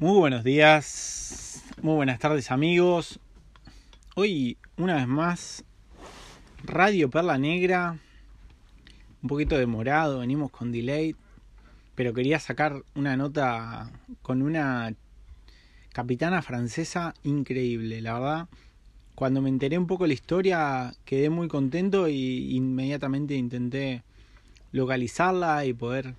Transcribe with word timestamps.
Muy 0.00 0.16
buenos 0.16 0.44
días, 0.44 1.62
muy 1.82 1.94
buenas 1.94 2.18
tardes 2.18 2.50
amigos. 2.50 3.20
Hoy, 4.16 4.56
una 4.78 4.94
vez 4.94 5.06
más, 5.06 5.62
Radio 6.64 7.10
Perla 7.10 7.36
Negra. 7.36 7.98
Un 9.22 9.28
poquito 9.28 9.58
demorado, 9.58 10.20
venimos 10.20 10.50
con 10.50 10.72
delay. 10.72 11.14
Pero 11.96 12.14
quería 12.14 12.40
sacar 12.40 12.82
una 12.94 13.14
nota 13.18 13.90
con 14.22 14.40
una 14.40 14.94
capitana 15.92 16.40
francesa 16.40 17.12
increíble, 17.22 18.00
la 18.00 18.14
verdad. 18.14 18.48
Cuando 19.14 19.42
me 19.42 19.50
enteré 19.50 19.76
un 19.76 19.86
poco 19.86 20.06
la 20.06 20.14
historia, 20.14 20.94
quedé 21.04 21.28
muy 21.28 21.46
contento 21.46 22.08
y 22.08 22.56
inmediatamente 22.56 23.34
intenté 23.34 24.02
localizarla 24.72 25.66
y 25.66 25.74
poder 25.74 26.14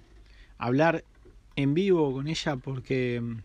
hablar 0.59 1.03
en 1.55 1.73
vivo 1.73 2.13
con 2.13 2.27
ella 2.27 2.57
porque 2.57 3.41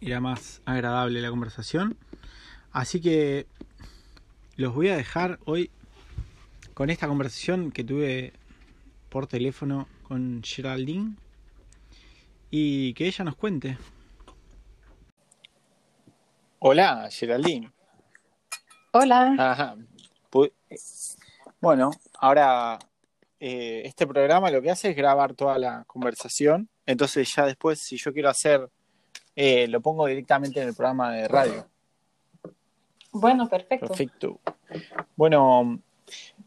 era 0.00 0.20
más 0.20 0.62
agradable 0.64 1.20
la 1.20 1.30
conversación. 1.30 1.96
Así 2.72 3.00
que 3.00 3.46
los 4.56 4.74
voy 4.74 4.88
a 4.88 4.96
dejar 4.96 5.38
hoy 5.44 5.70
con 6.74 6.90
esta 6.90 7.08
conversación 7.08 7.70
que 7.72 7.84
tuve 7.84 8.32
por 9.08 9.26
teléfono 9.26 9.88
con 10.02 10.42
Geraldine 10.44 11.16
y 12.50 12.94
que 12.94 13.06
ella 13.06 13.24
nos 13.24 13.36
cuente. 13.36 13.78
Hola, 16.58 17.08
Geraldine. 17.10 17.72
Hola. 18.92 19.34
Ajá. 19.38 19.76
Bueno, 21.60 21.90
ahora 22.18 22.78
eh, 23.40 23.82
este 23.84 24.06
programa 24.06 24.50
lo 24.50 24.62
que 24.62 24.70
hace 24.70 24.90
es 24.90 24.96
grabar 24.96 25.34
toda 25.34 25.58
la 25.58 25.84
conversación. 25.86 26.68
Entonces 26.86 27.34
ya 27.34 27.46
después, 27.46 27.80
si 27.80 27.96
yo 27.96 28.12
quiero 28.12 28.28
hacer, 28.28 28.68
eh, 29.36 29.68
lo 29.68 29.80
pongo 29.80 30.06
directamente 30.06 30.60
en 30.60 30.68
el 30.68 30.74
programa 30.74 31.12
de 31.12 31.28
radio. 31.28 31.68
Bueno, 33.12 33.48
perfecto. 33.48 33.86
Perfecto. 33.86 34.40
Bueno, 35.14 35.80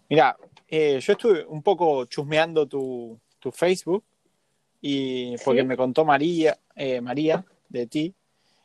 mira, 0.09 0.35
eh, 0.67 0.99
yo 0.99 1.13
estuve 1.13 1.45
un 1.45 1.63
poco 1.63 2.05
chusmeando 2.05 2.67
tu, 2.67 3.17
tu 3.39 3.51
Facebook 3.51 4.03
y 4.81 5.37
porque 5.37 5.63
me 5.63 5.77
contó 5.77 6.03
María, 6.03 6.57
María 7.01 7.45
de 7.69 7.87
ti 7.87 8.13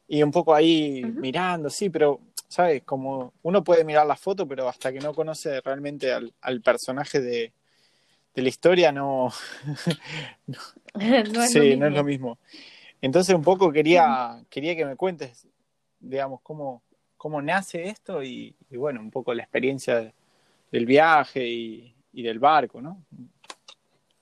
y 0.08 0.22
un 0.22 0.30
poco 0.30 0.54
ahí 0.54 1.02
mirando, 1.04 1.70
sí, 1.70 1.90
pero 1.90 2.20
sabes, 2.48 2.82
como 2.84 3.32
uno 3.42 3.64
puede 3.64 3.84
mirar 3.84 4.06
la 4.06 4.16
foto, 4.16 4.46
pero 4.46 4.68
hasta 4.68 4.92
que 4.92 5.00
no 5.00 5.14
conoce 5.14 5.60
realmente 5.60 6.12
al, 6.12 6.32
al 6.40 6.60
personaje 6.60 7.20
de, 7.20 7.52
de 8.34 8.42
la 8.42 8.48
historia 8.48 8.92
no, 8.92 9.32
no, 10.46 11.42
es, 11.42 11.50
sí, 11.50 11.58
lo 11.58 11.64
mismo. 11.64 11.80
no 11.80 11.86
es 11.86 11.92
lo 11.94 12.04
mismo. 12.04 12.38
Entonces 13.04 13.34
un 13.34 13.42
poco 13.42 13.70
quería, 13.70 14.42
quería 14.48 14.74
que 14.74 14.86
me 14.86 14.96
cuentes, 14.96 15.46
digamos, 16.00 16.40
cómo, 16.40 16.82
cómo 17.18 17.42
nace 17.42 17.88
esto 17.88 18.22
y, 18.22 18.56
y 18.70 18.78
bueno, 18.78 19.00
un 19.00 19.10
poco 19.10 19.34
la 19.34 19.42
experiencia 19.42 19.96
de, 19.96 20.14
del 20.72 20.86
viaje 20.86 21.46
y, 21.46 21.94
y, 22.14 22.22
del 22.22 22.38
barco, 22.38 22.80
¿no? 22.80 23.04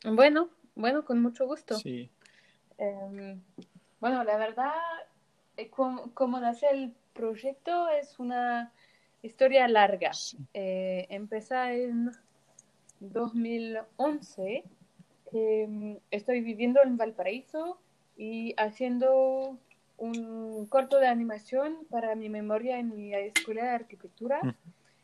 Bueno, 0.05 0.49
bueno, 0.75 1.05
con 1.05 1.23
mucho 1.23 1.47
gusto. 1.47 1.77
Sí. 1.77 2.11
Eh, 2.77 3.37
bueno, 4.01 4.25
la 4.25 4.37
verdad, 4.37 4.73
eh, 5.57 5.71
como, 5.71 6.13
como 6.13 6.41
nace 6.41 6.67
el 6.69 6.93
proyecto 7.13 7.89
es 7.89 8.19
una 8.19 8.73
historia 9.23 9.69
larga. 9.69 10.11
Eh, 10.55 11.07
empieza 11.09 11.73
en 11.73 12.11
2011 12.99 14.65
eh, 15.35 16.01
estoy 16.11 16.41
viviendo 16.41 16.83
en 16.83 16.97
Valparaíso 16.97 17.79
y 18.17 18.55
haciendo 18.59 19.59
un 19.99 20.67
corto 20.67 20.99
de 20.99 21.07
animación 21.07 21.87
para 21.91 22.15
mi 22.15 22.29
memoria 22.29 22.79
en 22.79 22.97
mi 22.97 23.15
escuela 23.15 23.65
de 23.65 23.71
arquitectura 23.71 24.57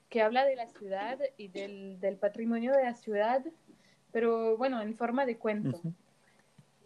que 0.09 0.23
habla 0.23 0.45
de 0.45 0.57
la 0.57 0.67
ciudad 0.67 1.19
y 1.37 1.49
del, 1.49 2.01
del 2.01 2.17
patrimonio 2.17 2.73
de 2.73 2.85
la 2.85 2.95
ciudad, 2.95 3.45
pero 4.13 4.57
bueno, 4.57 4.81
en 4.81 4.97
forma 4.97 5.27
de 5.27 5.37
cuento. 5.37 5.79
Ujú. 5.79 5.93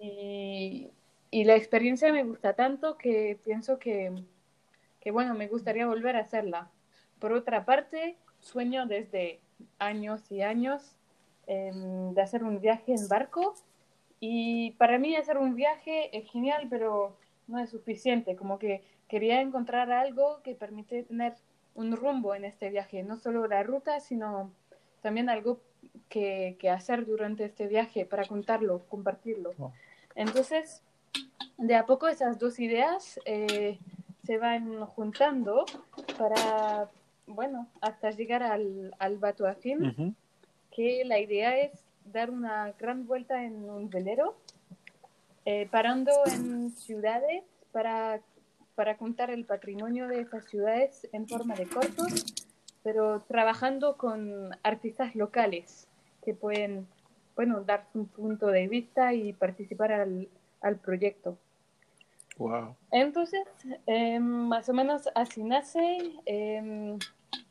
Y, 0.00 0.90
y 1.30 1.44
la 1.44 1.54
experiencia 1.54 2.12
me 2.12 2.24
gusta 2.24 2.54
tanto 2.54 2.98
que 2.98 3.38
pienso 3.44 3.78
que, 3.78 4.12
que, 5.00 5.10
bueno, 5.10 5.34
me 5.34 5.46
gustaría 5.46 5.86
volver 5.86 6.16
a 6.16 6.20
hacerla. 6.20 6.70
Por 7.20 7.32
otra 7.32 7.64
parte, 7.64 8.16
sueño 8.40 8.86
desde 8.86 9.40
años 9.78 10.30
y 10.30 10.42
años 10.42 10.96
em, 11.46 12.12
de 12.14 12.20
hacer 12.20 12.42
un 12.42 12.60
viaje 12.60 12.94
en 12.94 13.08
barco 13.08 13.54
y 14.24 14.70
para 14.78 15.00
mí 15.00 15.16
hacer 15.16 15.36
un 15.36 15.56
viaje 15.56 16.16
es 16.16 16.30
genial, 16.30 16.68
pero 16.70 17.16
no 17.48 17.58
es 17.58 17.70
suficiente, 17.70 18.36
como 18.36 18.56
que 18.56 18.80
quería 19.08 19.40
encontrar 19.40 19.90
algo 19.90 20.40
que 20.44 20.54
permite 20.54 21.02
tener 21.02 21.34
un 21.74 21.96
rumbo 21.96 22.32
en 22.36 22.44
este 22.44 22.70
viaje, 22.70 23.02
no 23.02 23.16
solo 23.16 23.48
la 23.48 23.64
ruta, 23.64 23.98
sino 23.98 24.52
también 25.00 25.28
algo 25.28 25.58
que, 26.08 26.56
que 26.60 26.70
hacer 26.70 27.04
durante 27.04 27.44
este 27.46 27.66
viaje 27.66 28.06
para 28.06 28.24
contarlo, 28.24 28.84
compartirlo. 28.88 29.54
Wow. 29.58 29.72
Entonces, 30.14 30.84
de 31.58 31.74
a 31.74 31.84
poco 31.84 32.06
esas 32.06 32.38
dos 32.38 32.60
ideas 32.60 33.18
eh, 33.24 33.80
se 34.24 34.38
van 34.38 34.86
juntando 34.86 35.64
para, 36.16 36.88
bueno, 37.26 37.66
hasta 37.80 38.12
llegar 38.12 38.44
al, 38.44 38.94
al 39.00 39.18
que 40.70 41.04
la 41.04 41.18
idea 41.18 41.58
es 41.58 41.81
dar 42.04 42.30
una 42.30 42.72
gran 42.78 43.06
vuelta 43.06 43.44
en 43.44 43.68
un 43.68 43.88
velero, 43.88 44.36
eh, 45.44 45.68
parando 45.70 46.12
en 46.26 46.70
ciudades 46.70 47.42
para, 47.72 48.20
para 48.74 48.96
contar 48.96 49.30
el 49.30 49.44
patrimonio 49.44 50.08
de 50.08 50.20
esas 50.20 50.44
ciudades 50.46 51.08
en 51.12 51.28
forma 51.28 51.54
de 51.54 51.66
cortos, 51.66 52.24
pero 52.82 53.20
trabajando 53.20 53.96
con 53.96 54.50
artistas 54.62 55.14
locales 55.14 55.88
que 56.24 56.34
pueden, 56.34 56.86
bueno, 57.36 57.62
dar 57.64 57.86
su 57.92 58.06
punto 58.06 58.48
de 58.48 58.68
vista 58.68 59.14
y 59.14 59.32
participar 59.32 59.92
al, 59.92 60.28
al 60.60 60.76
proyecto. 60.76 61.36
Wow. 62.38 62.74
Entonces, 62.90 63.44
eh, 63.86 64.18
más 64.18 64.68
o 64.68 64.72
menos 64.72 65.08
así 65.14 65.44
nace. 65.44 65.98
Eh, 66.26 66.98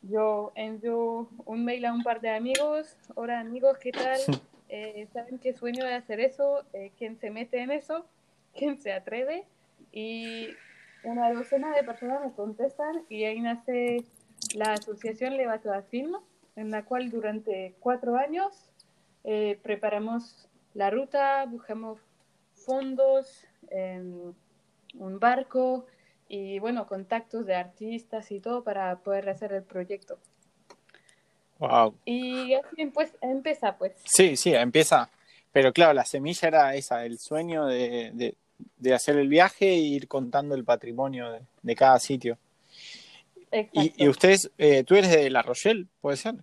yo 0.02 0.52
envío 0.54 1.28
un 1.44 1.64
mail 1.64 1.84
a 1.84 1.92
un 1.92 2.02
par 2.02 2.20
de 2.20 2.30
amigos. 2.30 2.96
Hola 3.14 3.40
amigos, 3.40 3.78
¿qué 3.78 3.92
tal? 3.92 4.18
Eh, 4.74 5.06
¿Saben 5.12 5.38
qué 5.38 5.52
sueño 5.52 5.84
de 5.84 5.92
hacer 5.92 6.18
eso? 6.18 6.64
Eh, 6.72 6.92
¿Quién 6.96 7.18
se 7.18 7.30
mete 7.30 7.60
en 7.60 7.70
eso? 7.70 8.06
¿Quién 8.56 8.80
se 8.80 8.94
atreve? 8.94 9.44
Y 9.92 10.48
una 11.04 11.30
docena 11.30 11.76
de 11.76 11.84
personas 11.84 12.24
me 12.24 12.32
contestan 12.32 13.02
y 13.10 13.24
ahí 13.24 13.38
nace 13.42 14.02
la 14.54 14.72
asociación 14.72 15.36
Levatoa 15.36 15.82
Film, 15.82 16.16
en 16.56 16.70
la 16.70 16.86
cual 16.86 17.10
durante 17.10 17.74
cuatro 17.80 18.16
años 18.16 18.70
eh, 19.24 19.60
preparamos 19.62 20.48
la 20.72 20.88
ruta, 20.88 21.44
buscamos 21.44 22.00
fondos, 22.54 23.46
un 23.70 25.18
barco 25.18 25.84
y 26.34 26.58
bueno, 26.60 26.86
contactos 26.86 27.44
de 27.44 27.54
artistas 27.54 28.32
y 28.32 28.40
todo 28.40 28.64
para 28.64 28.96
poder 29.00 29.28
hacer 29.28 29.52
el 29.52 29.62
proyecto. 29.64 30.18
Wow. 31.58 31.94
Y 32.06 32.54
así 32.54 32.86
pues 32.86 33.14
empieza 33.20 33.76
pues. 33.76 33.92
Sí, 34.04 34.36
sí, 34.38 34.54
empieza. 34.54 35.10
Pero 35.52 35.74
claro, 35.74 35.92
la 35.92 36.06
semilla 36.06 36.48
era 36.48 36.74
esa, 36.74 37.04
el 37.04 37.18
sueño 37.18 37.66
de, 37.66 38.12
de, 38.14 38.34
de 38.78 38.94
hacer 38.94 39.18
el 39.18 39.28
viaje 39.28 39.68
e 39.68 39.76
ir 39.76 40.08
contando 40.08 40.54
el 40.54 40.64
patrimonio 40.64 41.30
de, 41.30 41.40
de 41.60 41.76
cada 41.76 41.98
sitio. 41.98 42.38
Exacto. 43.50 43.80
Y, 43.82 43.92
y 44.04 44.08
ustedes, 44.08 44.50
eh, 44.56 44.84
tú 44.84 44.94
eres 44.94 45.10
de 45.10 45.28
La 45.28 45.42
Rochelle, 45.42 45.86
¿puede 46.00 46.16
ser? 46.16 46.36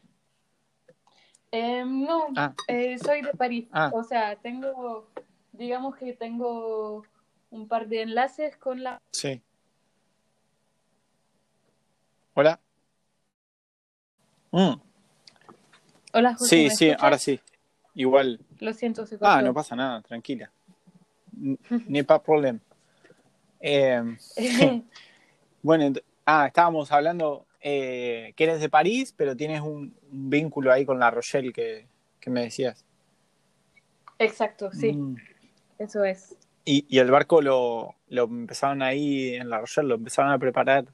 Eh, 1.52 1.84
no, 1.84 2.28
Ah. 2.36 2.54
eh, 2.68 3.00
soy 3.04 3.24
de 3.24 3.32
París. 3.32 3.68
Ah. 3.72 3.90
O 3.92 4.04
sea, 4.04 4.36
tengo, 4.36 5.10
digamos 5.52 5.96
que 5.98 6.14
tengo 6.14 7.04
un 7.50 7.68
par 7.68 7.88
de 7.88 8.04
enlaces 8.04 8.56
con 8.58 8.84
la... 8.84 9.02
Sí. 9.12 9.42
Hola. 12.40 12.58
Mm, 14.54 14.80
Hola, 16.14 16.36
José, 16.36 16.56
Sí, 16.56 16.62
¿me 16.64 16.68
sí, 16.74 16.86
escuchas? 16.86 17.04
ahora 17.04 17.18
sí. 17.18 17.40
Igual. 17.96 18.40
Lo 18.62 18.74
siento, 18.74 19.06
se 19.06 19.16
Ah, 19.16 19.20
cortó. 19.20 19.46
no 19.48 19.54
pasa 19.54 19.76
nada, 19.76 20.02
tranquila. 20.02 20.50
Ni 21.90 22.02
pas 22.04 22.22
problème. 22.22 22.62
Eh, 23.60 24.02
bueno, 25.62 25.92
ah, 26.26 26.48
estábamos 26.48 26.94
hablando 26.94 27.46
eh, 27.62 28.32
que 28.38 28.46
eres 28.46 28.62
de 28.62 28.70
París, 28.70 29.14
pero 29.18 29.36
tienes 29.36 29.60
un, 29.60 29.94
un 30.14 30.30
vínculo 30.30 30.72
ahí 30.72 30.86
con 30.86 30.98
La 30.98 31.12
Rochelle 31.12 31.52
que, 31.52 31.88
que 32.22 32.30
me 32.30 32.44
decías. 32.44 32.86
Exacto, 34.18 34.72
sí, 34.72 34.94
Mm. 34.94 35.16
eso 35.78 36.04
es. 36.06 36.36
¿Y, 36.66 36.86
y 36.88 37.00
el 37.00 37.12
barco 37.12 37.42
lo, 37.42 37.96
lo 38.10 38.24
empezaron 38.24 38.82
ahí 38.82 39.36
en 39.36 39.50
La 39.50 39.60
Rochelle? 39.60 39.88
¿Lo 39.90 39.96
empezaron 39.96 40.32
a 40.32 40.40
preparar 40.40 40.86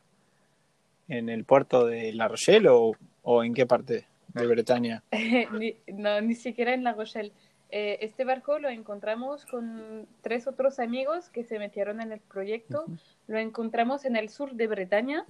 en 1.07 1.30
el 1.30 1.44
puerto 1.44 1.86
de 1.86 2.13
La 2.13 2.28
Rochelle 2.28 2.69
o, 2.69 2.96
o 3.24 3.44
en 3.44 3.54
qué 3.54 3.66
parte 3.66 4.06
de 4.34 4.48
Bretaña? 4.48 5.04
ni, 5.54 5.75
no, 5.88 6.22
ni 6.22 6.36
siquiera 6.36 6.74
en 6.74 6.84
La 6.84 6.94
Rochelle. 6.94 7.31
eh, 7.72 7.98
este 8.02 8.24
barco 8.25 8.60
lo 8.60 8.69
encontramos 8.69 9.46
con 9.46 10.07
tres 10.22 10.48
otros 10.48 10.80
amigos 10.80 11.30
que 11.30 11.44
se 11.44 11.60
metieron 11.60 12.02
en 12.02 12.12
el 12.12 12.19
proyecto. 12.19 12.86
Lo 13.28 13.38
encontramos 13.38 14.06
en 14.06 14.16
el 14.16 14.30
sur 14.30 14.54
de 14.54 14.68
Bretaña. 14.68 15.25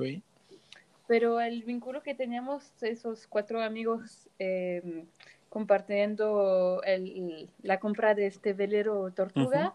Pero 1.07 1.39
el 1.39 1.63
vínculo 1.63 2.01
que 2.01 2.15
teníamos 2.15 2.71
esos 2.81 3.27
cuatro 3.27 3.61
amigos 3.61 4.27
eh, 4.39 5.05
compartiendo 5.49 6.81
el, 6.83 7.47
la 7.61 7.79
compra 7.79 8.15
de 8.15 8.25
este 8.25 8.53
velero 8.53 9.11
Tortuga 9.11 9.73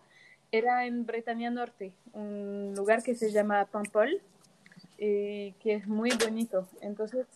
era 0.53 0.87
en 0.87 1.07
Bretaña 1.07 1.49
Norte, 1.51 1.93
un 2.13 2.75
lugar 2.77 3.05
que 3.05 3.15
se 3.15 3.31
llama 3.31 3.65
Pampol, 3.67 4.21
y 5.01 5.53
que 5.55 5.75
es 5.75 5.89
muy 5.89 6.11
bonito. 6.23 6.69
Entonces, 6.83 7.27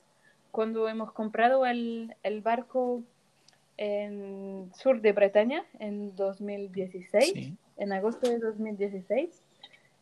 cuando 0.51 0.89
hemos 0.89 1.13
comprado 1.13 1.67
el, 1.67 2.15
el 2.23 2.43
barco 2.43 3.03
en 3.77 4.71
sur 4.77 5.01
de 5.01 5.13
Bretaña 5.13 5.65
en 5.81 6.15
2016, 6.15 7.55
en 7.79 7.93
agosto 7.93 8.29
de 8.29 8.39
2016, 8.39 9.43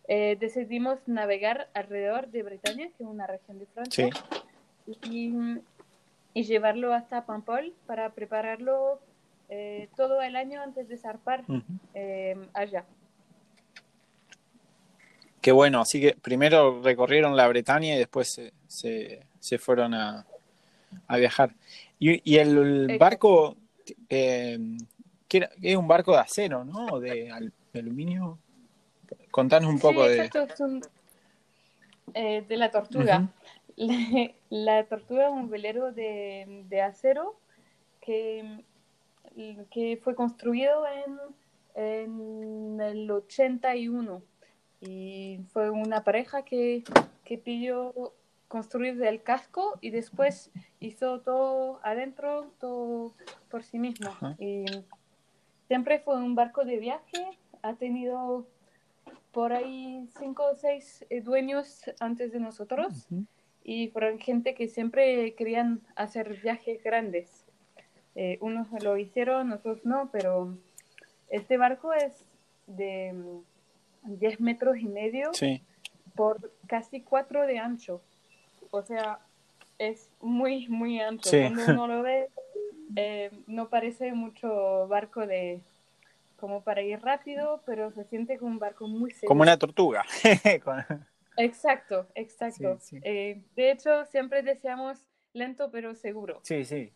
eh, 0.08 0.36
decidimos 0.38 0.98
navegar 1.06 1.68
alrededor 1.74 2.28
de 2.28 2.42
Bretaña, 2.42 2.88
que 2.88 3.04
es 3.04 3.08
una 3.08 3.26
región 3.26 3.58
de 3.60 3.66
Francia, 3.66 4.10
y, 4.86 5.32
y, 6.34 6.42
llevarlo 6.42 6.92
hasta 6.92 7.24
Pampol 7.24 7.72
para 7.86 8.10
prepararlo 8.10 9.00
eh, 9.48 9.88
todo 9.96 10.20
el 10.20 10.34
año 10.34 10.60
antes 10.60 10.88
de 10.88 10.98
zarpar 10.98 11.44
eh, 11.94 12.36
allá. 12.52 12.84
Qué 15.42 15.52
bueno, 15.52 15.80
así 15.80 16.00
que 16.00 16.14
primero 16.14 16.80
recorrieron 16.82 17.36
la 17.36 17.48
Bretaña 17.48 17.94
y 17.94 17.98
después 17.98 18.28
se, 18.28 18.52
se, 18.68 19.20
se 19.40 19.58
fueron 19.58 19.92
a, 19.92 20.24
a, 21.08 21.16
viajar. 21.16 21.54
Y, 21.98 22.22
y 22.30 22.38
el, 22.38 22.96
barco 22.98 23.56
eh, 24.08 24.58
que 25.28 25.48
es 25.62 25.76
un 25.76 25.88
barco 25.88 26.12
de 26.12 26.18
acero, 26.18 26.64
¿no? 26.64 27.00
De, 27.00 27.30
aluminio. 27.74 28.38
Contanos 29.30 29.70
un 29.70 29.80
poco 29.80 30.06
de... 30.06 30.30
Eh, 32.14 32.44
de 32.46 32.56
la 32.56 32.70
tortuga. 32.70 33.28
la, 34.50 34.84
tortuga 34.84 35.26
es 35.26 35.32
un 35.32 35.48
velero 35.48 35.92
de, 35.92 36.64
de 36.68 36.82
acero 36.82 37.36
que, 38.00 38.64
que, 39.70 39.98
fue 40.02 40.14
construido 40.14 40.84
en, 40.86 41.18
en, 41.74 42.80
el 42.80 43.10
81 43.10 44.22
y 44.82 45.40
fue 45.52 45.70
una 45.70 46.02
pareja 46.02 46.44
que, 46.44 46.82
que 47.24 47.38
pidió 47.38 48.12
construir 48.48 49.02
el 49.02 49.22
casco 49.22 49.78
y 49.80 49.90
después 49.90 50.50
hizo 50.80 51.20
todo 51.20 51.80
adentro, 51.82 52.50
todo 52.58 53.14
por 53.50 53.62
sí 53.62 53.78
mismo. 53.78 54.10
Y 54.38 54.64
siempre 55.68 56.00
fue 56.00 56.16
un 56.16 56.34
barco 56.34 56.64
de 56.64 56.78
viaje, 56.78 57.38
ha 57.62 57.74
tenido 57.74 58.46
por 59.30 59.52
ahí 59.52 60.06
cinco 60.18 60.44
o 60.52 60.54
seis 60.54 61.06
eh, 61.08 61.22
dueños 61.22 61.84
antes 62.00 62.32
de 62.32 62.40
nosotros 62.40 63.06
y 63.64 63.88
fueron 63.88 64.18
gente 64.18 64.54
que 64.54 64.68
siempre 64.68 65.34
querían 65.34 65.80
hacer 65.94 66.38
viajes 66.42 66.82
grandes. 66.82 67.46
Eh, 68.14 68.36
unos 68.40 68.68
lo 68.82 68.98
hicieron, 68.98 69.52
otros 69.52 69.86
no, 69.86 70.10
pero 70.12 70.58
este 71.30 71.56
barco 71.56 71.94
es 71.94 72.26
de 72.66 73.14
10 74.02 74.40
metros 74.40 74.78
y 74.78 74.86
medio 74.86 75.30
por 76.14 76.52
casi 76.66 77.00
4 77.00 77.46
de 77.46 77.58
ancho 77.58 78.00
o 78.72 78.82
sea, 78.82 79.20
es 79.78 80.10
muy, 80.20 80.66
muy 80.68 80.98
ancho. 80.98 81.30
Cuando 81.30 81.64
uno 81.66 81.86
lo 81.86 82.02
ve, 82.02 82.28
eh, 82.96 83.30
no 83.46 83.68
parece 83.68 84.12
mucho 84.12 84.88
barco 84.88 85.26
de 85.26 85.60
como 86.36 86.62
para 86.62 86.82
ir 86.82 87.00
rápido, 87.00 87.62
pero 87.64 87.92
se 87.92 88.04
siente 88.04 88.36
como 88.38 88.50
un 88.50 88.58
barco 88.58 88.88
muy 88.88 89.12
seguro. 89.12 89.28
Como 89.28 89.42
una 89.42 89.58
tortuga. 89.58 90.04
exacto, 91.36 92.08
exacto. 92.16 92.78
Eh, 93.02 93.42
de 93.54 93.70
hecho, 93.70 94.06
siempre 94.06 94.42
decíamos 94.42 94.98
lento 95.34 95.70
pero 95.70 95.94
seguro. 95.94 96.40
Sí, 96.42 96.64
sí. 96.64 96.92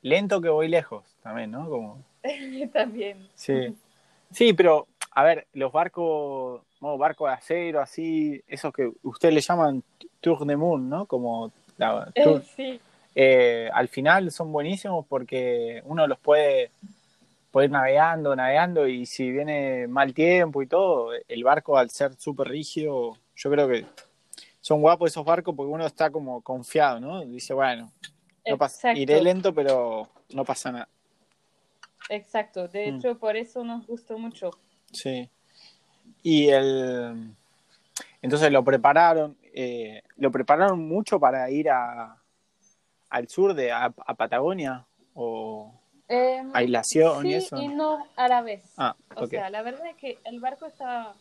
Lento 0.00 0.40
que 0.40 0.48
voy 0.48 0.68
lejos 0.68 1.18
también, 1.22 1.50
¿no? 1.50 1.68
Como... 1.68 2.04
también. 2.72 3.28
Sí. 3.34 3.76
Sí, 4.30 4.52
pero, 4.52 4.86
a 5.16 5.24
ver, 5.24 5.46
los 5.54 5.72
barcos 5.72 6.60
modo 6.80 6.98
barco 6.98 7.26
de 7.26 7.32
acero, 7.32 7.80
así, 7.80 8.38
esos 8.46 8.70
que 8.70 8.92
ustedes 9.02 9.34
le 9.34 9.40
llaman 9.40 9.82
Tour 10.20 10.44
de 10.44 10.56
Moon, 10.56 10.90
¿no? 10.90 11.06
Como 11.06 11.52
la, 11.78 12.12
eh, 12.14 12.42
sí. 12.54 12.78
eh, 13.14 13.70
al 13.72 13.88
final 13.88 14.30
son 14.30 14.52
buenísimos 14.52 15.06
porque 15.06 15.80
uno 15.86 16.06
los 16.06 16.18
puede, 16.18 16.70
puede 17.50 17.68
ir 17.68 17.70
navegando, 17.70 18.36
navegando 18.36 18.86
y 18.86 19.06
si 19.06 19.30
viene 19.30 19.86
mal 19.86 20.12
tiempo 20.12 20.60
y 20.60 20.66
todo, 20.66 21.12
el 21.26 21.44
barco 21.44 21.78
al 21.78 21.88
ser 21.88 22.12
súper 22.16 22.48
rígido, 22.48 23.16
yo 23.36 23.50
creo 23.50 23.68
que 23.68 23.86
son 24.60 24.82
guapos 24.82 25.12
esos 25.12 25.24
barcos 25.24 25.54
porque 25.56 25.72
uno 25.72 25.86
está 25.86 26.10
como 26.10 26.42
confiado, 26.42 27.00
¿no? 27.00 27.24
Dice, 27.24 27.54
bueno, 27.54 27.90
no 28.46 28.58
pasa, 28.58 28.92
iré 28.92 29.22
lento 29.22 29.54
pero 29.54 30.10
no 30.34 30.44
pasa 30.44 30.72
nada. 30.72 30.88
Exacto, 32.10 32.68
de 32.68 32.92
mm. 32.92 32.96
hecho 32.96 33.18
por 33.18 33.34
eso 33.34 33.64
nos 33.64 33.86
gustó 33.86 34.18
mucho. 34.18 34.50
Sí. 34.96 35.28
Y 36.22 36.48
el. 36.48 37.34
Entonces 38.22 38.50
lo 38.50 38.64
prepararon, 38.64 39.36
eh, 39.54 40.02
lo 40.16 40.32
prepararon 40.32 40.88
mucho 40.88 41.20
para 41.20 41.48
ir 41.50 41.70
a, 41.70 42.16
al 43.10 43.28
sur 43.28 43.54
de 43.54 43.70
a, 43.70 43.90
Patagonia 43.90 44.84
o 45.14 45.72
eh, 46.08 46.42
a 46.52 46.58
Aislación 46.58 47.26
y 47.26 47.34
eso. 47.34 47.56
Y 47.56 47.68
no 47.68 48.06
a 48.16 48.28
la 48.28 48.42
vez. 48.42 48.62
Ah, 48.76 48.96
o 49.14 49.26
sea, 49.26 49.50
la 49.50 49.62
verdad 49.62 49.86
es 49.86 49.96
que 49.96 50.18
el 50.24 50.40
barco 50.40 50.66
estaba 50.66 51.14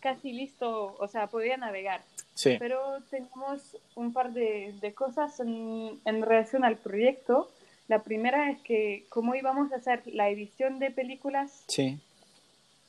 casi 0.00 0.32
listo, 0.32 0.96
o 0.98 1.08
sea, 1.08 1.28
podía 1.28 1.56
navegar. 1.56 2.00
Sí. 2.34 2.56
Pero 2.58 2.80
teníamos 3.10 3.76
un 3.94 4.12
par 4.12 4.32
de, 4.32 4.74
de 4.80 4.94
cosas 4.94 5.38
en, 5.40 6.00
en, 6.04 6.22
relación 6.22 6.64
al 6.64 6.76
proyecto. 6.76 7.50
La 7.88 8.02
primera 8.02 8.50
es 8.50 8.58
que, 8.62 9.06
como 9.08 9.34
íbamos 9.34 9.72
a 9.72 9.76
hacer 9.76 10.02
la 10.06 10.28
edición 10.28 10.78
de 10.78 10.90
películas, 10.90 11.64
sí 11.68 12.00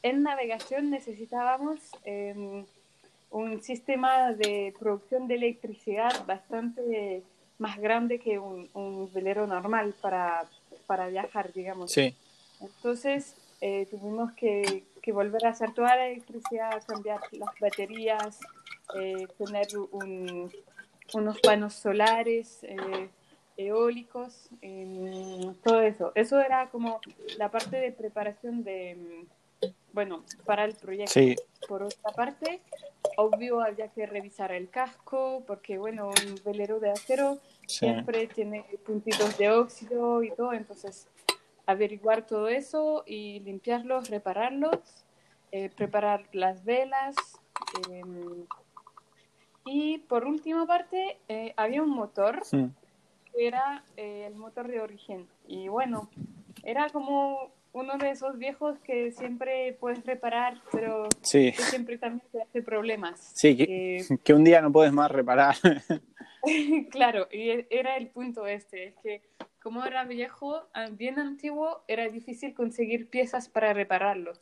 en 0.03 0.23
navegación 0.23 0.89
necesitábamos 0.89 1.79
em, 2.03 2.65
un 3.31 3.61
sistema 3.61 4.33
de 4.33 4.73
producción 4.79 5.27
de 5.27 5.35
electricidad 5.35 6.25
bastante 6.25 7.23
más 7.57 7.77
grande 7.79 8.19
que 8.19 8.37
un, 8.39 9.11
velero 9.13 9.47
normal 9.47 9.95
para, 9.99 10.45
para, 10.85 11.07
viajar, 11.07 11.51
digamos. 11.53 11.91
Sí. 11.91 12.15
Entonces 12.61 13.35
eh, 13.61 13.87
tuvimos 13.89 14.31
que, 14.33 14.83
que, 15.01 15.11
volver 15.11 15.45
a 15.45 15.49
hacer 15.49 15.73
toda 15.73 15.95
la 15.95 16.07
electricidad, 16.07 16.83
cambiar 16.85 17.19
las 17.31 17.59
baterías, 17.59 18.39
eh, 18.95 19.27
tener 19.37 19.67
un, 19.91 20.51
unos 21.13 21.39
panos 21.39 21.73
solares. 21.73 22.59
Eh, 22.63 23.09
eólicos, 23.57 24.49
em, 24.61 25.55
todo 25.63 25.81
eso. 25.81 26.11
Eso 26.15 26.39
era 26.39 26.69
como 26.69 27.01
la 27.37 27.49
parte 27.49 27.77
de 27.77 27.91
preparación 27.91 28.63
de, 28.63 29.25
bueno, 29.97 30.23
para 30.45 30.63
el 30.63 30.75
proyecto. 30.75 31.19
Por 31.67 31.81
otra 31.81 32.11
parte, 32.11 32.61
obvio 33.15 33.61
había 33.61 33.87
que 33.87 34.05
revisar 34.05 34.51
el 34.51 34.69
casco, 34.69 35.43
porque 35.47 35.79
bueno, 35.79 36.09
un 36.09 36.35
velero 36.45 36.79
de 36.79 36.91
acero 36.91 37.39
siempre 37.65 38.27
tiene 38.27 38.63
puntitos 38.85 39.35
de 39.39 39.49
óxido 39.49 40.21
y 40.21 40.29
todo, 40.29 40.53
entonces 40.53 41.07
averiguar 41.65 42.27
todo 42.27 42.47
eso 42.47 43.05
y 43.07 43.39
limpiarlos, 43.39 44.11
repararlos, 44.11 44.77
eh, 45.51 45.71
preparar 45.75 46.27
las 46.31 46.63
velas. 46.63 47.15
Em, 47.89 48.45
y 49.65 49.97
por 49.97 50.25
última 50.25 50.67
parte, 50.67 51.17
eh, 51.27 51.55
había 51.57 51.81
un 51.81 51.89
motor 51.89 52.43
que 52.51 53.47
era 53.47 53.83
eh, 53.95 54.25
el 54.27 54.35
motor 54.35 54.67
de 54.67 54.79
origen. 54.79 55.27
Y 55.47 55.69
bueno, 55.69 56.07
era 56.61 56.87
como 56.91 57.56
uno 57.77 57.97
de 57.97 58.09
esos 58.09 58.37
viejos 58.37 58.79
que 58.79 59.11
siempre 59.11 59.73
puedes 59.73 60.03
reparar, 60.05 60.61
pero 60.71 61.07
que 61.31 61.53
siempre 61.53 61.97
también 61.97 62.27
te 62.31 62.41
hace 62.41 62.63
problemas. 62.63 63.31
Sí, 63.35 63.55
que, 63.55 64.03
que 64.23 64.33
un 64.33 64.43
día 64.43 64.61
no 64.61 64.71
puedes 64.71 64.91
más 64.91 65.11
reparar. 65.11 65.55
claro, 66.91 67.27
y 67.31 67.49
e, 67.49 67.67
era 67.69 67.97
el 67.97 68.07
punto 68.07 68.47
este, 68.47 68.87
es 68.87 68.95
que 69.03 69.21
como 69.61 69.83
era 69.83 70.05
viejo, 70.05 70.63
ah, 70.73 70.87
bien 70.89 71.19
antiguo, 71.19 71.83
era 71.87 72.07
difícil 72.07 72.53
conseguir 72.53 73.09
piezas 73.09 73.49
para 73.49 73.73
repararlo. 73.73 74.33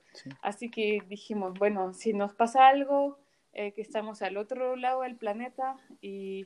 Así 0.41 0.69
que 0.69 1.01
dijimos, 1.09 1.57
bueno, 1.57 1.93
si 1.93 2.13
nos 2.13 2.33
pasa 2.33 2.67
algo, 2.67 3.17
eh, 3.53 3.71
que 3.71 3.81
estamos 3.81 4.21
al 4.21 4.37
otro 4.37 4.75
lado 4.75 5.01
del 5.01 5.15
planeta 5.15 5.77
y 5.99 6.45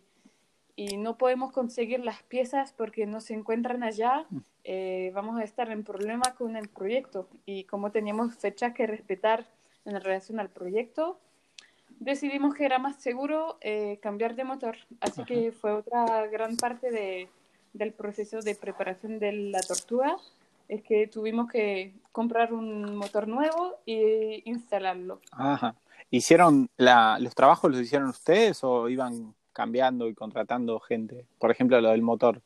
y 0.80 0.96
no 0.96 1.18
podemos 1.18 1.52
conseguir 1.52 2.00
las 2.00 2.24
piezas 2.24 2.72
porque 2.72 3.06
no 3.06 3.20
se 3.20 3.34
encuentran 3.34 3.84
allá, 3.84 4.26
eh, 4.64 5.12
vamos 5.14 5.38
a 5.38 5.44
estar 5.44 5.70
en 5.72 5.84
problema 5.84 6.36
con 6.38 6.56
el 6.56 6.70
proyecto. 6.70 7.28
Y 7.46 7.66
como 7.66 7.92
teníamos 7.92 8.34
fechas 8.36 8.74
que 8.74 8.88
respetar 8.88 9.46
en 9.84 10.00
relación 10.00 10.40
al 10.40 10.48
proyecto, 10.48 11.20
decidimos 12.00 12.56
que 12.56 12.64
era 12.64 12.80
más 12.80 12.96
seguro 12.96 13.58
eh, 13.60 14.00
cambiar 14.02 14.36
de 14.36 14.46
motor. 14.46 14.78
Así 15.02 15.26
que 15.26 15.52
fue 15.52 15.74
otra 15.74 16.28
gran 16.28 16.56
parte 16.56 16.92
de, 16.92 17.28
del 17.74 17.92
proceso 17.92 18.40
de 18.40 18.56
preparación 18.56 19.20
de 19.20 19.34
la 19.34 19.60
tortuga. 19.60 20.16
es 20.70 20.82
que 20.82 21.08
tuvimos 21.08 21.52
que 21.52 21.94
comprar 22.14 22.54
un 22.54 22.96
motor 22.96 23.28
nuevo 23.28 23.76
e 23.86 24.44
instalarlo. 24.46 25.20
Ajá. 25.34 25.76
¿Hicieron 26.10 26.70
la, 26.78 27.20
los 27.20 27.36
trabajos 27.36 27.70
los 27.70 27.82
hicieron 27.82 28.08
ustedes 28.08 28.64
o 28.64 28.88
iban 28.88 29.36
cambiando 29.60 30.08
y 30.08 30.14
contratando 30.14 30.80
gente? 30.80 31.26
Por 31.38 31.52
ejemplo, 31.52 31.82
lo 31.82 31.90
del 31.90 32.02
motor. 32.02 32.42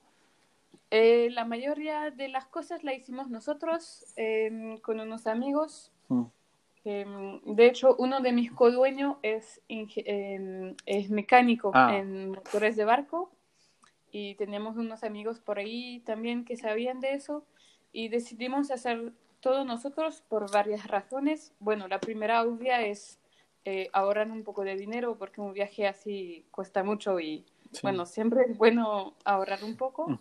Eh, 0.90 1.30
la 1.30 1.46
mayoría 1.46 2.10
de 2.10 2.28
las 2.28 2.48
cosas 2.48 2.84
la 2.84 2.92
hicimos 2.96 3.30
nosotros 3.30 4.04
em, 4.16 4.78
con 4.80 5.00
unos 5.00 5.28
amigos. 5.28 5.92
Mm. 6.08 6.24
Em, 6.86 7.40
de 7.56 7.66
hecho, 7.68 7.96
uno 8.00 8.20
de 8.22 8.32
mis 8.32 8.52
codueños 8.52 9.18
es, 9.22 9.62
em, 9.70 10.76
es 10.88 11.12
mecánico 11.12 11.70
Ah. 11.76 11.96
en 11.96 12.32
motores 12.32 12.76
de 12.76 12.84
barco 12.86 13.30
y 14.12 14.34
teníamos 14.36 14.76
unos 14.76 15.04
amigos 15.04 15.40
por 15.40 15.60
ahí 15.60 16.00
también 16.00 16.44
que 16.46 16.58
sabían 16.58 17.00
de 17.00 17.14
eso 17.14 17.46
y 17.92 18.10
decidimos 18.10 18.72
hacer 18.72 19.14
todo 19.40 19.66
nosotros 19.66 20.24
por 20.30 20.52
varias 20.52 20.88
razones. 20.88 21.54
Bueno, 21.60 21.88
la 21.88 22.00
primera 22.00 22.42
obvia 22.44 22.82
es 22.82 23.20
eh, 23.66 23.90
ahorrar 23.94 24.30
un 24.32 24.44
poco 24.44 24.64
de 24.64 24.76
dinero 24.76 25.18
porque 25.18 25.42
un 25.42 25.54
viaje 25.54 25.88
así 25.88 26.46
cuesta 26.52 26.84
mucho 26.84 27.20
y 27.20 27.46
Sí. 27.72 27.80
bueno, 27.82 28.06
siempre 28.06 28.44
es 28.48 28.56
bueno 28.58 29.16
ahorrar 29.26 29.64
un 29.64 29.76
poco. 29.76 30.20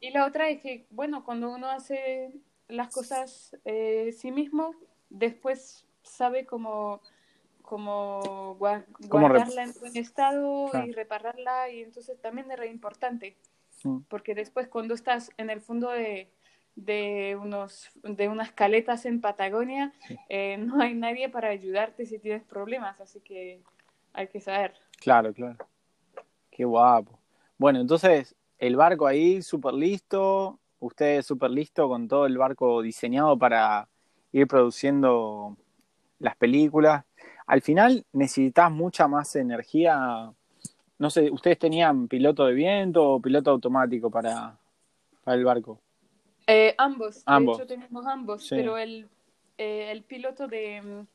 Y 0.00 0.10
la 0.10 0.24
otra 0.24 0.48
es 0.48 0.62
que, 0.62 0.86
bueno, 0.90 1.22
cuando 1.22 1.50
uno 1.50 1.68
hace 1.68 2.32
las 2.68 2.88
cosas 2.94 3.54
eh, 3.66 4.10
sí 4.16 4.30
mismo, 4.32 4.74
después 5.10 5.84
sabe 6.02 6.46
cómo, 6.46 7.02
cómo 7.62 8.56
gua- 8.58 8.84
Cómo 9.08 9.28
re- 9.28 9.34
guardarla 9.38 9.64
en 9.64 9.74
buen 9.78 9.96
estado 9.98 10.70
Claro. 10.70 10.86
y 10.86 10.92
repararla, 10.92 11.68
y 11.68 11.82
entonces 11.82 12.18
también 12.22 12.50
es 12.50 12.58
re 12.58 12.68
importante, 12.68 13.36
porque 14.08 14.34
después 14.34 14.68
cuando 14.68 14.94
estás 14.94 15.30
en 15.36 15.50
el 15.50 15.60
fondo 15.60 15.90
de, 15.90 16.30
de, 16.78 17.36
unos, 17.40 17.90
de 18.02 18.28
unas 18.28 18.52
caletas 18.52 19.04
en 19.04 19.20
Patagonia, 19.20 19.92
eh, 20.28 20.56
no 20.58 20.80
hay 20.80 20.94
nadie 20.94 21.28
para 21.28 21.48
ayudarte 21.48 22.06
si 22.06 22.18
tienes 22.18 22.44
problemas, 22.44 23.00
así 23.00 23.20
que 23.20 23.60
hay 24.12 24.28
que 24.28 24.40
saber. 24.40 24.74
Claro, 25.00 25.32
claro. 25.34 25.56
Qué 26.50 26.64
guapo. 26.64 27.18
Bueno, 27.56 27.80
entonces, 27.80 28.34
el 28.58 28.76
barco 28.76 29.06
ahí 29.06 29.42
súper 29.42 29.74
listo, 29.74 30.60
ustedes 30.78 31.26
súper 31.26 31.50
listo 31.50 31.88
con 31.88 32.06
todo 32.06 32.26
el 32.26 32.38
barco 32.38 32.80
diseñado 32.80 33.36
para 33.36 33.88
ir 34.30 34.46
produciendo 34.46 35.56
las 36.20 36.36
películas. 36.36 37.04
Al 37.46 37.60
final 37.60 38.06
necesitas 38.12 38.70
mucha 38.70 39.08
más 39.08 39.34
energía. 39.34 40.32
No 40.98 41.10
sé, 41.10 41.30
¿ustedes 41.30 41.58
tenían 41.58 42.06
piloto 42.06 42.46
de 42.46 42.54
viento 42.54 43.14
o 43.14 43.20
piloto 43.20 43.50
automático 43.50 44.10
para, 44.10 44.56
para 45.24 45.36
el 45.36 45.44
barco? 45.44 45.80
Eh, 46.50 46.74
ambos, 46.78 47.22
Ambos. 47.26 47.58
de 47.58 47.64
hecho 47.64 47.68
tenemos 47.74 48.06
ambos, 48.06 48.46
Sí. 48.46 48.56
pero 48.56 48.78
el, 48.78 49.06
eh, 49.58 49.90
el 49.92 50.02
piloto 50.02 50.48
de 50.48 50.80
mm, 50.80 51.06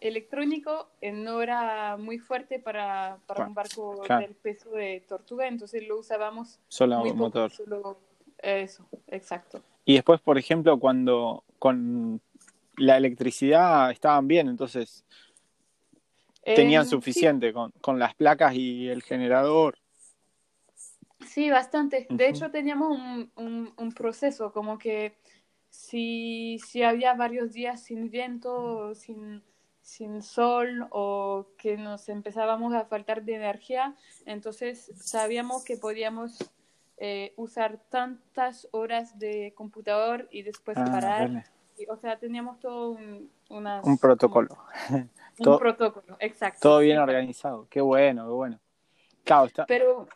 electrónico 0.00 0.88
eh, 1.00 1.12
no 1.12 1.40
era 1.40 1.96
muy 1.96 2.18
fuerte 2.18 2.58
para, 2.58 3.18
para 3.26 3.46
un 3.46 3.54
barco 3.54 4.00
claro. 4.02 4.26
del 4.26 4.34
peso 4.34 4.70
de 4.70 5.04
tortuga, 5.08 5.46
entonces 5.46 5.86
lo 5.86 5.98
usábamos 6.00 6.58
Solo 6.68 6.98
muy 6.98 7.10
poco, 7.10 7.18
motor. 7.20 7.50
solo 7.52 7.98
eso, 8.38 8.84
exacto. 9.06 9.62
Y 9.84 9.94
después, 9.94 10.20
por 10.20 10.38
ejemplo, 10.38 10.78
cuando 10.80 11.44
con 11.60 12.20
la 12.76 12.96
electricidad 12.96 13.92
estaban 13.92 14.26
bien, 14.26 14.48
entonces 14.48 15.04
tenían 16.42 16.82
Em, 16.82 16.88
suficiente 16.90 17.52
con, 17.52 17.70
con 17.80 17.98
las 18.00 18.14
placas 18.14 18.54
y 18.54 18.88
el 18.88 19.02
generador. 19.02 19.78
Sí, 21.26 21.50
bastante. 21.50 22.06
De 22.10 22.28
hecho, 22.28 22.50
teníamos 22.50 22.90
un, 22.98 23.30
un, 23.36 23.74
un 23.76 23.92
proceso 23.92 24.52
como 24.52 24.78
que 24.78 25.16
si, 25.70 26.58
si 26.66 26.82
había 26.82 27.14
varios 27.14 27.52
días 27.52 27.82
sin 27.82 28.10
viento, 28.10 28.94
sin, 28.94 29.42
sin 29.80 30.22
sol 30.22 30.86
o 30.90 31.46
que 31.58 31.76
nos 31.76 32.08
empezábamos 32.08 32.74
a 32.74 32.84
faltar 32.84 33.22
de 33.24 33.34
energía, 33.34 33.94
entonces 34.24 34.90
sabíamos 34.96 35.64
que 35.64 35.76
podíamos 35.76 36.38
eh, 36.96 37.32
usar 37.36 37.78
tantas 37.90 38.68
horas 38.70 39.18
de 39.18 39.52
computador 39.56 40.28
y 40.30 40.42
después 40.42 40.78
Ah, 40.78 40.84
parar. 40.84 41.44
Y, 41.76 41.86
o 41.86 41.96
sea, 41.96 42.18
teníamos 42.20 42.60
todo 42.60 42.90
un, 42.92 43.30
unas- 43.50 43.84
Un 43.84 43.98
protocolo. 43.98 44.56
Un 45.36 45.44
Todo- 45.44 45.58
protocolo, 45.58 46.16
exacto. 46.20 46.60
Todo 46.62 46.78
bien 46.78 46.98
organizado. 46.98 47.66
Qué 47.68 47.80
bueno, 47.80 48.24
qué 48.26 48.32
bueno. 48.32 48.60
Claro, 49.24 49.46
está. 49.46 49.66
Pero 49.66 50.06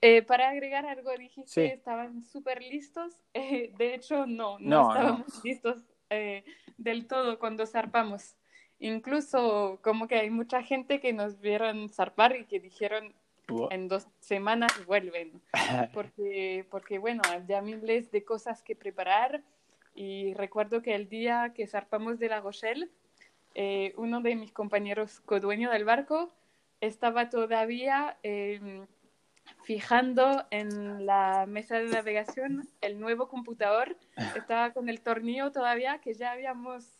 eh, 0.00 0.22
para 0.22 0.48
agregar 0.50 0.86
algo, 0.86 1.10
dijiste 1.16 1.50
Sí. 1.50 1.60
que 1.68 1.74
estaban 1.74 2.22
súper 2.22 2.62
listos. 2.62 3.14
Eh, 3.34 3.72
de 3.76 3.94
hecho, 3.94 4.26
no, 4.26 4.58
no, 4.58 4.58
No, 4.58 4.82
no. 4.82 4.90
estábamos 4.92 5.44
listos 5.44 5.78
eh, 6.10 6.44
del 6.76 7.06
todo 7.06 7.38
cuando 7.38 7.66
zarpamos. 7.66 8.36
Incluso 8.80 9.78
como 9.82 10.06
que 10.08 10.16
hay 10.16 10.30
mucha 10.30 10.62
gente 10.62 11.00
que 11.00 11.12
nos 11.12 11.40
vieron 11.40 11.88
zarpar 11.88 12.36
y 12.36 12.44
que 12.44 12.60
dijeron 12.60 13.12
en 13.70 13.88
dos 13.88 14.06
semanas 14.20 14.70
vuelven. 14.86 15.40
Porque, 15.94 16.66
porque 16.70 16.98
bueno, 16.98 17.22
había 17.30 17.60
miles 17.62 18.10
de 18.10 18.24
cosas 18.24 18.62
que 18.62 18.76
preparar. 18.76 19.42
Y 19.94 20.32
recuerdo 20.34 20.80
que 20.82 20.94
el 20.94 21.08
día 21.08 21.52
que 21.54 21.66
zarpamos 21.66 22.18
de 22.20 22.28
La 22.28 22.40
Rochelle, 22.40 22.88
uno 23.96 24.20
de 24.20 24.36
mis 24.36 24.52
compañeros 24.52 25.20
codueño 25.20 25.70
del 25.72 25.84
barco 25.84 26.30
estaba 26.80 27.28
todavía 27.30 28.16
eh, 28.22 28.60
fijando 29.64 30.46
en 30.50 31.04
la 31.06 31.44
mesa 31.46 31.76
de 31.78 31.86
navegación 31.88 32.68
el 32.80 32.98
nuevo 33.00 33.28
computador. 33.28 33.96
Estaba 34.36 34.72
con 34.72 34.88
el 34.88 35.00
tornillo 35.00 35.52
todavía 35.52 35.98
que 36.00 36.14
ya 36.14 36.32
habíamos 36.32 36.98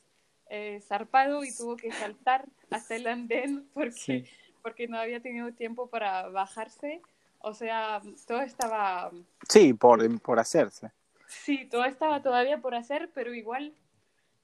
eh, 0.50 0.81
zarpado 0.87 1.45
y 1.45 1.55
tuvo 1.55 1.76
que 1.76 1.93
saltar 1.93 2.47
hasta 2.71 2.97
el 2.97 3.07
andén 3.07 3.69
porque, 3.75 3.93
Sí. 3.93 4.25
porque 4.62 4.88
no 4.88 4.99
había 4.99 5.21
tenido 5.21 5.52
tiempo 5.52 5.88
para 5.88 6.28
bajarse. 6.28 7.02
O 7.40 7.55
sea, 7.55 8.00
todo 8.26 8.40
estaba 8.40 9.11
Sí, 9.49 9.73
por, 9.75 10.21
por 10.21 10.38
hacerse. 10.40 10.90
Sí, 11.28 11.67
todo 11.71 11.85
estaba 11.85 12.23
todavía 12.23 12.59
por 12.59 12.75
hacer, 12.75 13.11
pero 13.14 13.35
igual 13.35 13.73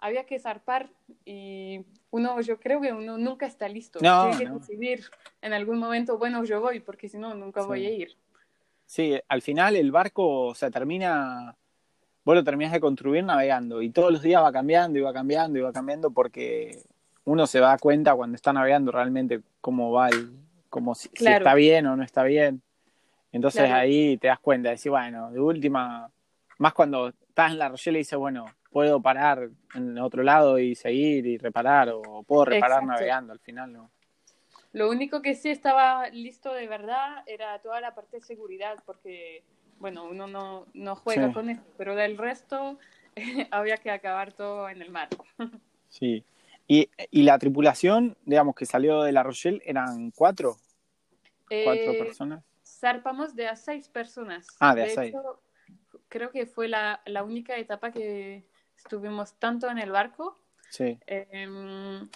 había 0.05 0.27
que 0.27 0.39
zarpar 0.39 0.91
y 1.25 1.81
uno, 2.11 2.39
yo 2.43 2.61
creo 2.61 2.79
que 2.79 2.93
uno 2.93 3.17
nunca 3.17 3.47
está 3.47 3.69
listo. 3.69 4.01
No, 4.03 4.21
Tiene 4.29 4.37
que 4.37 4.45
no. 4.45 4.59
decidir 4.59 5.03
en 5.41 5.55
algún 5.55 5.79
momento, 5.79 6.19
bueno, 6.19 6.45
yo 6.45 6.61
voy, 6.61 6.81
porque 6.81 7.09
si 7.09 7.17
no, 7.17 7.35
nunca 7.35 7.63
Sí. 7.63 7.67
voy 7.67 7.87
a 7.87 7.91
ir. 7.91 8.17
Sí, 8.85 9.19
al 9.29 9.41
final 9.41 9.77
el 9.77 9.91
barco, 9.91 10.49
o 10.49 10.55
sea, 10.55 10.71
termina, 10.71 11.57
vos 12.23 12.35
lo 12.37 12.45
terminás 12.45 12.73
de 12.73 12.81
construir 12.81 13.25
navegando 13.25 13.81
y 13.81 13.89
todos 13.89 14.13
los 14.13 14.21
días 14.21 14.43
va 14.43 14.53
cambiando 14.53 14.99
y 14.99 15.03
va 15.03 15.15
cambiando 15.15 15.59
y 15.59 15.63
va 15.63 15.73
cambiando 15.73 16.11
porque 16.11 16.83
uno 17.25 17.47
se 17.47 17.61
da 17.61 17.79
cuenta 17.79 18.15
cuando 18.15 18.37
está 18.37 18.53
navegando 18.53 18.93
realmente 18.93 19.41
cómo 19.63 19.91
va 19.91 20.11
el, 20.11 20.31
como 20.69 20.95
si, 20.95 21.09
si 21.09 21.15
Claro. 21.15 21.39
está 21.39 21.55
bien 21.55 21.87
o 21.87 21.97
no 21.97 22.03
está 22.03 22.25
bien. 22.25 22.61
Entonces 23.33 23.63
Claro. 23.63 23.77
ahí 23.77 24.19
te 24.19 24.27
das 24.29 24.39
cuenta, 24.39 24.69
decís, 24.69 24.91
bueno, 24.91 25.31
de 25.33 25.41
última, 25.41 26.11
más 26.59 26.75
cuando 26.75 27.09
estás 27.09 27.53
en 27.53 27.59
la 27.59 27.71
Rochelle 27.71 27.99
y 27.99 28.03
dices, 28.03 28.19
bueno, 28.19 28.45
puedo 28.75 29.01
parar 29.01 29.51
en 29.77 29.97
otro 30.01 30.25
lado 30.25 30.59
y 30.59 30.75
seguir 30.75 31.27
y 31.27 31.39
reparar 31.39 31.91
o 31.91 32.25
puedo 32.25 32.47
reparar 32.47 32.83
Exacto. 32.83 32.87
navegando 32.93 33.33
al 33.33 33.39
final, 33.39 33.73
¿no? 33.73 33.89
Lo 34.73 34.91
único 34.91 35.23
que 35.23 35.37
sí 35.37 35.49
estaba 35.49 36.09
listo 36.09 36.53
de 36.53 36.67
verdad 36.67 37.23
era 37.29 37.61
toda 37.61 37.81
la 37.81 37.95
parte 37.95 38.17
de 38.17 38.23
seguridad, 38.25 38.83
porque, 38.85 39.45
bueno, 39.79 40.03
uno 40.07 40.27
no, 40.27 40.67
no 40.75 40.97
juega 40.97 41.29
Sí. 41.29 41.35
con 41.35 41.51
eso, 41.51 41.63
pero 41.79 41.95
del 41.95 42.19
resto 42.19 42.77
había 43.53 43.77
que 43.77 43.93
acabar 43.93 44.33
todo 44.33 44.69
en 44.69 44.83
el 44.83 44.91
mar. 44.91 45.09
Sí. 45.89 46.25
Y, 46.67 46.91
y 47.13 47.23
la 47.23 47.39
tripulación, 47.39 48.17
digamos, 48.25 48.57
que 48.57 48.67
salió 48.67 49.03
de 49.05 49.13
la 49.13 49.23
Rochelle, 49.23 49.63
eran 49.65 50.11
cuatro, 50.11 50.57
cuatro 51.63 51.93
Eh, 51.93 51.99
personas. 51.99 52.43
zarpamos 52.67 53.37
de 53.37 53.47
a 53.47 53.55
seis 53.55 53.89
personas. 53.89 54.49
Ah, 54.59 54.75
de 54.75 54.83
a 54.83 54.89
seis. 54.89 55.11
hecho, 55.15 55.41
creo 56.09 56.33
que 56.33 56.47
fue 56.47 56.67
la, 56.67 57.01
la 57.07 57.23
única 57.23 57.57
etapa 57.59 57.93
que 57.93 58.45
estuvimos 58.85 59.35
tanto 59.39 59.69
en 59.71 59.79
el 59.79 59.91
barco. 59.91 60.39
Sí. 60.71 60.99
Em, 61.07 62.09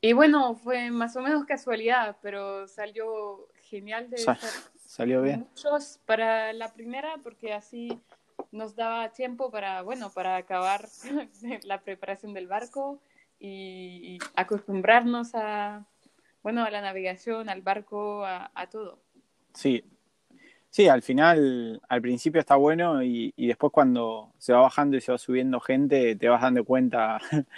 y 0.00 0.12
bueno, 0.12 0.54
fue 0.54 0.90
más 0.90 1.16
o 1.16 1.22
menos 1.22 1.44
casualidad, 1.44 2.16
pero 2.22 2.66
salió 2.68 3.48
genial 3.62 4.10
de 4.10 4.18
Salió 4.86 5.22
bien. 5.22 5.40
muchos 5.48 6.00
para 6.06 6.52
la 6.52 6.72
primera, 6.72 7.16
porque 7.22 7.52
así 7.52 8.00
nos 8.50 8.74
daba 8.74 9.12
tiempo 9.12 9.50
para, 9.50 9.82
bueno, 9.82 10.10
para 10.10 10.36
acabar 10.36 10.88
la 11.64 11.80
preparación 11.82 12.34
del 12.34 12.48
barco 12.48 13.00
y, 13.38 14.16
y 14.16 14.18
acostumbrarnos 14.34 15.34
a, 15.34 15.86
bueno, 16.42 16.64
a 16.64 16.70
la 16.70 16.80
navegación, 16.80 17.48
al 17.48 17.62
barco, 17.62 18.24
a, 18.24 18.50
a 18.54 18.68
todo. 18.68 18.98
Sí. 19.54 19.84
Sí, 20.70 20.86
al 20.88 21.02
final, 21.02 21.82
al 21.88 22.00
principio 22.00 22.40
está 22.40 22.54
bueno 22.56 23.02
y, 23.02 23.32
y 23.36 23.48
después 23.48 23.72
cuando 23.72 24.32
se 24.38 24.52
va 24.52 24.60
bajando 24.60 24.96
y 24.96 25.00
se 25.00 25.10
va 25.10 25.18
subiendo 25.18 25.58
gente, 25.60 26.14
te 26.14 26.28
vas 26.28 26.42
dando 26.42 26.64
cuenta 26.64 27.18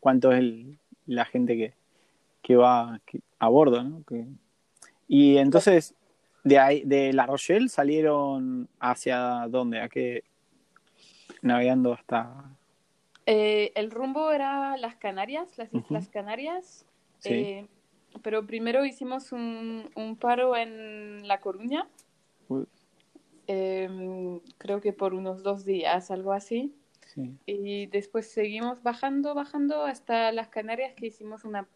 cuánto 0.00 0.32
es 0.32 0.38
el- 0.40 0.78
la 1.06 1.24
gente 1.24 1.56
que, 1.56 1.72
que 2.42 2.56
va 2.56 3.00
que- 3.06 3.20
a 3.38 3.48
bordo, 3.48 3.82
¿no? 3.82 4.02
Que- 4.04 4.26
y 5.08 5.38
entonces, 5.38 5.94
de 6.44 6.58
ahí, 6.58 6.82
de 6.84 7.14
La 7.14 7.24
Rochelle 7.24 7.70
salieron 7.70 8.68
hacia 8.78 9.46
dónde, 9.48 9.80
a 9.80 9.88
qué, 9.88 10.22
navegando 11.40 11.94
hasta... 11.94 12.34
Eh, 13.24 13.72
el 13.74 13.90
rumbo 13.90 14.30
era 14.30 14.76
las 14.76 14.96
Canarias, 14.96 15.56
las 15.56 15.72
Islas 15.72 16.08
Canarias. 16.08 16.84
Sí. 17.20 17.32
Eh, 17.34 17.66
pero 18.22 18.46
primero 18.46 18.84
hicimos 18.84 19.32
un, 19.32 19.88
un 19.94 20.16
paro 20.16 20.56
en 20.56 21.26
La 21.28 21.40
Coruña, 21.40 21.86
Uy, 22.48 22.66
em, 23.46 24.40
creo 24.58 24.80
que 24.80 24.92
por 24.92 25.14
unos 25.14 25.42
dos 25.42 25.64
días, 25.64 26.10
algo 26.10 26.32
así. 26.32 26.74
sí. 27.06 27.36
Y 27.46 27.86
después 27.86 28.30
seguimos 28.30 28.82
bajando, 28.82 29.34
bajando 29.34 29.84
hasta 29.84 30.32
las 30.32 30.48
Canarias, 30.48 30.94
que 30.94 31.06
hicimos 31.06 31.44
una 31.44 31.66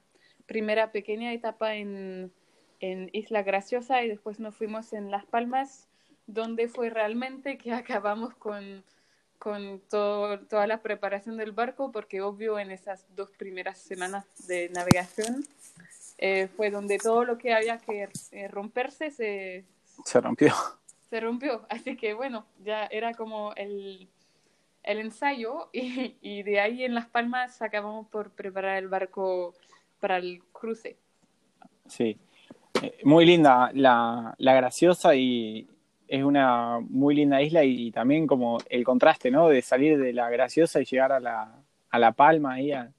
primera 0.47 0.93
pequeña 0.93 1.33
etapa 1.33 1.77
en, 1.77 2.33
en 2.81 3.11
Isla 3.13 3.43
Graciosa 3.43 4.03
y 4.03 4.09
después 4.09 4.41
nos 4.41 4.55
fuimos 4.57 4.93
en 4.93 5.11
Las 5.11 5.25
Palmas, 5.25 5.89
donde 6.27 6.69
fue 6.69 6.91
realmente 6.91 7.57
que 7.57 7.73
acabamos 7.73 8.35
con, 8.35 8.85
con 9.39 9.81
todo, 9.89 10.41
toda 10.41 10.67
la 10.67 10.83
preparación 10.83 11.37
del 11.37 11.53
barco, 11.53 11.91
porque 11.93 12.21
obvio 12.21 12.59
en 12.59 12.71
esas 12.71 13.07
dos 13.17 13.31
primeras 13.31 13.79
semanas 13.79 14.27
de 14.47 14.69
navegación 14.71 15.45
eh, 16.19 16.49
fue 16.57 16.71
donde 16.71 16.99
todo 16.99 17.25
lo 17.25 17.39
que 17.39 17.53
había 17.53 17.79
que 17.79 18.09
eh, 18.31 18.49
romperse 18.49 19.11
se, 19.11 19.65
Se 20.05 20.21
rompió. 20.21 20.53
se 21.11 21.21
rompió. 21.21 21.67
Así 21.69 21.97
que 21.97 22.15
bueno, 22.15 22.47
ya 22.65 22.87
era 22.87 23.15
como 23.15 23.53
el, 23.55 24.09
el 24.83 24.99
ensayo 24.99 25.69
y, 25.73 26.17
y 26.21 26.43
de 26.43 26.61
ahí 26.61 26.85
en 26.85 26.95
Las 26.95 27.07
Palmas 27.07 27.61
acabamos 27.63 28.07
por 28.09 28.31
preparar 28.31 28.79
el 28.79 28.89
barco 28.89 29.55
para 30.01 30.17
el 30.19 30.43
cruce. 30.53 30.97
Sí. 31.87 32.17
Eh, 32.83 32.99
Muy 33.05 33.27
linda 33.27 33.71
la, 33.75 34.35
la 34.39 34.55
graciosa 34.55 35.15
y 35.15 35.69
es 36.09 36.23
una 36.25 36.79
muy 36.81 37.15
linda 37.15 37.41
isla 37.41 37.65
y, 37.65 37.87
y 37.89 37.91
también 37.93 38.27
como 38.27 38.59
el 38.69 38.85
contraste, 38.85 39.31
¿no? 39.31 39.49
De 39.49 39.63
salir 39.63 39.99
de 39.99 40.13
la 40.13 40.29
graciosa 40.31 40.81
y 40.81 40.85
llegar 40.85 41.13
a 41.13 41.21
la, 41.21 41.55
a 41.91 41.99
la 41.99 42.13
palma 42.13 42.55
ahí, 42.55 42.73
a- 42.73 42.91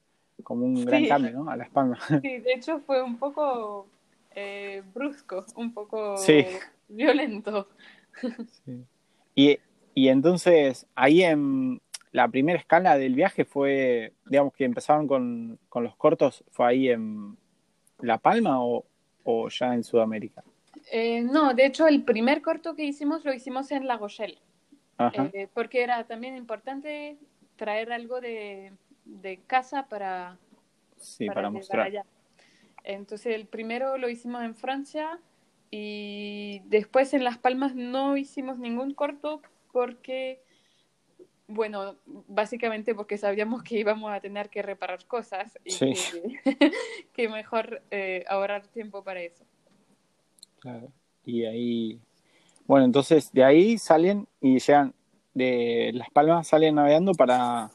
como 0.42 0.64
un 0.66 0.84
gran 0.84 1.06
cambio, 1.06 1.30
¿no? 1.32 1.48
A 1.50 1.56
las 1.56 1.70
palmas. 1.70 2.00
Sí, 2.20 2.38
de 2.38 2.52
hecho 2.54 2.80
fue 2.80 3.00
un 3.02 3.16
poco 3.18 3.86
eh, 4.34 4.82
brusco, 4.92 5.44
un 5.54 5.72
poco 5.72 6.16
Sí. 6.16 6.44
violento. 6.88 7.68
Sí. 8.64 8.84
Y, 9.34 9.58
y 9.94 10.08
entonces, 10.08 10.86
ahí 10.94 11.22
en 11.22 11.80
la 12.14 12.28
primera 12.28 12.58
escala 12.58 12.96
del 12.96 13.16
viaje 13.16 13.44
fue, 13.44 14.12
digamos 14.26 14.54
que 14.54 14.64
empezaron 14.64 15.08
con, 15.08 15.58
con 15.68 15.82
los 15.82 15.96
cortos, 15.96 16.44
¿fue 16.52 16.66
ahí 16.66 16.88
en 16.88 17.36
La 17.98 18.18
Palma 18.18 18.64
o, 18.64 18.84
o 19.24 19.48
ya 19.48 19.74
en 19.74 19.82
Sudamérica? 19.82 20.44
Eh, 20.92 21.22
no, 21.22 21.54
de 21.54 21.66
hecho 21.66 21.88
el 21.88 22.04
primer 22.04 22.40
corto 22.40 22.76
que 22.76 22.84
hicimos 22.84 23.24
lo 23.24 23.32
hicimos 23.32 23.72
en 23.72 23.88
La 23.88 23.96
Rochelle, 23.96 24.38
eh, 25.32 25.48
porque 25.52 25.82
era 25.82 26.04
también 26.04 26.36
importante 26.36 27.16
traer 27.56 27.92
algo 27.92 28.20
de, 28.20 28.72
de 29.04 29.40
casa 29.46 29.88
para, 29.88 30.38
sí, 30.96 31.26
para 31.26 31.50
mostrar. 31.50 31.86
allá. 31.86 32.04
Entonces 32.84 33.34
el 33.34 33.46
primero 33.46 33.98
lo 33.98 34.08
hicimos 34.08 34.44
en 34.44 34.54
Francia 34.54 35.18
y 35.76 36.60
después 36.66 37.12
en 37.14 37.24
Las 37.24 37.36
Palmas 37.36 37.74
no 37.74 38.16
hicimos 38.16 38.60
ningún 38.60 38.94
corto 38.94 39.42
porque, 39.72 40.40
bueno, 41.48 41.96
básicamente 42.06 42.94
porque 42.94 43.18
sabíamos 43.18 43.64
que 43.64 43.80
íbamos 43.80 44.12
a 44.12 44.20
tener 44.20 44.50
que 44.50 44.62
reparar 44.62 45.04
cosas 45.06 45.58
y 45.64 45.70
Sí. 45.72 45.92
que, 46.44 46.70
que 47.12 47.28
mejor 47.28 47.82
eh, 47.90 48.24
ahorrar 48.28 48.68
tiempo 48.68 49.02
para 49.02 49.20
eso. 49.22 49.44
Claro. 50.60 50.92
Y 51.24 51.44
ahí, 51.44 52.00
bueno, 52.66 52.84
entonces 52.84 53.32
de 53.32 53.42
ahí 53.42 53.76
salen 53.76 54.28
y 54.40 54.60
llegan 54.60 54.94
de 55.32 55.90
Las 55.92 56.08
Palmas, 56.10 56.46
salen 56.46 56.76
navegando 56.76 57.14
para, 57.14 57.72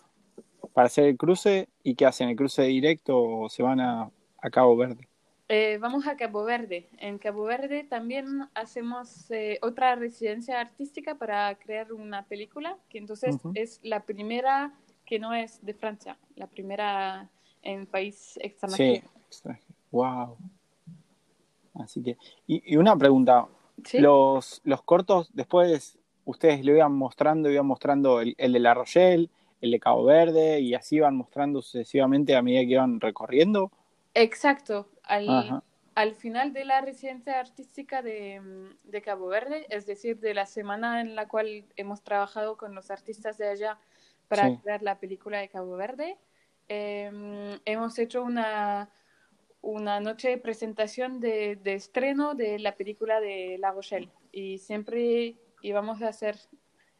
para 0.71 0.85
hacer 0.85 1.03
el 1.03 1.17
cruce 1.17 1.67
y 1.83 1.95
¿qué 1.95 2.05
hacen? 2.05 2.29
¿El 2.29 2.37
cruce 2.37 2.61
directo 2.63 3.21
o 3.21 3.49
se 3.49 3.61
van 3.61 3.81
a, 3.81 4.09
a 4.41 4.49
Cabo 4.49 4.77
Verde? 4.77 5.08
Eh, 5.51 5.79
vamos 5.81 6.05
a 6.05 6.15
Cabo 6.15 6.43
Verde. 6.43 6.87
En 6.99 7.17
Cabo 7.17 7.43
Verde 7.43 7.83
también 7.83 8.47
hacemos 8.53 9.29
eh, 9.31 9.57
otra 9.63 9.95
residencia 9.95 10.61
artística 10.61 11.15
para 11.15 11.53
crear 11.55 11.91
una 11.91 12.23
película, 12.25 12.77
que 12.87 12.99
entonces 12.99 13.35
es 13.55 13.79
la 13.81 14.01
primera 14.03 14.73
que 15.05 15.17
no 15.17 15.33
es 15.33 15.65
de 15.65 15.73
Francia, 15.73 16.17
la 16.35 16.45
primera 16.45 17.27
en 17.63 17.87
país 17.87 18.15
Sí, 18.35 18.39
extranjero. 18.43 19.07
extranjero. 19.27 19.73
Wow. 19.91 20.37
Así 21.73 22.03
que, 22.03 22.15
y, 22.45 22.73
y 22.73 22.77
una 22.77 22.95
pregunta, 22.95 23.47
Sí. 23.85 23.97
los, 23.99 24.61
los 24.65 24.83
cortos 24.83 25.29
después 25.33 25.97
ustedes 26.25 26.63
lo 26.63 26.73
iban 26.73 26.93
mostrando, 26.93 27.49
iban 27.49 27.65
mostrando 27.65 28.21
el, 28.21 28.35
el 28.37 28.53
de 28.53 28.59
La 28.59 28.73
Rochelle, 28.75 29.29
el 29.61 29.71
de 29.71 29.79
Cabo 29.79 30.03
Verde 30.03 30.59
y 30.59 30.75
así 30.75 30.97
iban 30.97 31.15
mostrando 31.15 31.61
sucesivamente 31.63 32.35
a 32.35 32.41
medida 32.43 32.59
que 32.61 32.73
iban 32.73 32.99
recorriendo. 33.01 33.71
Exacto. 34.13 34.89
Al, 35.09 35.27
Ajá. 35.27 35.63
al 35.95 36.15
final 36.15 36.53
de 36.53 36.65
la 36.65 36.81
residencia 36.81 37.39
artística 37.39 38.01
de, 38.01 38.39
mm, 38.39 38.89
de 38.89 39.01
Cabo 39.01 39.27
Verde, 39.27 39.65
es 39.69 39.85
decir, 39.85 40.19
de 40.19 40.33
la 40.33 40.45
semana 40.45 41.01
en 41.01 41.15
la 41.15 41.27
cual 41.27 41.65
hemos 41.75 42.03
trabajado 42.03 42.57
con 42.57 42.75
los 42.75 42.91
artistas 42.91 43.37
de 43.37 43.49
allá 43.49 43.79
para 44.27 44.49
Sí. 44.49 44.57
crear 44.61 44.81
la 44.83 44.99
película 44.99 45.39
de 45.39 45.49
Cabo 45.49 45.75
Verde, 45.75 46.17
eh, 46.69 47.59
hemos 47.65 47.97
hecho 47.99 48.23
una, 48.23 48.91
una 49.61 49.99
noche 49.99 50.29
de 50.29 50.37
presentación 50.37 51.19
de, 51.19 51.55
de 51.55 51.73
estreno 51.73 52.35
de 52.35 52.59
la 52.59 52.75
película 52.77 53.19
de 53.19 53.57
La 53.59 53.71
Rochelle 53.71 54.11
y 54.31 54.59
siempre 54.59 55.35
íbamos 55.63 56.01
a 56.03 56.09
hacer, 56.09 56.37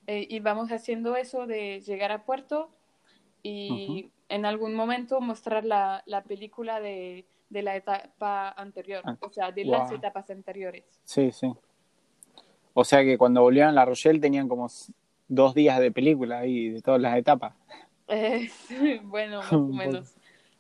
eh, 0.08 0.26
íbamos 0.30 0.72
haciendo 0.72 1.16
eso 1.16 1.46
de 1.46 1.82
llegar 1.82 2.12
a 2.12 2.26
puerto 2.26 2.72
y 3.44 4.12
en 4.30 4.46
algún 4.46 4.74
momento 4.76 5.22
mostrar 5.22 5.64
la, 5.66 6.04
la 6.08 6.24
película 6.24 6.82
de, 6.82 7.26
de 7.50 7.64
la 7.64 7.76
etapa 7.76 8.50
anterior, 8.52 9.02
Ah, 9.06 9.18
o 9.20 9.30
sea, 9.30 9.52
de 9.52 9.66
las 9.66 9.92
etapas 9.92 10.30
anteriores. 10.30 10.84
Sí, 11.04 11.32
sí. 11.32 11.52
O 12.74 12.84
sea 12.84 13.04
que 13.04 13.18
cuando 13.18 13.42
volvieron 13.42 13.70
a 13.72 13.74
La 13.74 13.86
Rochelle 13.86 14.20
tenían 14.20 14.48
como 14.48 14.68
dos 15.28 15.54
días 15.54 15.80
de 15.80 15.92
película 15.92 16.40
ahí, 16.40 16.70
de 16.70 16.82
todas 16.82 17.02
las 17.02 17.18
etapas. 17.18 17.54
Eh, 18.08 18.50
bueno, 19.04 19.40
más 19.40 19.54
o 19.54 19.68
menos. 19.68 20.16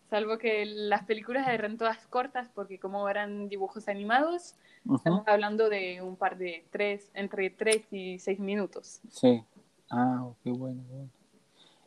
Salvo 0.09 0.39
que 0.39 0.65
las 0.65 1.03
películas 1.03 1.47
eran 1.47 1.77
todas 1.77 2.07
cortas 2.07 2.49
porque 2.55 2.79
como 2.79 3.07
eran 3.09 3.47
dibujos 3.47 3.87
animados, 3.87 4.55
estamos 4.95 5.27
hablando 5.27 5.69
de 5.69 6.01
un 6.01 6.15
par 6.15 6.35
de 6.39 6.65
tres, 6.71 7.11
entre 7.13 7.51
tres 7.51 7.83
y 7.93 8.17
seis 8.17 8.39
minutos. 8.39 9.01
Sí. 9.11 9.43
Ah, 9.91 10.27
qué 10.43 10.49
bueno, 10.49 10.81
qué 10.87 10.93
bueno. 10.95 11.09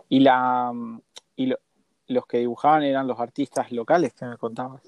Y 0.08 0.20
la 0.20 0.72
y 1.34 1.46
lo- 1.46 1.58
los 2.12 2.26
que 2.26 2.38
dibujaban 2.38 2.82
eran 2.84 3.06
los 3.06 3.18
artistas 3.18 3.72
locales 3.72 4.12
que 4.14 4.24
me 4.26 4.36
contabas. 4.36 4.82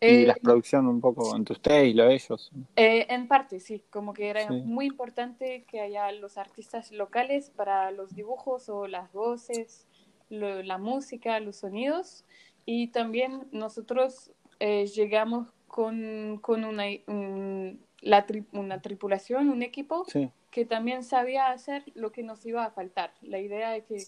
y 0.00 0.06
Eh, 0.24 0.26
la 0.26 0.34
producción 0.34 0.86
un 0.86 1.00
poco 1.00 1.34
entre 1.34 1.54
ustedes 1.54 1.88
y 1.88 1.94
lo 1.94 2.04
de 2.04 2.14
ellos. 2.14 2.50
Eh, 2.76 3.06
en 3.08 3.26
parte, 3.26 3.58
sí, 3.58 3.82
como 3.88 4.12
que 4.12 4.28
era 4.28 4.46
Sí. 4.48 4.54
muy 4.62 4.84
importante 4.86 5.64
que 5.66 5.80
haya 5.80 6.12
los 6.12 6.36
artistas 6.36 6.92
locales 6.92 7.48
para 7.50 7.90
los 7.90 8.14
dibujos 8.14 8.68
o 8.68 8.86
las 8.86 9.10
voces, 9.14 9.86
lo- 10.28 10.62
la 10.62 10.76
música, 10.76 11.40
los 11.40 11.56
sonidos. 11.56 12.24
Y 12.66 12.88
también 12.88 13.46
nosotros 13.52 14.30
eh, 14.60 14.86
llegamos 14.86 15.48
con, 15.68 16.38
con 16.42 16.64
una, 16.64 16.84
un- 17.06 17.80
la 18.00 18.26
tri- 18.26 18.44
una 18.52 18.82
tripulación, 18.82 19.48
un 19.48 19.62
equipo 19.62 20.04
Sí. 20.06 20.30
que 20.50 20.64
también 20.66 21.02
sabía 21.02 21.46
hacer 21.50 21.82
lo 21.94 22.12
que 22.12 22.22
nos 22.22 22.44
iba 22.44 22.64
a 22.64 22.70
faltar. 22.70 23.12
La 23.22 23.38
idea 23.38 23.74
es 23.76 23.84
que 23.84 23.98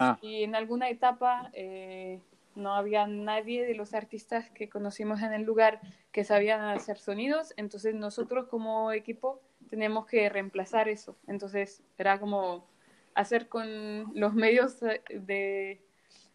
Ah. 0.00 0.16
si 0.20 0.42
en 0.42 0.54
alguna 0.54 0.88
etapa 0.88 1.50
eh, 1.52 2.20
no 2.54 2.74
había 2.74 3.06
nadie 3.06 3.66
de 3.66 3.74
los 3.74 3.92
artistas 3.94 4.48
que 4.50 4.68
conocimos 4.70 5.20
en 5.22 5.32
el 5.34 5.42
lugar 5.42 5.80
que 6.10 6.24
sabían 6.24 6.62
hacer 6.62 6.98
sonidos, 6.98 7.52
entonces 7.56 7.94
nosotros 7.94 8.46
como 8.48 8.92
equipo 8.92 9.40
teníamos 9.68 10.06
que 10.06 10.28
reemplazar 10.30 10.88
eso. 10.88 11.16
Entonces 11.26 11.82
era 11.98 12.18
como 12.18 12.64
hacer 13.14 13.48
con 13.48 14.06
los 14.18 14.32
medios 14.34 14.82
eh, 14.82 15.02
de 15.10 15.80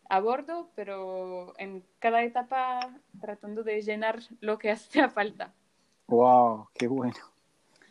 a 0.08 0.20
bordo, 0.20 0.70
pero 0.76 1.54
en 1.58 1.84
cada 1.98 2.22
etapa 2.24 2.80
tratando 3.20 3.64
de 3.64 3.82
llenar 3.82 4.20
lo 4.42 4.60
que 4.60 4.70
hacía 4.72 5.10
falta. 5.10 5.54
Wow, 6.08 6.68
qué 6.76 6.86
bueno. 6.88 7.16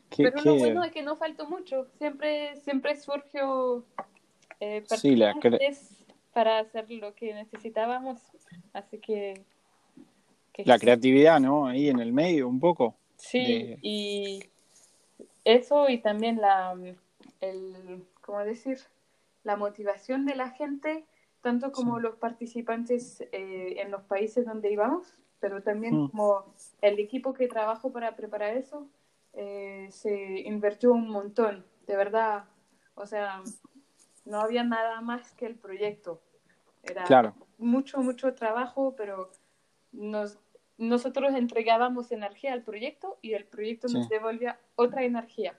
Qué, 0.09 0.23
Pero 0.23 0.39
qué- 0.39 0.49
lo 0.49 0.55
bueno 0.57 0.85
es 0.85 0.93
que 0.93 1.03
no 1.03 1.17
faltó 1.17 1.49
mucho. 1.49 1.89
Siempre, 1.99 2.55
siempre 2.61 2.95
surgió 2.95 3.85
eh, 4.65 4.85
Sí, 4.89 5.17
la 5.17 5.35
para 6.33 6.59
hacer 6.59 6.91
lo 6.91 7.15
que 7.15 7.33
necesitábamos. 7.33 8.21
Así 8.73 8.99
que, 8.99 9.45
que 10.53 10.65
la 10.65 10.75
sí. 10.75 10.81
creatividad, 10.81 11.39
¿no? 11.41 11.67
Ahí 11.67 11.89
en 11.89 12.01
el 12.01 12.13
medio, 12.13 12.49
un 12.49 12.59
poco. 12.61 12.97
Sí, 13.17 13.45
de- 13.45 13.79
y 13.83 14.43
eso 15.45 15.89
y 15.89 15.99
también 15.99 16.41
la, 16.41 16.77
el, 17.41 18.05
¿cómo 18.21 18.41
decir? 18.41 18.79
La 19.45 19.57
motivación 19.57 20.27
de 20.27 20.35
la 20.35 20.51
gente, 20.51 21.05
tanto 21.41 21.71
como 21.71 21.97
Sí. 21.99 22.03
los 22.03 22.17
participantes 22.17 23.21
eh, 23.33 23.77
en 23.79 23.91
los 23.91 24.03
países 24.03 24.45
donde 24.47 24.73
íbamos, 24.73 25.07
pero 25.41 25.63
también 25.63 25.95
Mm. 26.05 26.09
como 26.11 26.55
el 26.81 26.99
equipo 26.99 27.35
que 27.35 27.47
trabajó 27.49 27.93
para 27.93 28.17
preparar 28.17 28.57
eso, 28.57 28.89
eh, 29.35 29.89
se 29.91 30.41
invirtió 30.41 30.93
un 30.93 31.09
montón, 31.09 31.65
de 31.87 31.97
verdad. 31.97 32.45
O 32.97 33.07
sea, 33.07 33.43
no 34.25 34.41
había 34.41 34.65
nada 34.65 35.01
más 35.01 35.33
que 35.33 35.47
el 35.47 35.55
proyecto. 35.57 36.21
Era 36.83 37.05
Claro. 37.05 37.35
mucho, 37.59 37.99
mucho 38.03 38.35
trabajo, 38.35 38.95
pero 38.97 39.31
nos, 39.93 40.39
nosotros 40.79 41.35
entregábamos 41.35 42.11
energía 42.13 42.53
al 42.53 42.63
proyecto 42.63 43.19
y 43.23 43.33
el 43.35 43.45
proyecto 43.45 43.89
nos 43.89 44.09
devolvía 44.09 44.59
otra 44.77 45.03
energía. 45.05 45.57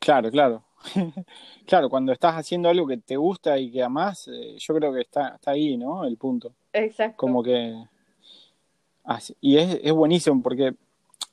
Claro, 0.00 0.30
claro. 0.30 0.64
Claro, 1.66 1.88
cuando 1.88 2.12
estás 2.12 2.34
haciendo 2.34 2.68
algo 2.68 2.86
que 2.86 2.98
te 2.98 3.16
gusta 3.16 3.56
y 3.58 3.70
que 3.70 3.82
amás, 3.82 4.28
eh, 4.28 4.56
yo 4.58 4.74
creo 4.74 4.92
que 4.92 5.00
está, 5.00 5.28
está 5.36 5.52
ahí, 5.52 5.76
¿no? 5.78 6.04
El 6.04 6.16
punto. 6.18 6.52
Exacto. 6.72 7.16
Como 7.16 7.42
que... 7.42 7.74
así- 9.04 9.36
y 9.40 9.56
es, 9.56 9.80
es 9.82 9.92
buenísimo 9.92 10.42
porque 10.42 10.74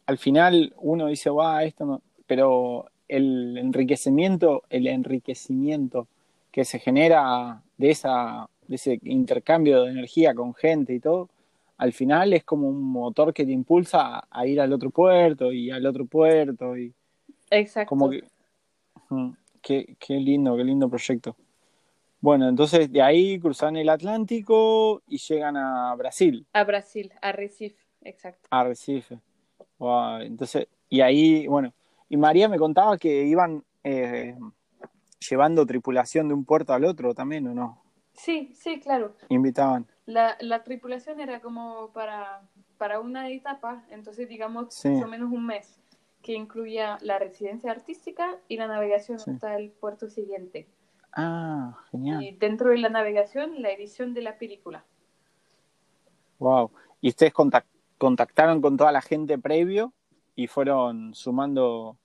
al 0.06 0.18
final 0.18 0.74
uno 0.78 1.08
dice, 1.08 1.30
va, 1.30 1.64
esto 1.64 1.86
no... 1.86 2.02
Pero 2.28 2.90
el 3.10 3.58
enriquecimiento, 3.58 4.64
el 4.70 4.88
enriquecimiento 4.88 6.08
que 6.52 6.66
se 6.66 6.80
genera 6.80 7.62
de, 7.78 7.92
esa, 7.92 8.50
de 8.68 8.76
ese 8.76 9.00
intercambio 9.04 9.84
de 9.84 9.92
energía 9.92 10.34
con 10.36 10.54
gente 10.54 10.94
y 10.94 11.00
todo, 11.00 11.30
al 11.78 11.94
final 11.94 12.34
es 12.34 12.44
como 12.44 12.68
un 12.68 12.84
motor 12.84 13.34
que 13.34 13.46
te 13.46 13.52
impulsa 13.52 14.28
a, 14.30 14.46
ir 14.46 14.62
al 14.62 14.72
otro 14.74 14.92
puerto 14.92 15.52
y 15.52 15.72
al 15.72 15.86
otro 15.86 16.06
puerto 16.06 16.78
y 16.78 16.94
Exacto. 17.50 17.90
como 17.90 18.10
que... 18.10 18.24
Qué, 19.62 19.96
qué 20.00 20.16
lindo, 20.16 20.58
qué 20.58 20.64
lindo 20.64 20.90
proyecto. 20.90 21.36
Bueno, 22.22 22.48
entonces 22.48 22.92
de 22.92 23.02
ahí 23.02 23.40
cruzan 23.40 23.76
el 23.78 23.90
Atlántico 23.90 25.02
y 25.08 25.18
llegan 25.18 25.58
a 25.58 25.94
Brasil, 25.96 26.46
A 26.54 26.64
Brasil, 26.64 27.12
a 27.20 27.32
Recife, 27.32 27.82
exacto. 28.02 28.48
a 28.52 28.64
Recife. 28.64 29.20
Wow, 29.80 30.22
entonces, 30.22 30.68
y 30.88 31.02
ahí, 31.02 31.48
bueno, 31.48 31.74
y 32.10 32.18
María 32.18 32.48
me 32.48 32.60
contaba 32.60 32.98
que 32.98 33.24
iban 33.24 33.64
eh, 33.84 34.36
llevando 35.30 35.66
tripulación 35.66 36.28
de 36.28 36.34
un 36.34 36.46
puerto 36.46 36.74
al 36.74 36.86
otro 36.86 37.14
también, 37.14 37.48
¿o 37.48 37.54
no? 37.54 37.82
Sí, 38.14 38.52
sí, 38.56 38.80
claro. 38.80 39.16
Invitaban. 39.30 39.88
La, 40.06 40.36
la 40.42 40.64
tripulación 40.64 41.20
era 41.20 41.40
como 41.42 41.92
para, 41.94 42.42
para 42.78 43.00
una 43.00 43.30
etapa, 43.30 43.84
entonces 43.90 44.28
digamos 44.28 44.74
Sí. 44.74 44.90
más 44.90 45.04
o 45.04 45.08
menos 45.08 45.32
un 45.32 45.46
mes, 45.46 45.80
que 46.22 46.34
incluía 46.34 46.98
la 47.02 47.18
residencia 47.20 47.72
artística 47.72 48.38
y 48.48 48.58
la 48.58 48.68
navegación 48.68 49.20
Sí. 49.20 49.32
hasta 49.32 49.56
el 49.56 49.72
puerto 49.72 50.10
siguiente. 50.10 50.68
Ah, 51.14 51.78
genial. 51.92 52.24
Y 52.24 52.32
dentro 52.34 52.70
de 52.70 52.78
la 52.78 52.90
navegación, 52.90 53.62
la 53.62 53.72
edición 53.72 54.14
de 54.14 54.22
la 54.22 54.38
película. 54.38 54.84
Wow. 56.40 56.72
¿Y 57.02 57.10
ustedes 57.10 57.34
contac- 57.34 57.66
contactaron 57.98 58.62
con 58.62 58.78
toda 58.78 58.92
la 58.92 59.02
gente 59.02 59.38
previo 59.38 59.94
y 60.36 60.48
fueron 60.48 61.14
sumando, 61.14 61.98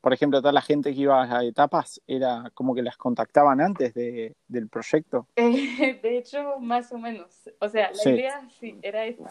por 0.00 0.12
ejemplo, 0.12 0.40
toda 0.40 0.52
la 0.52 0.62
gente 0.62 0.94
que 0.94 1.00
iba 1.00 1.22
a 1.22 1.44
etapas, 1.44 2.00
era 2.06 2.50
como 2.54 2.74
que 2.74 2.82
las 2.82 2.96
contactaban 2.96 3.60
antes 3.60 3.94
de, 3.94 4.34
del 4.46 4.68
proyecto? 4.68 5.26
Eh, 5.36 5.98
de 6.02 6.18
hecho, 6.18 6.58
más 6.60 6.92
o 6.92 6.98
menos. 6.98 7.50
O 7.60 7.68
sea, 7.68 7.90
la 7.90 7.96
Sí. 7.96 8.10
idea 8.10 8.48
sí 8.58 8.78
era 8.82 9.04
esta. 9.04 9.30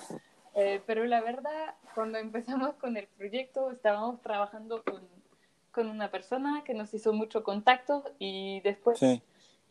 Eh, 0.55 0.81
pero 0.85 1.05
la 1.05 1.21
verdad, 1.21 1.75
cuando 1.93 2.17
empezamos 2.17 2.73
con 2.75 2.97
el 2.97 3.07
proyecto, 3.07 3.71
estábamos 3.71 4.21
trabajando 4.21 4.83
con, 4.83 5.07
con 5.71 5.87
una 5.87 6.09
persona 6.09 6.63
que 6.65 6.73
nos 6.73 6.93
hizo 6.93 7.13
mucho 7.13 7.43
contacto 7.43 8.03
y 8.17 8.59
después, 8.61 8.97
Sí. 8.99 9.21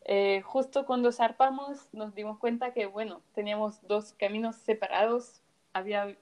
eh, 0.05 0.41
justo 0.45 0.85
cuando 0.85 1.11
zarpamos, 1.11 1.93
nos 1.93 2.15
dimos 2.15 2.39
cuenta 2.39 2.71
que, 2.71 2.85
bueno, 2.85 3.21
teníamos 3.33 3.85
dos 3.85 4.13
caminos 4.13 4.55
separados, 4.55 5.41
había, 5.73 6.15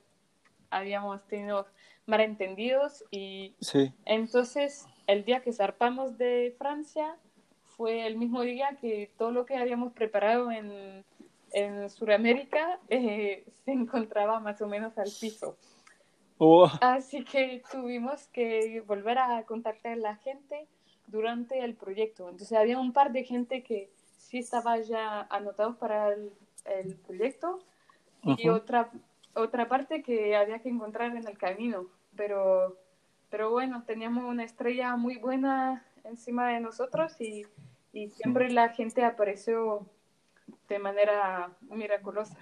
habíamos 0.72 1.24
tenido 1.28 1.68
malentendidos 2.08 3.04
y 3.12 3.56
Sí. 3.60 3.92
entonces, 4.06 4.86
el 5.08 5.24
día 5.26 5.42
que 5.42 5.54
zarpamos 5.54 6.18
de 6.18 6.56
Francia 6.58 7.18
fue 7.64 8.06
el 8.08 8.18
mismo 8.18 8.42
día 8.42 8.78
que 8.80 9.12
todo 9.18 9.32
lo 9.32 9.46
que 9.46 9.56
habíamos 9.58 9.94
preparado 9.94 10.52
en, 10.52 11.04
en 11.52 11.90
Sudamérica 11.90 12.80
eh, 12.90 13.46
se 13.66 13.72
encontraba 13.72 14.40
más 14.40 14.62
o 14.62 14.68
menos 14.68 14.98
al 14.98 15.10
piso. 15.20 15.58
Hubo- 16.38 16.70
Así 16.82 17.24
que 17.24 17.64
tuvimos 17.72 18.28
que 18.28 18.82
volver 18.86 19.18
a 19.18 19.44
contactar 19.46 19.94
a 19.94 19.98
la 19.98 20.16
gente 20.18 20.68
durante 21.08 21.60
el 21.60 21.76
proyecto. 21.76 22.30
Entonces, 22.30 22.58
había 22.58 22.80
un 22.80 22.94
par 22.94 23.12
de 23.12 23.24
gente 23.24 23.64
que 23.64 23.90
sí 24.18 24.40
estaba 24.40 24.80
ya 24.80 25.22
anotados 25.30 25.78
para 25.78 26.10
el, 26.14 26.32
el 26.66 26.96
proyecto 26.98 27.60
y 28.24 28.50
Ujú. 28.50 28.58
otra, 28.58 28.92
otra 29.36 29.68
parte 29.70 30.02
que 30.02 30.36
había 30.36 30.60
que 30.60 30.70
encontrar 30.70 31.16
en 31.16 31.26
el 31.28 31.38
camino. 31.38 31.88
Pero, 32.16 32.78
pero 33.30 33.52
bueno, 33.52 33.84
teníamos 33.86 34.24
una 34.26 34.44
estrella 34.44 34.96
muy 34.96 35.18
buena 35.18 35.86
encima 36.04 36.50
de 36.50 36.60
nosotros 36.60 37.20
y, 37.20 37.46
y 37.94 38.10
siempre 38.10 38.50
la 38.52 38.70
gente 38.70 39.04
apareció 39.04 39.86
de 40.70 40.80
manera 40.80 41.52
miraculosa. 41.70 42.38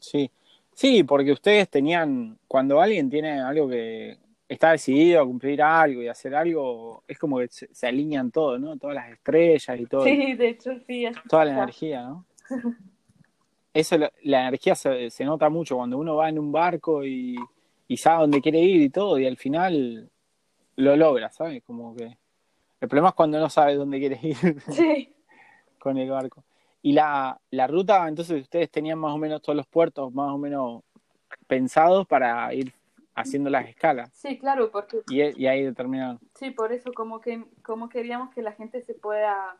Sí. 0.00 0.30
Sí, 0.74 1.02
porque 1.04 1.32
ustedes 1.32 1.70
tenían, 1.70 2.38
cuando 2.46 2.80
alguien 2.82 3.08
tiene 3.08 3.40
algo 3.40 3.66
que 3.66 4.18
está 4.46 4.72
decidido 4.72 5.22
a 5.22 5.24
cumplir 5.26 5.62
algo 5.62 6.02
y 6.02 6.08
hacer 6.08 6.34
algo, 6.34 7.02
es 7.08 7.18
como 7.18 7.38
que 7.38 7.48
se, 7.48 7.74
se 7.74 7.86
alinean 7.86 8.30
todo, 8.30 8.58
¿no? 8.58 8.76
Todas 8.76 8.94
las 8.96 9.10
estrellas 9.10 9.80
y 9.80 9.86
todo, 9.86 10.04
Sí, 10.04 10.34
de 10.34 10.48
hecho, 10.50 10.72
sí. 10.86 11.06
toda 11.30 11.46
la 11.46 11.52
energía, 11.54 12.02
¿no? 12.02 12.26
Eso, 13.72 13.96
lo- 13.98 14.10
la 14.22 14.42
energía 14.48 14.74
se, 14.74 15.10
se 15.10 15.24
nota 15.24 15.48
mucho 15.48 15.76
cuando 15.76 15.96
uno 15.98 16.16
va 16.16 16.28
en 16.28 16.38
un 16.38 16.52
barco 16.52 17.04
y, 17.04 17.36
y 17.88 17.96
sabe 17.96 18.22
dónde 18.22 18.40
quiere 18.40 18.58
ir 18.60 18.82
y 18.82 18.90
todo, 18.90 19.18
y 19.18 19.26
al 19.26 19.36
final 19.36 20.10
lo 20.76 20.96
logra, 20.96 21.30
¿sabes? 21.30 21.62
Como 21.62 21.94
que 21.96 22.16
el 22.80 22.88
problema 22.88 23.08
es 23.10 23.14
cuando 23.14 23.38
no 23.40 23.48
sabes 23.48 23.76
dónde 23.78 23.98
quieres 23.98 24.22
ir 24.22 24.36
Sí. 24.70 25.14
con 25.78 25.96
el 25.98 26.10
barco. 26.10 26.44
Y 26.82 26.92
la, 26.92 27.40
la 27.50 27.66
ruta, 27.66 28.06
entonces 28.06 28.42
ustedes 28.42 28.70
tenían 28.70 28.98
más 28.98 29.12
o 29.14 29.18
menos 29.18 29.42
todos 29.42 29.56
los 29.56 29.66
puertos 29.66 30.12
más 30.14 30.30
o 30.32 30.38
menos 30.38 30.82
pensados 31.46 32.06
para 32.06 32.52
ir 32.54 32.72
haciendo 33.14 33.50
las 33.50 33.66
escalas. 33.68 34.10
Sí, 34.12 34.38
claro, 34.38 34.70
porque 34.70 34.98
Y, 35.10 35.42
y 35.42 35.46
ahí 35.46 35.64
determinaron. 35.64 36.20
sí, 36.34 36.50
por 36.50 36.72
eso 36.72 36.92
como 36.92 37.20
que 37.20 37.44
como 37.62 37.88
queríamos 37.88 38.30
que 38.30 38.42
la 38.42 38.52
gente 38.52 38.82
se 38.82 38.94
pueda 38.94 39.56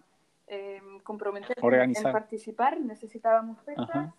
eh, 0.47 0.81
comprometer 1.03 1.57
Organizar. 1.63 2.07
en 2.09 2.13
participar, 2.13 2.79
necesitábamos 2.81 3.59
fechas. 3.63 4.13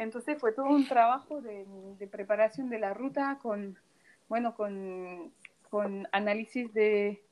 Entonces 0.00 0.38
fue 0.40 0.52
todo 0.52 0.66
un 0.66 0.88
trabajo 0.88 1.42
de, 1.42 1.66
de 1.98 2.06
preparación 2.06 2.70
de 2.70 2.78
la 2.78 2.94
ruta 2.94 3.38
con, 3.42 3.76
bueno, 4.30 4.54
con, 4.54 5.30
con 5.68 6.08
análisis 6.10 6.72
de, 6.72 7.22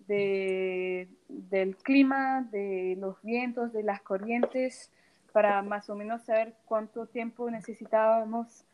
de- 0.00 1.08
del 1.28 1.76
clima, 1.76 2.42
de 2.50 2.96
los 2.98 3.22
vientos, 3.22 3.72
de 3.72 3.84
las 3.84 4.02
corrientes, 4.02 4.90
para 5.32 5.62
más 5.62 5.88
o 5.88 5.94
menos 5.94 6.22
saber 6.24 6.54
cuánto 6.64 7.06
tiempo 7.06 7.48
necesitábamos 7.48 8.64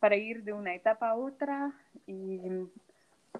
para 0.00 0.16
ir 0.16 0.44
de 0.44 0.52
una 0.52 0.74
etapa 0.74 1.08
a 1.08 1.14
otra 1.16 1.72
y 2.06 2.40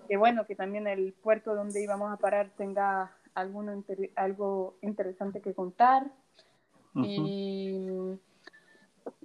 que 0.09 0.17
bueno, 0.17 0.47
que 0.47 0.55
también 0.55 0.87
el 0.87 1.13
puerto 1.13 1.55
donde 1.55 1.83
íbamos 1.83 2.11
a 2.11 2.17
parar 2.17 2.51
tenga 2.57 3.13
alguno 3.35 3.75
inter- 3.75 4.11
algo 4.17 4.79
interesante 4.81 5.43
que 5.43 5.53
contar. 5.55 6.11
Ujú. 6.95 7.05
Y, 7.05 8.19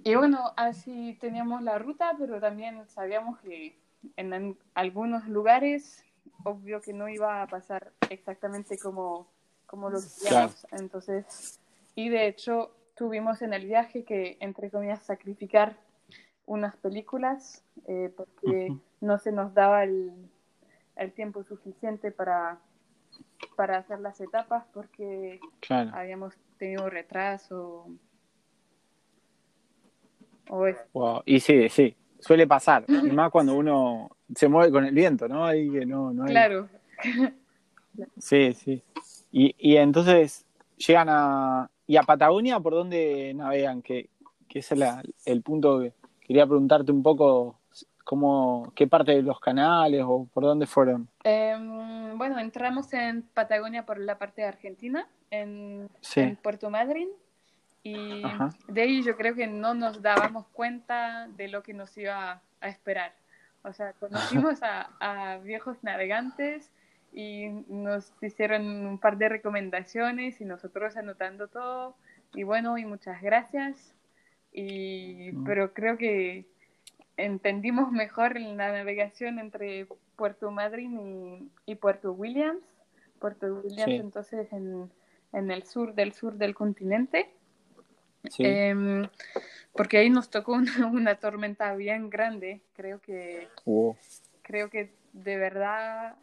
y 0.04 0.14
bueno, 0.14 0.52
así 0.56 1.16
teníamos 1.18 1.62
la 1.62 1.78
ruta, 1.78 2.14
pero 2.18 2.38
también 2.38 2.86
sabíamos 2.88 3.40
que 3.40 3.78
en 4.16 4.58
algunos 4.74 5.26
lugares, 5.28 6.04
obvio 6.44 6.82
que 6.82 6.92
no 6.92 7.08
iba 7.08 7.42
a 7.42 7.46
pasar 7.46 7.92
exactamente 8.10 8.78
como, 8.78 9.26
como 9.66 9.88
lo 9.88 9.98
queríamos. 10.22 10.66
Entonces, 10.72 11.58
y 11.94 12.10
de 12.10 12.26
hecho, 12.26 12.76
tuvimos 12.94 13.40
en 13.40 13.54
el 13.54 13.64
viaje 13.66 14.04
que, 14.04 14.36
entre 14.40 14.70
comillas, 14.70 15.02
sacrificar 15.02 15.78
unas 16.44 16.76
películas 16.76 17.64
eh, 17.86 18.12
porque 18.14 18.68
Ujú. 18.70 18.80
no 19.00 19.18
se 19.18 19.32
nos 19.32 19.54
daba 19.54 19.84
el, 19.84 20.12
el 20.96 21.12
tiempo 21.12 21.44
suficiente 21.44 22.10
para, 22.10 22.58
para 23.56 23.78
hacer 23.78 24.00
las 24.00 24.20
etapas 24.20 24.66
porque 24.74 25.40
Claro. 25.60 25.90
habíamos 25.94 26.34
tenido 26.58 26.90
retraso 26.90 27.88
o 30.48 30.66
es- 30.66 30.76
Wow. 30.92 31.22
Y 31.26 31.40
sí, 31.40 31.68
sí, 31.68 31.94
suele 32.18 32.46
pasar. 32.46 32.84
Y 32.88 33.10
más 33.12 33.30
cuando 33.30 33.54
uno 33.56 34.10
se 34.34 34.48
mueve 34.48 34.70
con 34.72 34.84
el 34.84 34.94
viento, 34.94 35.28
¿no? 35.28 35.44
Ahí 35.44 35.70
que 35.70 35.84
no, 35.86 36.12
no 36.12 36.24
hay- 36.24 36.30
claro 36.30 36.68
Sí, 38.18 38.52
sí. 38.54 38.82
Y, 39.30 39.54
y 39.58 39.76
entonces 39.76 40.44
llegan 40.76 41.08
a. 41.10 41.70
¿Y 41.86 41.96
a 41.96 42.02
Patagonia 42.02 42.60
por 42.60 42.72
dónde 42.72 43.32
navegan? 43.34 43.82
Que, 43.82 44.08
que 44.48 44.60
ese 44.60 44.74
es 44.74 44.80
la- 44.80 45.02
el 45.26 45.42
punto 45.42 45.80
que 45.80 45.92
quería 46.20 46.46
preguntarte 46.46 46.90
un 46.92 47.02
poco. 47.02 47.58
Cómo, 48.04 48.70
¿Qué 48.74 48.86
parte 48.86 49.12
de 49.12 49.22
los 49.22 49.40
canales 49.40 50.02
o 50.06 50.28
por 50.32 50.42
dónde 50.44 50.66
fueron? 50.66 51.08
Em, 51.24 52.18
bueno 52.18 52.38
entramos 52.38 52.92
en 52.92 53.22
Patagonia 53.22 53.86
por 53.86 53.98
la 53.98 54.18
parte 54.18 54.42
de 54.42 54.48
Argentina 54.48 55.08
en, 55.30 55.88
Sí. 56.02 56.20
en 56.20 56.36
Puerto 56.36 56.68
Madryn 56.68 57.08
y 57.84 58.24
Ajá. 58.24 58.48
de 58.66 58.80
ahí 58.82 59.02
yo 59.04 59.16
creo 59.16 59.34
que 59.36 59.46
no 59.46 59.74
nos 59.74 60.02
dábamos 60.02 60.46
cuenta 60.48 61.28
de 61.36 61.46
lo 61.48 61.62
que 61.62 61.74
nos 61.74 61.96
iba 61.96 62.40
a 62.60 62.68
esperar 62.68 63.12
o 63.62 63.72
sea 63.72 63.92
conocimos 63.92 64.62
a, 64.62 64.90
a 65.00 65.38
viejos 65.38 65.76
navegantes 65.84 66.70
y 67.12 67.46
nos 67.68 68.12
hicieron 68.20 68.64
un 68.86 68.98
par 68.98 69.16
de 69.18 69.28
recomendaciones 69.28 70.40
y 70.40 70.44
nosotros 70.44 70.96
anotando 70.96 71.46
todo. 71.46 71.94
Y 72.34 72.42
bueno, 72.42 72.76
y 72.76 72.84
muchas 72.84 73.22
gracias. 73.22 73.94
Y, 74.52 75.30
Mm. 75.32 75.44
Pero 75.44 75.72
creo 75.72 75.96
que 75.96 76.44
entendimos 77.16 77.92
mejor 77.92 78.40
la 78.40 78.72
navegación 78.72 79.38
entre 79.38 79.86
Puerto 80.16 80.50
Madryn 80.50 80.98
y, 80.98 81.50
y 81.66 81.76
Puerto 81.76 82.10
Williams. 82.12 82.64
Puerto 83.20 83.46
Williams, 83.62 83.84
Sí. 83.84 83.94
entonces, 83.94 84.52
en, 84.52 84.90
en 85.32 85.50
el 85.52 85.62
sur 85.62 85.94
del 85.94 86.12
sur 86.14 86.34
del 86.34 86.54
continente. 86.56 87.30
Sí. 88.30 88.44
Em, 88.44 89.08
porque 89.72 89.98
ahí 89.98 90.10
nos 90.10 90.30
tocó 90.30 90.52
una, 90.52 90.64
una 90.92 91.16
tormenta 91.16 91.74
bien 91.74 92.10
grande. 92.10 92.60
Creo 92.74 93.00
que, 93.00 93.48
creo 94.42 94.70
que 94.70 94.92
de 95.12 95.36
verdad 95.36 96.16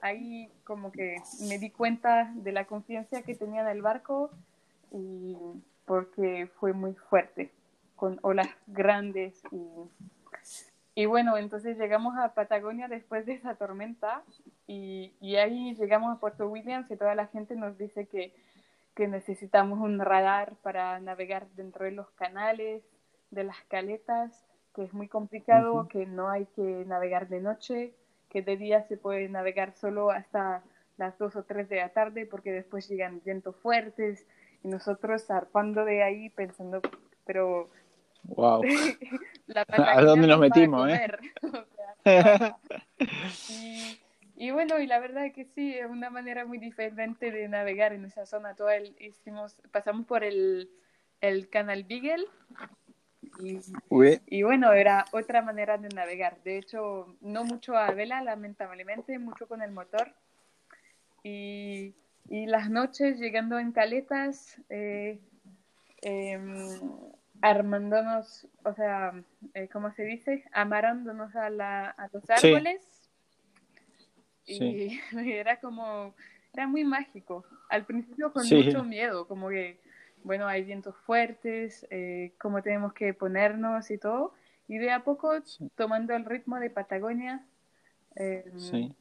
ahí 0.00 0.50
como 0.64 0.92
que 0.92 1.16
me 1.48 1.58
di 1.58 1.70
cuenta 1.70 2.32
de 2.34 2.52
la 2.52 2.66
confianza 2.66 3.22
que 3.22 3.34
tenía 3.34 3.62
en 3.62 3.68
el 3.68 3.82
barco 3.82 4.30
y 4.90 5.36
porque 5.86 6.48
fue 6.58 6.72
muy 6.72 6.94
fuerte, 6.94 7.50
con 7.96 8.18
olas 8.22 8.48
grandes 8.66 9.40
y, 9.52 9.62
y 10.94 11.06
bueno, 11.06 11.36
entonces 11.38 11.78
llegamos 11.78 12.16
a 12.18 12.34
Patagonia 12.34 12.88
después 12.88 13.24
de 13.26 13.34
esa 13.34 13.54
tormenta 13.54 14.22
y, 14.66 15.12
y 15.20 15.36
ahí 15.36 15.74
llegamos 15.74 16.14
a 16.14 16.20
Puerto 16.20 16.48
Williams 16.48 16.90
y 16.90 16.96
toda 16.96 17.14
la 17.14 17.28
gente 17.28 17.54
nos 17.54 17.78
dice 17.78 18.06
que, 18.06 18.34
que 18.94 19.08
necesitamos 19.08 19.80
un 19.80 19.98
radar 19.98 20.54
para 20.62 20.98
navegar 21.00 21.48
dentro 21.56 21.84
de 21.84 21.92
los 21.92 22.10
canales, 22.10 22.82
de 23.30 23.44
las 23.44 23.56
caletas, 23.68 24.44
que 24.74 24.84
es 24.84 24.92
muy 24.92 25.08
complicado, 25.08 25.88
que 25.88 26.06
no 26.06 26.28
hay 26.28 26.46
que 26.54 26.84
navegar 26.86 27.28
de 27.28 27.40
noche, 27.40 27.94
que 28.28 28.42
de 28.42 28.56
día 28.56 28.82
se 28.84 28.96
puede 28.96 29.28
navegar 29.28 29.74
solo 29.74 30.10
hasta 30.10 30.62
las 30.96 31.18
2 31.18 31.36
o 31.36 31.42
3 31.44 31.68
de 31.68 31.76
la 31.76 31.88
tarde 31.90 32.26
porque 32.26 32.52
después 32.52 32.88
llegan 32.88 33.20
vientos 33.24 33.56
fuertes 33.56 34.26
y 34.62 34.68
nosotros 34.68 35.26
zarpando 35.26 35.84
de 35.84 36.02
ahí 36.02 36.30
pensando, 36.30 36.80
pero 37.26 37.68
wow. 38.24 38.62
la 39.46 39.66
¿A 39.68 40.02
dónde 40.02 40.26
nos 40.26 40.40
metimos, 40.40 40.88
eh? 40.88 40.92
comer. 40.92 41.18
O 42.04 42.10
sea, 42.10 42.56
y, 43.48 44.00
y 44.36 44.50
bueno, 44.50 44.78
y 44.78 44.86
la 44.86 44.98
verdad 44.98 45.26
es 45.26 45.32
que 45.32 45.44
sí, 45.44 45.74
es 45.74 45.86
una 45.86 46.10
manera 46.10 46.44
muy 46.44 46.58
diferente 46.58 47.30
de 47.30 47.48
navegar 47.48 47.92
en 47.92 48.04
esa 48.04 48.26
zona. 48.26 48.54
Todo 48.54 48.70
el, 48.70 48.96
hicimos, 48.98 49.56
pasamos 49.70 50.06
por 50.06 50.24
el, 50.24 50.70
el 51.20 51.48
canal 51.48 51.84
Beagle 51.84 52.24
y, 53.40 53.60
y 54.26 54.42
bueno, 54.42 54.72
era 54.72 55.04
otra 55.12 55.42
manera 55.42 55.78
de 55.78 55.88
navegar. 55.90 56.42
De 56.42 56.58
hecho, 56.58 57.16
no 57.20 57.44
mucho 57.44 57.76
a 57.76 57.90
vela, 57.92 58.22
lamentablemente, 58.22 59.18
mucho 59.18 59.46
con 59.46 59.62
el 59.62 59.70
motor. 59.70 60.12
Y, 61.22 61.94
y 62.28 62.46
las 62.46 62.68
noches 62.70 63.18
llegando 63.18 63.58
en 63.58 63.72
caletas, 63.72 64.60
eh, 64.68 65.20
em, 66.02 66.68
armándonos, 67.40 68.48
o 68.64 68.74
sea, 68.74 69.12
eh, 69.54 69.68
¿cómo 69.68 69.92
se 69.92 70.04
dice? 70.04 70.44
Amarrándonos 70.52 71.34
a, 71.36 71.50
la, 71.50 71.90
a 71.90 72.08
los 72.12 72.28
árboles. 72.28 72.82
Sí. 72.82 72.91
Y 74.46 75.00
era 75.42 75.60
como, 75.60 76.14
era 76.52 76.66
muy 76.66 76.84
mágico. 76.84 77.44
Al 77.68 77.84
principio 77.84 78.32
con 78.32 78.44
Sí. 78.44 78.54
mucho 78.56 78.84
miedo, 78.84 79.26
como 79.26 79.48
que, 79.48 79.78
bueno, 80.24 80.46
hay 80.46 80.64
vientos 80.64 80.94
fuertes, 81.06 81.86
eh, 81.90 82.32
cómo 82.38 82.62
tenemos 82.62 82.92
que 82.92 83.14
ponernos 83.14 83.90
y 83.90 83.98
todo. 83.98 84.34
Y 84.68 84.78
de 84.78 84.90
a 84.90 85.04
poco, 85.04 85.40
Sí. 85.42 85.68
tomando 85.74 86.14
el 86.14 86.24
ritmo 86.24 86.58
de 86.58 86.70
Patagonia, 86.70 87.44
eh, 88.16 88.50
sí. 88.56 88.94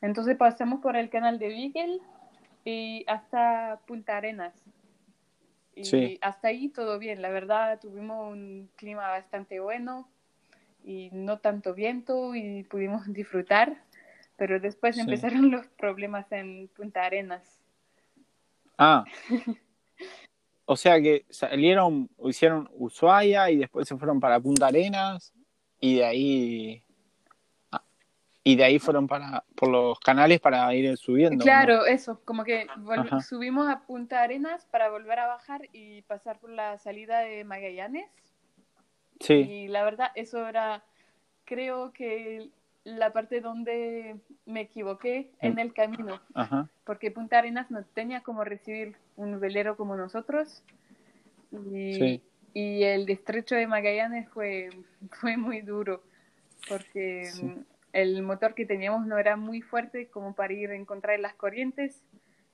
entonces 0.00 0.36
pasamos 0.36 0.80
por 0.80 0.96
el 0.96 1.10
canal 1.10 1.38
de 1.38 1.48
Beagle 1.48 2.00
y 2.64 3.04
hasta 3.06 3.80
Punta 3.86 4.16
Arenas. 4.16 4.54
Y 5.74 5.84
Sí. 5.84 6.18
hasta 6.20 6.48
ahí 6.48 6.68
todo 6.68 6.98
bien, 6.98 7.22
la 7.22 7.30
verdad 7.30 7.78
tuvimos 7.80 8.32
un 8.32 8.68
clima 8.76 9.08
bastante 9.08 9.60
bueno 9.60 10.08
y 10.84 11.10
no 11.12 11.38
tanto 11.38 11.74
viento 11.74 12.34
y 12.34 12.64
pudimos 12.64 13.02
disfrutar, 13.12 13.76
pero 14.40 14.58
después 14.58 14.94
Sí. 14.94 15.02
empezaron 15.02 15.50
los 15.50 15.66
problemas 15.66 16.32
en 16.32 16.68
Punta 16.68 17.04
Arenas. 17.04 17.60
Ah. 18.78 19.04
O 20.64 20.76
sea 20.76 21.02
que 21.02 21.26
salieron, 21.28 22.08
hicieron 22.24 22.70
Ushuaia 22.72 23.50
y 23.50 23.56
después 23.56 23.88
se 23.88 23.96
fueron 23.96 24.20
para 24.20 24.38
Punta 24.38 24.68
Arenas 24.68 25.32
y 25.80 25.96
de 25.96 26.04
ahí 26.04 26.82
ah, 27.72 27.82
y 28.44 28.54
de 28.54 28.64
ahí 28.64 28.78
fueron 28.78 29.08
para 29.08 29.44
por 29.56 29.68
los 29.68 29.98
canales 29.98 30.38
para 30.40 30.72
ir 30.72 30.96
subiendo. 30.96 31.38
¿no? 31.38 31.42
Claro, 31.42 31.86
eso, 31.86 32.20
como 32.24 32.44
que 32.44 32.68
subimos 33.28 33.68
a 33.68 33.80
Punta 33.80 34.22
Arenas 34.22 34.64
para 34.66 34.90
volver 34.90 35.18
a 35.18 35.26
bajar 35.26 35.68
y 35.72 36.02
pasar 36.02 36.38
por 36.38 36.50
la 36.50 36.78
salida 36.78 37.18
de 37.18 37.42
Magallanes. 37.42 38.08
Sí, 39.18 39.34
Y 39.34 39.68
la 39.68 39.82
verdad, 39.82 40.12
eso 40.14 40.46
era, 40.46 40.84
creo 41.44 41.92
que 41.92 42.48
la 42.84 43.12
parte 43.12 43.40
donde 43.40 44.16
me 44.46 44.62
equivoqué 44.62 45.30
en 45.40 45.58
el 45.58 45.74
camino, 45.74 46.20
ajá. 46.34 46.68
porque 46.84 47.10
Punta 47.10 47.38
Arenas 47.38 47.70
no 47.70 47.84
tenía 47.84 48.22
como 48.22 48.42
recibir 48.44 48.96
un 49.16 49.38
velero 49.38 49.76
como 49.76 49.96
nosotros. 49.96 50.62
Y, 51.52 51.94
Sí. 51.94 52.22
y 52.54 52.82
el 52.84 53.08
estrecho 53.10 53.54
de 53.54 53.66
Magallanes 53.66 54.28
fue, 54.30 54.70
fue 55.12 55.36
muy 55.36 55.60
duro, 55.60 56.02
porque 56.68 57.26
Sí. 57.26 57.44
mm, 57.44 57.64
el 57.92 58.22
motor 58.22 58.54
que 58.54 58.66
teníamos 58.66 59.06
no 59.06 59.18
era 59.18 59.36
muy 59.36 59.60
fuerte 59.60 60.06
como 60.08 60.34
para 60.34 60.52
ir 60.52 60.70
a 60.70 60.76
encontrar 60.76 61.18
las 61.20 61.34
corrientes. 61.34 62.02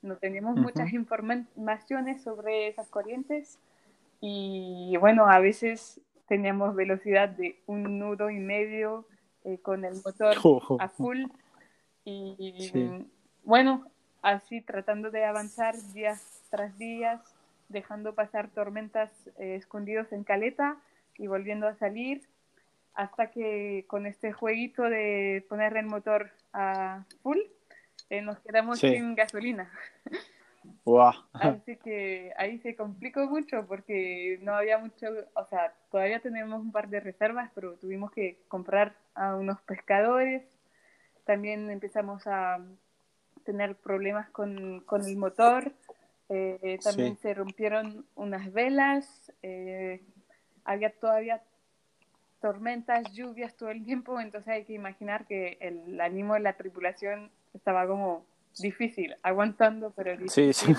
No 0.02 0.16
teníamos 0.16 0.56
muchas 0.56 0.92
informaciones 0.92 2.22
sobre 2.22 2.68
esas 2.68 2.88
corrientes. 2.88 3.58
Y 4.20 4.96
bueno, 4.98 5.28
a 5.28 5.38
veces 5.40 6.00
teníamos 6.26 6.74
velocidad 6.74 7.28
de 7.28 7.60
un 7.66 7.98
nudo 7.98 8.30
y 8.30 8.38
medio 8.38 9.06
eh, 9.46 9.58
con 9.62 9.84
el 9.84 9.94
motor 10.04 10.36
a 10.80 10.88
full. 10.90 11.24
Y 12.04 12.68
Sí. 12.72 13.06
bueno, 13.44 13.86
así 14.22 14.60
tratando 14.60 15.10
de 15.10 15.24
avanzar 15.24 15.74
días 15.94 16.42
tras 16.50 16.76
días, 16.78 17.20
dejando 17.68 18.14
pasar 18.14 18.48
tormentas 18.48 19.10
eh, 19.38 19.56
escondidos 19.56 20.12
en 20.12 20.22
caleta 20.24 20.76
y 21.18 21.26
volviendo 21.26 21.66
a 21.66 21.74
salir, 21.76 22.22
hasta 22.94 23.30
que 23.30 23.84
con 23.88 24.06
este 24.06 24.32
jueguito 24.32 24.82
de 24.84 25.44
poner 25.48 25.76
el 25.76 25.86
motor 25.86 26.30
a 26.52 27.04
full, 27.22 27.38
eh, 28.10 28.22
nos 28.22 28.38
quedamos 28.40 28.78
Sí. 28.78 28.90
sin 28.90 29.14
gasolina. 29.14 29.70
Guau. 30.84 31.12
Así 31.32 31.76
que 31.76 32.32
ahí 32.36 32.58
se 32.60 32.76
complicó 32.76 33.26
mucho 33.26 33.66
porque 33.66 34.38
no 34.42 34.54
había 34.54 34.78
mucho, 34.78 35.06
o 35.34 35.44
sea, 35.46 35.74
todavía 35.90 36.20
tenemos 36.20 36.60
un 36.60 36.72
par 36.72 36.88
de 36.88 37.00
reservas, 37.00 37.50
pero 37.54 37.74
tuvimos 37.74 38.10
que 38.12 38.38
comprar 38.48 38.94
a 39.14 39.34
unos 39.36 39.60
pescadores. 39.62 40.42
También 41.24 41.70
empezamos 41.70 42.26
a 42.26 42.58
tener 43.44 43.76
problemas 43.76 44.28
con, 44.30 44.80
con 44.80 45.04
el 45.04 45.16
motor. 45.16 45.72
Eh, 46.28 46.78
también 46.82 47.14
Sí. 47.16 47.22
se 47.22 47.34
rompieron 47.34 48.04
unas 48.14 48.52
velas. 48.52 49.32
eh, 49.42 50.02
había 50.64 50.90
todavía 50.90 51.42
tormentas, 52.40 53.12
lluvias 53.12 53.54
todo 53.56 53.70
el 53.70 53.84
tiempo, 53.84 54.20
entonces 54.20 54.48
hay 54.52 54.64
que 54.64 54.72
imaginar 54.74 55.26
que 55.26 55.58
el 55.60 56.00
ánimo 56.00 56.34
de 56.34 56.40
la 56.40 56.56
tripulación 56.56 57.30
estaba 57.54 57.86
como 57.86 58.24
difícil, 58.58 59.14
aguantando, 59.22 59.92
pero 59.92 60.16
Sí, 60.28 60.52
sí. 60.52 60.72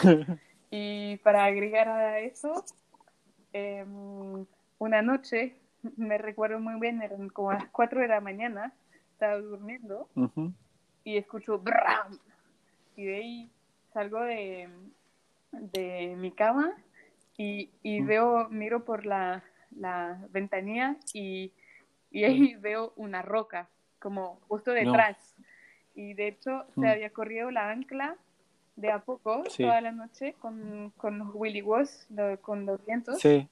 y 0.72 1.18
para 1.18 1.46
agregar 1.46 1.88
a 1.88 2.20
eso, 2.20 2.64
eh, 3.54 3.86
una 4.80 5.02
noche, 5.02 5.56
me 5.96 6.18
recuerdo 6.18 6.60
muy 6.60 6.80
bien, 6.80 7.02
eran 7.02 7.30
como 7.30 7.54
las 7.54 7.68
4 7.70 8.02
de 8.02 8.08
la 8.08 8.22
mañana, 8.22 8.74
estaba 9.14 9.38
durmiendo 9.38 10.10
y 11.04 11.18
escucho 11.18 11.60
¡bram! 11.60 12.20
Y 12.96 13.06
de 13.06 13.16
ahí 13.16 13.52
salgo 13.94 14.22
de, 14.22 14.70
de 15.52 16.16
mi 16.18 16.32
cama 16.32 16.74
y, 17.38 17.70
y 17.84 18.02
veo, 18.02 18.50
miro 18.50 18.84
por 18.86 19.06
la, 19.06 19.44
la 19.76 20.20
ventanilla 20.32 20.98
y, 21.14 21.52
y 22.12 22.24
ahí 22.26 22.56
veo 22.56 22.94
una 22.96 23.22
roca, 23.22 23.70
como 24.00 24.40
justo 24.48 24.74
No. 24.74 24.80
Y 25.98 26.14
de 26.14 26.28
hecho 26.30 26.64
Mm. 26.76 26.82
se 26.82 26.88
había 26.90 27.10
corrido 27.10 27.52
la 27.52 27.70
ancla 27.72 28.16
de 28.78 28.92
a 28.92 29.00
poco 29.00 29.44
Sí. 29.50 29.64
toda 29.64 29.82
la 29.82 29.92
noche 29.92 30.34
con, 30.40 30.94
con 30.96 31.18
los 31.20 31.30
Willy 31.34 31.62
Woos, 31.64 32.06
lo- 32.12 32.40
con 32.40 32.66
los 32.66 32.86
vientos. 32.86 33.20
Sí. 33.20 33.50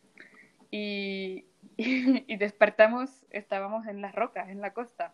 Y, 0.71 1.43
y, 1.77 2.36
despertamos, 2.38 3.10
estábamos 3.31 3.88
en 3.88 4.01
las 4.01 4.13
rocas, 4.15 4.47
en 4.49 4.62
la 4.62 4.71
costa. 4.71 5.13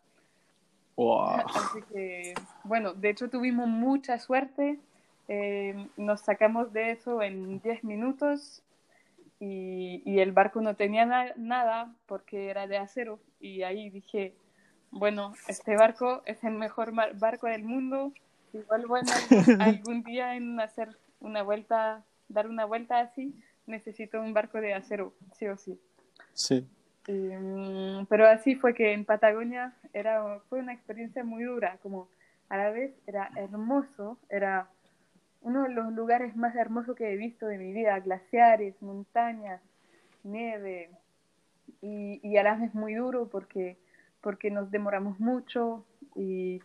Wow. 0.97 1.25
Así 1.75 1.79
que, 1.93 2.33
bueno, 2.65 2.93
de 2.93 3.09
hecho 3.09 3.29
tuvimos 3.29 3.67
mucha 3.67 4.19
suerte. 4.19 4.77
eh, 5.33 5.87
nos 5.95 6.19
sacamos 6.21 6.73
de 6.73 6.91
eso 6.91 7.21
en 7.21 7.61
10 7.61 7.85
minutos 7.85 8.61
y, 9.39 10.01
y 10.05 10.19
el 10.19 10.33
barco 10.33 10.59
no 10.59 10.75
tenía 10.75 11.05
na- 11.05 11.31
nada 11.37 11.95
porque 12.05 12.49
era 12.49 12.67
de 12.67 12.77
acero. 12.77 13.17
Y 13.39 13.61
ahí 13.63 13.89
dije, 13.89 14.33
bueno, 14.91 15.33
este 15.47 15.75
barco 15.75 16.21
es 16.25 16.43
el 16.43 16.53
mejor 16.53 16.93
barco 17.17 17.47
del 17.47 17.63
mundo. 17.63 18.13
igual 18.53 18.85
bueno, 18.85 19.09
algún 19.59 20.03
día 20.03 20.35
en 20.35 20.59
hacer 20.59 20.95
una 21.19 21.43
vuelta, 21.43 22.03
dar 22.29 22.47
una 22.47 22.65
vuelta 22.65 22.99
así, 22.99 23.33
necesito 23.65 24.21
un 24.21 24.33
barco 24.33 24.59
de 24.59 24.73
acero, 24.73 25.13
sí 25.37 25.47
o 25.47 25.57
sí. 25.57 25.79
Sí. 26.33 26.67
Mm, 27.07 28.05
pero 28.09 28.27
así 28.27 28.55
fue 28.55 28.73
que 28.73 28.93
en 28.93 29.05
Patagonia 29.05 29.73
era, 29.93 30.39
fue 30.49 30.59
una 30.59 30.73
experiencia 30.73 31.23
muy 31.23 31.43
dura, 31.43 31.77
como 31.81 32.09
a 32.49 32.57
la 32.57 32.69
vez 32.69 32.93
era 33.07 33.31
hermoso, 33.35 34.17
era 34.29 34.69
uno 35.41 35.63
de 35.63 35.69
los 35.69 35.91
lugares 35.93 36.35
más 36.35 36.55
hermosos 36.55 36.95
que 36.95 37.11
he 37.11 37.17
visto 37.17 37.47
de 37.47 37.57
mi 37.57 37.73
vida, 37.73 37.99
glaciares, 37.99 38.79
montañas, 38.81 39.61
nieve, 40.23 40.91
y, 41.81 42.19
y 42.21 42.37
a 42.37 42.43
la 42.43 42.55
vez 42.55 42.75
muy 42.75 42.93
duro 42.93 43.27
porque, 43.27 43.77
porque 44.21 44.51
nos 44.51 44.71
demoramos 44.71 45.19
mucho 45.19 45.83
y, 46.15 46.61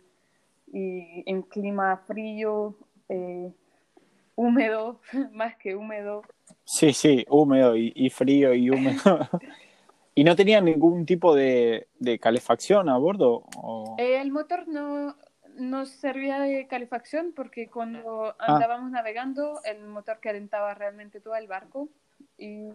y 0.71 1.23
en 1.25 1.41
clima 1.43 1.97
frío, 2.07 2.75
eh, 3.09 3.51
húmedo, 4.35 4.99
más 5.33 5.57
que 5.57 5.75
húmedo. 5.75 6.23
Sí, 6.63 6.93
sí, 6.93 7.25
húmedo 7.29 7.75
y, 7.75 8.09
frío 8.09 8.53
y 8.53 8.69
húmedo. 8.69 9.01
¿Y 10.15 10.23
no 10.23 10.35
tenían 10.35 10.65
ningún 10.65 11.05
tipo 11.05 11.35
de, 11.35 11.87
de 11.99 12.17
calefacción 12.17 12.89
a 12.89 12.97
bordo? 12.97 13.43
O... 13.55 13.95
el 13.99 14.31
motor 14.31 14.67
no, 14.67 15.15
no 15.57 15.85
servía 15.85 16.39
de 16.39 16.67
calefacción 16.67 17.33
porque 17.35 17.69
cuando 17.69 18.27
ah. 18.27 18.35
andábamos 18.39 18.91
navegando 18.91 19.59
el 19.63 19.85
motor 19.85 20.19
calentaba 20.19 20.73
realmente 20.73 21.19
todo 21.19 21.35
el 21.35 21.47
barco 21.47 21.89
y 22.37 22.69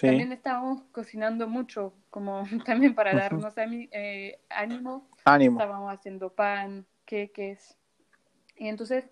también 0.00 0.32
estábamos 0.32 0.82
cocinando 0.92 1.48
mucho, 1.48 1.92
como 2.10 2.42
también 2.66 2.94
para 2.94 3.14
darnos 3.14 3.54
eh, 3.56 4.40
ánimo. 4.48 5.08
ánimo. 5.24 5.60
Estábamos 5.60 5.92
haciendo 5.92 6.30
pan, 6.30 6.86
queques. 7.04 7.76
Y 8.56 8.68
entonces 8.68 9.04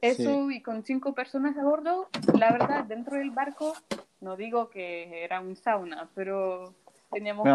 eso 0.00 0.50
y 0.50 0.62
con 0.62 0.82
cinco 0.84 1.14
personas 1.14 1.56
a 1.58 1.62
bordo, 1.62 2.08
la 2.38 2.52
verdad, 2.52 2.84
dentro 2.84 3.18
del 3.18 3.30
barco, 3.30 3.74
no 4.20 4.36
digo 4.36 4.70
que 4.70 5.24
era 5.24 5.40
un 5.40 5.56
sauna, 5.56 6.08
pero 6.14 6.74
teníamos 7.10 7.46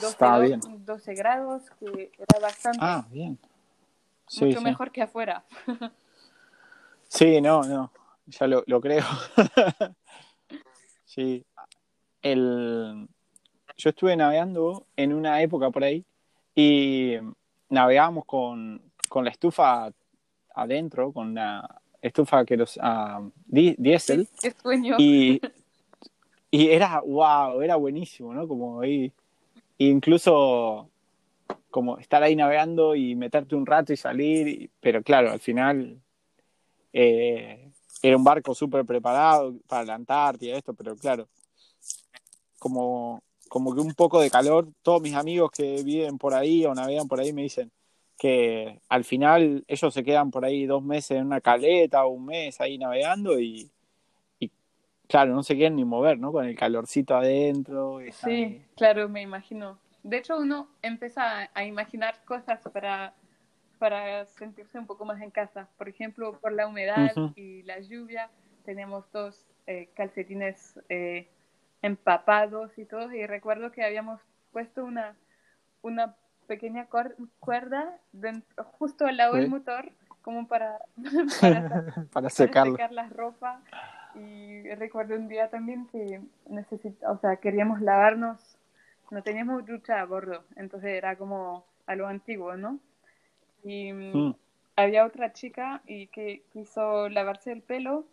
12, 0.00 1.14
grados, 1.14 1.70
que 1.78 2.10
era 2.16 2.40
bastante... 2.40 2.78
Ah, 2.80 3.06
bien. 3.10 3.38
mucho 4.40 4.60
mejor 4.62 4.92
que 4.92 5.02
afuera. 5.02 5.44
sí, 7.08 7.40
no, 7.40 7.62
no, 7.64 7.92
ya 8.26 8.46
lo, 8.46 8.64
lo 8.66 8.80
creo. 8.80 9.04
sí, 11.04 11.44
el... 12.22 13.08
yo 13.76 13.90
estuve 13.90 14.16
navegando 14.16 14.86
en 14.96 15.12
una 15.12 15.42
época 15.42 15.70
por 15.70 15.84
ahí 15.84 16.04
y 16.54 17.16
navegábamos 17.68 18.24
con, 18.24 18.82
con 19.08 19.24
la 19.24 19.30
estufa 19.30 19.90
adentro, 20.54 21.12
con 21.12 21.34
la 21.34 21.80
estufa 22.02 22.44
que 22.44 22.56
los 22.56 22.76
uh, 22.76 23.30
diésel. 23.46 24.28
Y, 24.98 25.40
y 26.50 26.68
era, 26.70 27.00
wow, 27.00 27.60
era 27.60 27.76
buenísimo, 27.76 28.34
¿no? 28.34 28.48
Como 28.48 28.80
ahí, 28.80 29.12
incluso 29.78 30.88
como 31.70 31.98
estar 31.98 32.22
ahí 32.22 32.34
navegando 32.34 32.94
y 32.96 33.14
meterte 33.14 33.54
un 33.54 33.66
rato 33.66 33.92
y 33.92 33.96
salir, 33.96 34.70
pero 34.80 35.02
claro, 35.02 35.30
al 35.30 35.40
final 35.40 36.00
eh, 36.92 37.70
era 38.02 38.16
un 38.16 38.24
barco 38.24 38.54
súper 38.54 38.84
preparado 38.84 39.54
para 39.68 39.84
la 39.84 39.94
Antártida, 39.94 40.56
esto, 40.56 40.74
pero 40.74 40.96
claro, 40.96 41.28
como, 42.60 43.22
como 43.48 43.74
que 43.74 43.80
un 43.80 43.94
poco 43.94 44.20
de 44.20 44.30
calor, 44.30 44.68
todos 44.82 45.02
mis 45.02 45.16
amigos 45.16 45.50
que 45.50 45.82
viven 45.82 46.18
por 46.18 46.34
ahí 46.34 46.64
o 46.64 46.74
navegan 46.74 47.08
por 47.08 47.18
ahí 47.18 47.32
me 47.32 47.42
dicen, 47.42 47.72
que 48.16 48.78
al 48.88 49.02
final 49.02 49.64
ellos 49.66 49.92
se 49.92 50.04
quedan 50.04 50.30
por 50.30 50.44
ahí 50.44 50.66
dos 50.66 50.84
meses 50.84 51.12
en 51.12 51.26
una 51.26 51.40
caleta 51.40 52.04
o 52.04 52.10
un 52.10 52.26
mes 52.26 52.60
ahí 52.60 52.78
navegando 52.78 53.40
y, 53.40 53.70
claro, 55.08 55.34
no 55.34 55.42
se 55.42 55.56
quieren 55.56 55.76
ni 55.76 55.84
mover, 55.84 56.18
¿no? 56.18 56.30
Con 56.30 56.44
el 56.44 56.54
calorcito 56.54 57.16
adentro. 57.16 57.98
Sí, 58.12 58.62
claro, 58.76 59.08
me 59.08 59.22
imagino. 59.22 59.78
De 60.02 60.18
hecho, 60.18 60.38
uno 60.38 60.68
empieza 60.82 61.50
a, 61.52 61.64
imaginar 61.64 62.22
cosas 62.26 62.60
para, 62.72 63.14
para 63.78 64.26
sentirse 64.26 64.78
un 64.78 64.86
poco 64.86 65.06
más 65.06 65.20
en 65.22 65.30
casa. 65.30 65.68
Por 65.78 65.88
ejemplo, 65.88 66.38
por 66.40 66.52
la 66.52 66.66
humedad 66.66 67.12
y 67.36 67.62
la 67.62 67.80
lluvia, 67.80 68.30
tenemos 68.64 69.10
dos 69.12 69.46
eh, 69.66 69.88
calcetines 69.94 70.78
eh, 70.90 71.26
empapados 71.82 72.76
y 72.78 72.84
todo. 72.84 73.12
Y 73.12 73.26
recuerdo 73.26 73.72
que 73.72 73.84
habíamos 73.84 74.20
puesto 74.52 74.84
una, 74.84 75.14
una 75.82 76.14
pequeña 76.46 76.88
cuerda 77.38 77.98
justo 78.78 79.06
al 79.06 79.16
lado 79.16 79.34
del 79.34 79.48
motor 79.48 79.92
como 80.22 80.46
para, 80.46 80.78
para, 82.12 82.30
secar 82.30 82.92
la 82.92 83.08
ropa 83.08 83.60
y 84.14 84.68
recuerdo 84.74 85.14
un 85.14 85.28
día 85.28 85.48
también 85.48 85.86
que 85.86 86.20
necesita, 86.48 87.10
o 87.10 87.18
sea, 87.18 87.36
queríamos 87.36 87.80
lavarnos, 87.80 88.56
no 89.10 89.22
teníamos 89.22 89.64
ducha 89.64 90.00
a 90.00 90.04
bordo, 90.04 90.44
entonces 90.56 90.90
era 90.90 91.16
como 91.16 91.64
a 91.86 91.94
lo 91.94 92.06
antiguo, 92.06 92.56
¿no? 92.56 92.78
Y 93.62 93.92
mm. 93.92 94.34
había 94.76 95.04
otra 95.04 95.32
chica 95.32 95.82
y 95.86 96.08
que 96.08 96.42
quiso 96.52 97.08
lavarse 97.08 97.52
el 97.52 97.62
pelo, 97.62 98.04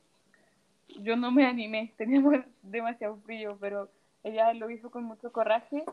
yo 0.89 1.15
no 1.15 1.31
me 1.31 1.45
animé, 1.45 1.93
teníamos 1.97 2.35
demasiado 2.61 3.17
frío, 3.17 3.57
pero 3.59 3.89
ella 4.23 4.53
lo 4.53 4.69
hizo 4.69 4.89
con 4.89 5.03
mucho 5.03 5.31
coraje. 5.31 5.83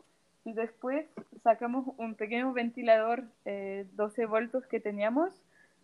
Y 0.47 0.53
después 0.53 1.07
sacamos 1.43 1.87
un 1.97 2.17
pequeño 2.17 2.53
ventilador 2.53 3.25
eh, 3.47 3.87
12 3.93 4.27
voltios 4.27 4.67
que 4.67 4.79
teníamos, 4.79 5.33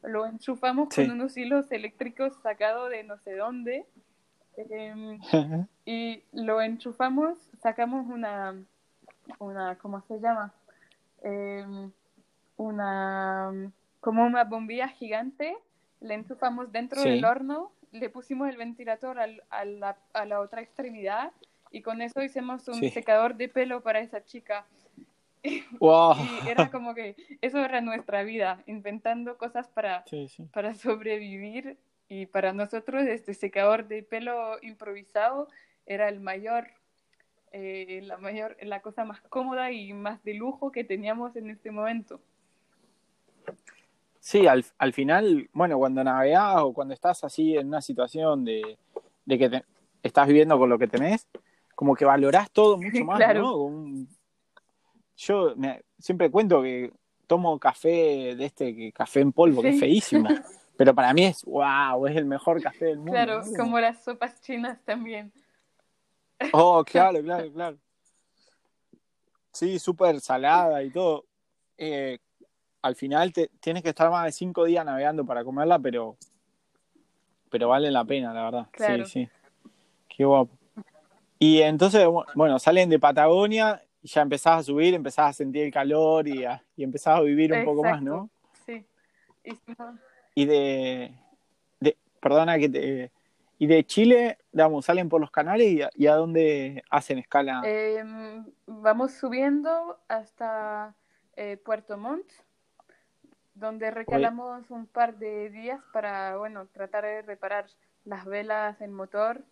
lo 0.02 0.26
enchufamos 0.26 0.88
con 0.94 1.10
unos 1.10 1.36
hilos 1.36 1.70
eléctricos 1.72 2.34
sacados 2.42 2.90
de 2.90 3.04
no 3.04 3.18
sé 3.18 3.36
dónde 3.36 3.86
em, 4.56 5.18
y 5.84 6.22
lo 6.32 6.60
enchufamos, 6.60 7.38
sacamos 7.62 8.06
una, 8.06 8.54
una 9.38 9.76
¿cómo 9.76 10.02
se 10.02 10.20
llama? 10.20 10.52
Em, 11.22 11.90
una, 12.56 13.52
como 14.00 14.24
una 14.24 14.44
bombilla 14.44 14.88
gigante, 14.88 15.56
le 16.00 16.14
enchufamos 16.14 16.72
dentro 16.72 17.02
del 17.02 17.24
horno, 17.24 17.72
le 17.92 18.10
pusimos 18.10 18.48
el 18.48 18.56
ventilador 18.56 19.18
a, 19.18 19.64
la, 19.64 19.96
a 20.12 20.24
la 20.24 20.40
otra 20.40 20.62
extremidad 20.62 21.32
y 21.70 21.82
con 21.82 22.02
eso 22.02 22.22
hicimos 22.22 22.66
un 22.68 22.90
secador 22.90 23.36
de 23.36 23.48
pelo 23.48 23.82
para 23.82 24.00
esa 24.00 24.24
chica. 24.24 24.66
Wow. 25.78 26.16
y 26.44 26.48
era 26.50 26.70
como 26.70 26.94
que 26.94 27.16
eso 27.40 27.64
era 27.64 27.80
nuestra 27.80 28.22
vida, 28.24 28.62
inventando 28.66 29.38
cosas 29.38 29.68
para, 29.68 30.04
para 30.52 30.74
sobrevivir 30.74 31.78
y 32.08 32.26
para 32.26 32.52
nosotros 32.52 33.04
este 33.04 33.32
secador 33.32 33.88
de 33.88 34.02
pelo 34.02 34.58
improvisado 34.60 35.48
era 35.86 36.10
el 36.10 36.20
mayor, 36.20 36.68
eh, 37.52 38.02
la 38.04 38.18
mayor, 38.18 38.54
la 38.60 38.82
cosa 38.82 39.06
más 39.06 39.22
cómoda 39.22 39.72
y 39.72 39.94
más 39.94 40.22
de 40.24 40.34
lujo 40.34 40.72
que 40.72 40.84
teníamos 40.84 41.34
en 41.36 41.48
este 41.48 41.70
momento. 41.70 42.20
Sí, 44.20 44.46
al, 44.46 44.64
al 44.78 44.92
final, 44.92 45.48
bueno, 45.52 45.78
cuando 45.78 46.04
navegas 46.04 46.56
o 46.58 46.72
cuando 46.72 46.94
estás 46.94 47.24
así 47.24 47.56
en 47.56 47.68
una 47.68 47.80
situación 47.80 48.44
de, 48.44 48.78
de 49.24 49.38
que 49.38 49.64
estás 50.02 50.28
viviendo 50.28 50.58
con 50.58 50.68
lo 50.68 50.78
que 50.78 50.86
tenés, 50.86 51.26
como 51.74 51.96
que 51.96 52.04
valorás 52.04 52.50
todo 52.50 52.76
mucho 52.80 53.04
más, 53.04 53.34
¿no? 53.34 54.06
yo 55.16 55.54
siempre 55.98 56.30
cuento 56.30 56.62
que 56.62 56.92
tomo 57.26 57.58
café 57.58 58.34
de 58.36 58.44
este 58.44 58.74
que 58.74 58.92
café 58.92 59.20
en 59.20 59.32
polvo, 59.32 59.62
que 59.62 59.70
es 59.70 59.80
feísimo. 59.80 60.28
Pero 60.76 60.94
para 60.94 61.12
mí 61.12 61.26
es, 61.26 61.44
wow, 61.44 62.06
es 62.06 62.16
el 62.16 62.24
mejor 62.24 62.62
café 62.62 62.86
del 62.86 62.96
mundo. 62.96 63.12
Claro, 63.12 63.42
como 63.54 63.78
las 63.78 64.02
sopas 64.02 64.40
chinas 64.40 64.82
también. 64.84 65.30
Oh, 66.52 66.82
claro, 66.86 67.22
claro, 67.22 67.52
claro. 67.52 67.78
Sí, 69.52 69.78
súper 69.78 70.20
salada 70.20 70.82
y 70.82 70.90
todo. 70.90 71.26
Eh, 71.76 72.18
al 72.82 72.94
final 72.96 73.32
te, 73.32 73.50
tienes 73.60 73.82
que 73.82 73.90
estar 73.90 74.10
más 74.10 74.24
de 74.24 74.32
cinco 74.32 74.64
días 74.64 74.84
navegando 74.84 75.24
para 75.24 75.44
comerla, 75.44 75.78
pero, 75.78 76.16
pero 77.50 77.68
vale 77.68 77.90
la 77.90 78.04
pena, 78.04 78.32
la 78.32 78.44
verdad. 78.44 78.66
Sí, 78.76 79.04
sí. 79.04 79.28
Qué 80.08 80.24
guapo. 80.24 80.50
Y 81.38 81.62
entonces, 81.62 82.06
bueno, 82.34 82.58
salen 82.58 82.90
de 82.90 82.98
Patagonia 82.98 83.82
y 84.02 84.08
ya 84.08 84.22
empezás 84.22 84.60
a 84.60 84.62
subir, 84.62 84.94
empezás 84.94 85.30
a 85.30 85.32
sentir 85.32 85.64
el 85.64 85.72
calor 85.72 86.28
y, 86.28 86.44
a, 86.44 86.62
y 86.76 86.84
empezás 86.84 87.18
a 87.18 87.22
vivir 87.22 87.52
un 87.52 87.64
poco 87.64 87.82
más, 87.82 88.02
¿no? 88.02 88.28
Sí. 88.66 88.84
Y, 90.34 90.44
de, 90.44 91.14
de, 91.80 91.96
perdona 92.20 92.58
que 92.58 92.68
te... 92.68 93.10
Y 93.58 93.66
de 93.66 93.84
Chile, 93.84 94.38
digamos, 94.52 94.86
salen 94.86 95.10
por 95.10 95.20
los 95.20 95.30
canales 95.30 95.90
y, 95.94 96.06
a 96.06 96.14
dónde 96.14 96.82
hacen 96.90 97.18
escala. 97.18 97.60
Em, 97.64 98.46
vamos 98.66 99.12
subiendo 99.12 99.98
hasta 100.08 100.94
eh, 101.36 101.58
Puerto 101.62 101.98
Montt, 101.98 102.26
donde 103.60 103.90
recalamos 103.90 104.70
un 104.70 104.86
par 104.86 105.16
de 105.16 105.50
días 105.50 105.80
para, 105.92 106.36
bueno, 106.36 106.66
tratar 106.66 107.04
de 107.04 107.22
reparar 107.22 107.66
las 108.04 108.24
velas, 108.24 108.80
el 108.80 108.90
motor 108.90 109.42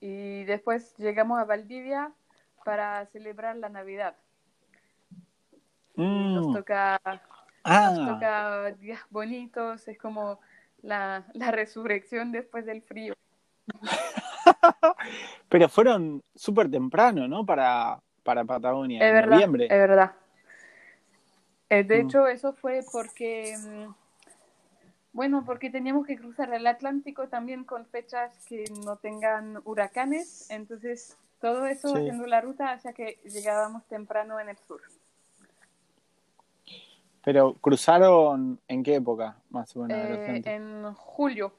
y 0.00 0.44
después 0.44 0.96
llegamos 0.96 1.38
a 1.38 1.44
Valdivia 1.44 2.12
para 2.64 3.06
celebrar 3.06 3.56
la 3.56 3.68
Navidad. 3.68 4.16
Nos 5.94 6.48
mm. 6.48 6.54
toca 6.54 7.00
Ah, 7.62 7.92
nos 7.94 8.08
toca 8.14 8.72
días 8.72 9.00
bonitos, 9.10 9.86
es 9.86 9.98
como 9.98 10.40
la, 10.82 11.24
la 11.34 11.50
resurrección 11.50 12.32
después 12.32 12.66
del 12.66 12.82
frío. 12.82 13.14
pero 15.48 15.68
fueron 15.68 16.22
súper 16.34 16.70
temprano, 16.70 17.28
¿no? 17.28 17.44
Para, 17.44 18.00
para 18.22 18.44
Patagonia, 18.44 19.00
Es 19.00 19.08
en 19.08 19.14
verdad, 19.14 19.30
noviembre. 19.32 19.64
es 19.64 19.70
verdad. 19.70 20.12
Eh, 21.70 21.84
de 21.84 22.02
Mm. 22.02 22.06
hecho, 22.06 22.26
eso 22.26 22.52
fue 22.52 22.84
porque, 22.90 23.56
mm, 23.56 23.94
bueno, 25.12 25.44
porque 25.46 25.70
teníamos 25.70 26.04
que 26.06 26.16
cruzar 26.16 26.52
el 26.52 26.66
Atlántico 26.66 27.28
también 27.28 27.64
con 27.64 27.86
fechas 27.86 28.44
que 28.46 28.64
no 28.84 28.96
tengan 28.96 29.60
huracanes, 29.64 30.50
entonces 30.50 31.16
todo 31.40 31.66
eso 31.66 31.88
Sí. 31.88 31.98
haciendo 32.00 32.26
la 32.26 32.40
ruta 32.40 32.72
hacía 32.72 32.92
que 32.92 33.18
llegábamos 33.24 33.84
temprano 33.86 34.38
en 34.40 34.48
el 34.50 34.58
sur. 34.58 34.80
Pero 37.22 37.54
cruzaron 37.54 38.58
en 38.66 38.82
qué 38.82 38.96
época, 38.96 39.36
más 39.50 39.74
o 39.76 39.82
menos, 39.84 40.18
Eh, 40.26 40.42
en 40.46 40.92
julio, 40.94 41.52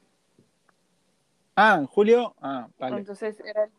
Ah, 1.56 1.76
en 1.80 1.86
julio. 1.86 2.34
Ah, 2.42 2.68
vale. 2.80 2.98
entonces 2.98 3.40
era 3.42 3.66
el 3.66 3.72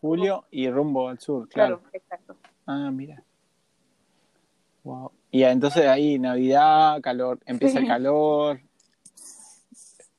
Julio 0.00 0.44
y 0.50 0.68
rumbo 0.68 1.08
al 1.08 1.18
sur, 1.20 1.48
claro. 1.48 1.78
Claro, 1.78 1.90
exacto. 1.94 2.36
Ah, 2.66 2.90
mira. 2.92 3.22
Wow. 4.84 5.12
Y 5.30 5.42
entonces 5.44 5.86
ahí 5.86 6.18
Navidad, 6.18 7.00
calor, 7.00 7.38
empieza 7.46 7.78
el 7.78 7.86
calor. 7.86 8.60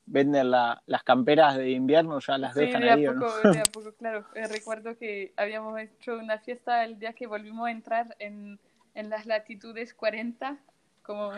Venden 0.06 0.50
la- 0.50 0.82
las 0.86 1.02
camperas 1.04 1.56
de 1.56 1.70
invierno, 1.70 2.18
ya 2.18 2.36
las 2.36 2.54
Sí, 2.54 2.60
dejan 2.60 2.82
de 2.82 2.90
a 2.90 2.94
ahí, 2.94 3.06
¿o 3.06 3.12
no? 3.14 3.20
poco, 3.20 3.36
de 3.38 3.60
a 3.60 3.64
poco, 3.64 3.92
claro. 3.92 4.24
Eh, 4.34 4.46
recuerdo 4.46 4.96
que 4.98 5.32
habíamos 5.36 5.78
hecho 5.80 6.18
una 6.18 6.38
fiesta 6.38 6.84
el 6.84 6.98
día 6.98 7.12
que 7.12 7.26
volvimos 7.26 7.66
a 7.66 7.70
entrar 7.70 8.14
en, 8.18 8.58
en 8.94 9.10
las 9.10 9.26
latitudes 9.26 9.94
40, 9.94 10.56
como 11.02 11.32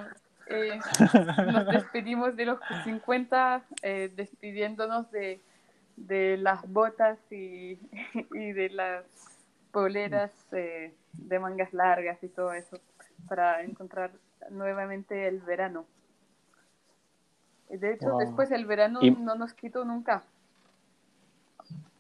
eh, 0.47 0.81
nos 1.47 1.67
despedimos 1.69 2.37
de 2.37 2.47
los 2.47 2.59
50, 2.83 3.63
eh, 3.83 4.11
despidiéndonos 4.17 5.11
de, 5.13 5.41
de 5.97 6.37
las 6.39 6.67
botas 6.69 7.19
y, 7.31 7.79
y 8.35 8.53
de 8.53 8.71
las 8.71 9.05
poleras 9.71 10.33
eh, 10.53 10.93
de 11.13 11.39
mangas 11.39 11.73
largas 11.73 12.23
y 12.23 12.29
todo 12.29 12.53
eso, 12.55 12.81
para 13.29 13.63
encontrar 13.63 14.13
nuevamente 14.51 15.27
el 15.29 15.41
verano. 15.41 15.87
Y 17.71 17.77
De 17.79 17.95
hecho, 17.95 18.11
Wow. 18.11 18.19
después 18.21 18.51
el 18.51 18.67
verano 18.67 19.01
Y- 19.03 19.11
no 19.11 19.35
nos 19.35 19.55
quitó 19.55 19.85
nunca. 19.85 20.23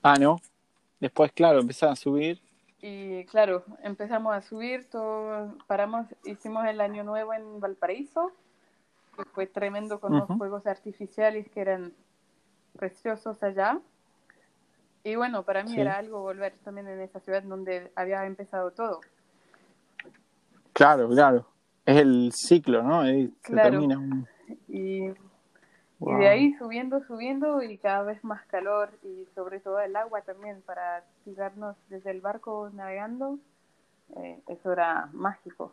Ah, 0.02 0.14
¿no? 0.20 0.40
Después, 1.00 1.32
claro, 1.32 1.60
empiezan 1.60 1.90
a 1.90 1.96
subir. 1.96 2.40
Y 2.80 3.24
claro, 3.26 3.64
empezamos 3.82 4.34
a 4.34 4.42
subir, 4.42 4.88
todo, 4.90 5.56
paramos, 5.66 6.06
hicimos 6.24 6.66
el 6.66 6.80
año 6.82 7.02
nuevo 7.02 7.32
en 7.32 7.58
Valparaíso, 7.60 8.30
que 9.16 9.24
fue 9.24 9.46
tremendo 9.46 10.00
con 10.00 10.12
los 10.12 10.28
Ujú. 10.28 10.36
fuegos 10.38 10.66
artificiales 10.66 11.48
que 11.48 11.60
eran 11.60 11.94
preciosos 12.76 13.42
allá. 13.42 13.80
Y 15.02 15.16
bueno, 15.16 15.42
para 15.44 15.62
mí 15.62 15.70
Sí. 15.70 15.80
era 15.80 15.96
algo 15.96 16.20
volver 16.20 16.54
también 16.64 16.88
en 16.88 17.00
esa 17.00 17.20
ciudad 17.20 17.42
donde 17.42 17.90
había 17.96 18.24
empezado 18.26 18.70
todo. 18.72 19.00
Claro, 20.74 21.08
claro. 21.08 21.46
Es 21.86 21.96
el 21.98 22.30
ciclo, 22.32 22.82
¿no? 22.82 23.00
Ahí 23.00 23.32
se 23.42 23.56
termina 23.56 23.98
un- 23.98 24.26
Y, 24.68 25.04
y 25.06 26.14
de 26.18 26.28
ahí 26.28 26.54
subiendo, 26.58 27.02
subiendo 27.06 27.62
y 27.62 27.78
cada 27.78 28.02
vez 28.02 28.22
más 28.24 28.44
calor 28.46 28.90
y 29.02 29.26
sobre 29.34 29.60
todo 29.60 29.80
el 29.80 29.96
agua 29.96 30.20
también 30.22 30.60
para 30.62 31.04
tirarnos 31.24 31.76
desde 31.88 32.10
el 32.10 32.20
barco 32.20 32.70
navegando, 32.74 33.38
eh, 34.16 34.40
eso 34.48 34.72
era 34.72 35.08
mágico. 35.12 35.72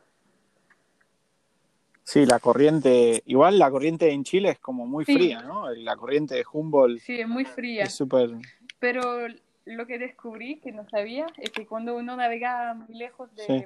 Sí, 2.03 2.25
la 2.25 2.39
corriente, 2.39 3.21
igual 3.25 3.57
la 3.57 3.71
corriente 3.71 4.11
en 4.11 4.23
Chile 4.23 4.49
es 4.49 4.59
como 4.59 4.85
muy 4.85 5.05
Sí. 5.05 5.13
fría, 5.13 5.41
¿no? 5.41 5.69
La 5.71 5.95
corriente 5.95 6.35
de 6.35 6.43
Humboldt 6.51 6.99
Sí, 6.99 7.19
es 7.21 7.27
muy 7.27 7.45
fría. 7.45 7.85
es 7.85 7.95
súper... 7.95 8.31
Pero 8.79 9.27
lo 9.65 9.85
que 9.85 9.97
descubrí 9.99 10.59
que 10.59 10.71
no 10.71 10.87
sabía 10.89 11.27
es 11.37 11.51
que 11.51 11.65
cuando 11.67 11.95
uno 11.95 12.15
navega 12.15 12.73
muy 12.73 12.95
lejos 12.95 13.33
de, 13.35 13.43
Sí. 13.43 13.65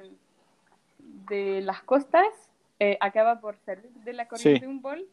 De 1.28 1.60
las 1.62 1.82
costas, 1.82 2.26
eh, 2.78 2.96
acaba 3.00 3.40
por 3.40 3.56
salir 3.58 3.90
de 3.90 4.12
la 4.12 4.28
corriente 4.28 4.60
Sí. 4.60 4.60
de 4.60 4.68
un 4.68 4.82
bol 4.82 5.06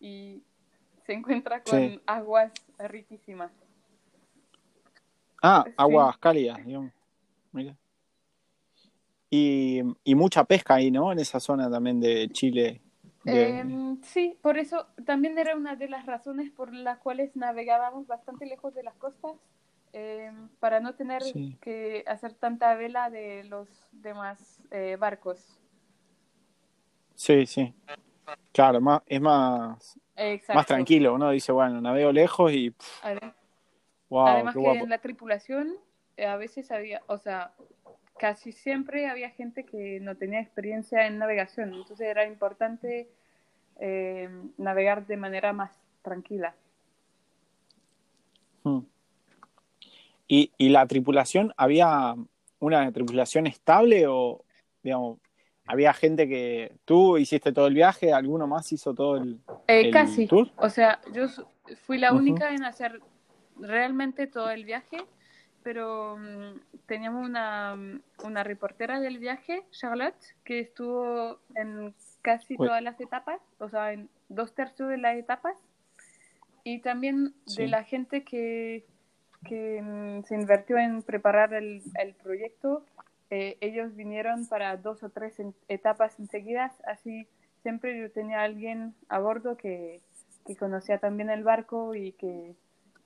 y 0.00 0.42
se 1.06 1.12
encuentra 1.14 1.62
con 1.62 1.78
Sí. 1.78 2.00
aguas 2.06 2.52
riquísimas. 2.78 3.50
Ah, 5.42 5.64
Sí. 5.66 5.72
aguas 5.76 6.16
cálidas, 6.18 6.64
digamos. 6.64 6.92
Mira. 7.52 7.76
Y, 9.30 9.80
y 10.04 10.14
mucha 10.14 10.44
pesca 10.44 10.74
ahí, 10.74 10.90
¿no? 10.90 11.10
En 11.10 11.18
esa 11.18 11.40
zona 11.40 11.70
también 11.70 12.00
de 12.00 12.28
Chile. 12.30 12.80
de- 13.24 13.60
Em, 13.60 14.02
sí, 14.02 14.36
por 14.42 14.58
eso 14.58 14.88
también 15.06 15.38
era 15.38 15.56
una 15.56 15.76
de 15.76 15.88
las 15.88 16.06
razones 16.06 16.50
por 16.50 16.74
las 16.74 16.98
cuales 16.98 17.34
navegábamos 17.36 18.06
bastante 18.08 18.46
lejos 18.46 18.74
de 18.74 18.82
las 18.82 18.94
costas, 18.96 19.32
em, 19.92 20.48
para 20.60 20.80
no 20.80 20.94
tener 20.94 21.22
Sí. 21.22 21.56
que 21.60 22.04
hacer 22.06 22.34
tanta 22.34 22.74
vela 22.74 23.10
de 23.10 23.44
los 23.44 23.68
demás 23.92 24.60
eh, 24.70 24.96
barcos. 24.98 25.58
Sí, 27.14 27.46
sí. 27.46 27.74
Claro, 28.52 28.80
más, 28.80 29.02
es 29.06 29.20
más, 29.20 29.98
Exacto. 30.16 30.54
más 30.54 30.66
tranquilo. 30.66 31.14
Uno 31.14 31.30
dice, 31.30 31.52
bueno, 31.52 31.80
navego 31.80 32.12
lejos 32.12 32.52
y 32.52 32.70
pff, 32.70 33.04
Adem- 33.04 33.34
wow, 34.08 34.26
Además 34.28 34.54
que 34.54 34.60
guapo. 34.60 34.84
en 34.84 34.90
la 34.90 34.98
tripulación 34.98 35.76
eh, 36.16 36.26
a 36.26 36.36
veces 36.36 36.70
había, 36.70 37.02
o 37.06 37.18
sea, 37.18 37.52
casi 38.18 38.52
siempre 38.52 39.08
había 39.08 39.30
gente 39.30 39.64
que 39.64 40.00
no 40.00 40.16
tenía 40.16 40.40
experiencia 40.40 41.06
en 41.06 41.18
navegación, 41.18 41.74
entonces 41.74 42.06
era 42.06 42.26
importante 42.26 43.10
eh, 43.80 44.28
navegar 44.58 45.06
de 45.06 45.16
manera 45.16 45.52
más 45.52 45.72
tranquila. 46.02 46.54
Mm. 48.64 48.80
¿Y, 50.28 50.52
y 50.56 50.68
la 50.70 50.86
tripulación, 50.86 51.52
había 51.56 52.14
una 52.58 52.92
tripulación 52.92 53.46
estable 53.46 54.06
o, 54.06 54.44
digamos, 54.82 55.18
había 55.66 55.92
gente 55.92 56.28
que 56.28 56.76
tú 56.84 57.18
hiciste 57.18 57.52
todo 57.52 57.66
el 57.66 57.74
viaje, 57.74 58.12
alguno 58.12 58.46
más 58.46 58.72
hizo 58.72 58.94
todo 58.94 59.16
el, 59.16 59.40
Eh, 59.68 59.82
el 59.82 59.90
casi, 59.90 60.26
tour? 60.26 60.48
o 60.56 60.68
sea, 60.68 61.00
yo 61.12 61.26
fui 61.86 61.98
la 61.98 62.12
única 62.12 62.52
en 62.54 62.64
hacer 62.64 63.00
realmente 63.60 64.26
todo 64.26 64.50
el 64.50 64.64
viaje, 64.64 64.98
pero 65.62 66.16
mm, 66.18 66.60
teníamos 66.86 67.24
una, 67.28 67.76
una 68.24 68.42
reportera 68.44 68.98
del 69.00 69.18
viaje, 69.18 69.64
Charlotte, 69.70 70.16
que 70.44 70.58
estuvo 70.60 71.38
en 71.54 71.94
casi 72.22 72.54
Uy. 72.58 72.66
todas 72.66 72.82
las 72.82 73.00
etapas, 73.00 73.40
o 73.58 73.68
sea, 73.68 73.92
en 73.92 74.08
dos 74.28 74.54
tercios 74.54 74.88
de 74.88 74.98
las 74.98 75.16
etapas, 75.16 75.56
y 76.64 76.80
también 76.80 77.34
Sí. 77.46 77.62
de 77.62 77.68
la 77.68 77.84
gente 77.84 78.24
que, 78.24 78.84
que 79.44 79.80
mm, 79.82 80.24
se 80.24 80.34
invirtió 80.34 80.78
en 80.78 81.02
preparar 81.02 81.54
el, 81.54 81.82
el 81.94 82.14
proyecto, 82.14 82.84
eh, 83.30 83.56
ellos 83.60 83.94
vinieron 83.96 84.46
para 84.46 84.76
dos 84.76 85.02
o 85.02 85.10
tres 85.10 85.38
en- 85.40 85.54
etapas 85.68 86.18
enseguidas, 86.18 86.72
así 86.86 87.26
siempre 87.62 87.98
yo 88.00 88.10
tenía 88.10 88.40
a 88.40 88.44
alguien 88.44 88.94
a 89.08 89.18
bordo 89.20 89.56
que, 89.56 90.00
que 90.46 90.56
conocía 90.56 90.98
también 90.98 91.30
el 91.30 91.44
barco 91.44 91.94
y 91.94 92.12
que, 92.12 92.54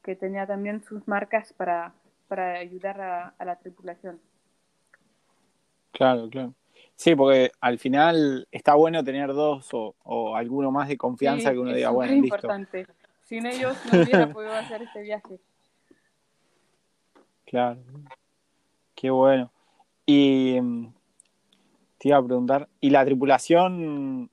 que 0.03 0.17
tenía 0.17 0.47
también 0.47 0.83
sus 0.83 1.07
marcas 1.09 1.53
para, 1.53 1.93
para 2.29 2.55
ayudar 2.59 3.01
a, 3.01 3.35
a 3.39 3.45
la 3.45 3.57
tripulación. 3.57 4.21
Claro, 5.93 6.29
claro. 6.29 6.55
Sí, 6.95 7.15
porque 7.15 7.51
al 7.61 7.79
final 7.79 8.47
está 8.51 8.75
bueno 8.75 9.03
tener 9.05 9.33
dos 9.33 9.69
o, 9.73 9.95
o 10.05 10.37
alguno 10.37 10.71
más 10.71 10.89
de 10.89 10.97
confianza 10.97 11.51
Sí, 11.51 11.55
que 11.55 11.59
uno 11.59 11.71
es 11.71 11.77
diga, 11.77 11.91
bueno, 11.91 12.13
listo. 12.13 12.49
importante. 12.49 12.87
Sin 13.25 13.47
ellos 13.47 13.77
no 13.87 14.03
hubiera 14.03 14.33
podido 14.33 14.55
hacer 14.55 14.83
este 14.83 15.03
viaje. 15.03 15.39
Claro. 17.47 17.81
Qué 18.95 19.11
bueno. 19.11 19.51
Y 20.05 20.61
mm, 20.61 20.93
te 21.99 22.09
iba 22.09 22.19
a 22.19 22.25
preguntar, 22.25 22.69
¿y 22.81 22.91
la 22.91 23.05
tripulación, 23.05 24.31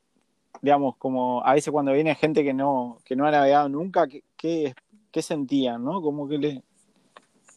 digamos, 0.62 0.98
como 0.98 1.46
a 1.46 1.54
veces 1.54 1.72
cuando 1.72 1.94
viene 1.94 2.16
gente 2.16 2.44
que 2.44 2.54
no, 2.54 3.00
que 3.06 3.16
no 3.16 3.26
ha 3.26 3.32
navegado 3.32 3.70
nunca, 3.70 4.08
¿qué, 4.08 4.24
qué, 4.36 4.74
qué 5.12 5.22
sentían, 5.22 5.84
no? 5.84 6.02
Como 6.02 6.28
que 6.28 6.38
le, 6.38 6.64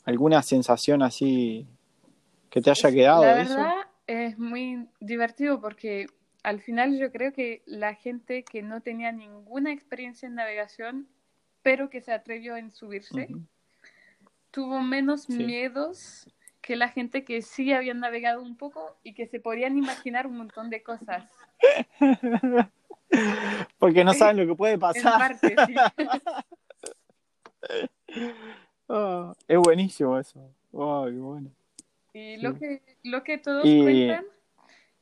alguna 0.05 0.43
sensación 0.43 1.03
así 1.03 1.67
que 2.51 2.61
te 2.61 2.71
haya 2.71 2.93
quedado 2.93 3.23
La 3.23 3.35
de 3.35 3.43
eso? 3.43 3.57
verdad 3.57 3.75
es 4.07 4.39
muy 4.39 4.89
divertido 5.01 5.61
porque 5.61 6.07
al 6.43 6.61
final 6.61 6.97
yo 6.99 7.11
creo 7.11 7.33
que 7.33 7.63
la 7.67 7.95
gente 7.95 8.45
que 8.45 8.63
no 8.63 8.81
tenía 8.81 9.11
ninguna 9.11 9.73
experiencia 9.73 10.29
en 10.29 10.37
navegación, 10.37 11.09
pero 11.63 11.91
que 11.91 12.01
se 12.01 12.13
atrevió 12.13 12.57
en 12.57 12.71
subirse. 12.71 13.29
Tuvo 14.57 14.81
menos 14.81 15.25
Sí. 15.25 15.35
miedos 15.35 16.27
que 16.63 16.77
la 16.77 16.89
gente 16.89 17.27
que 17.27 17.43
sí 17.43 17.75
había 17.75 17.93
navegado 17.93 18.41
un 18.41 18.57
poco 18.57 18.97
y 19.05 19.13
que 19.13 19.27
se 19.27 19.39
podían 19.39 19.77
imaginar 19.77 20.27
un 20.27 20.39
montón 20.39 20.71
de 20.71 20.83
cosas. 20.83 21.31
Porque 23.79 24.03
no 24.03 24.15
saben 24.15 24.39
lo 24.39 24.47
que 24.47 24.55
puede 24.57 24.79
pasar. 24.79 25.19
parte, 25.19 25.55
sí. 25.67 25.75
Ah, 28.89 29.35
es 29.49 29.59
buenísimo 29.59 30.17
eso. 30.19 30.41
Ay, 30.73 31.13
qué 31.13 31.19
bueno. 31.19 31.51
Y 32.15 32.37
lo 32.39 32.55
que, 32.55 32.81
lo 33.03 33.23
que 33.25 33.37
todos 33.37 33.65
Y- 33.67 33.83
cuentan 33.83 34.25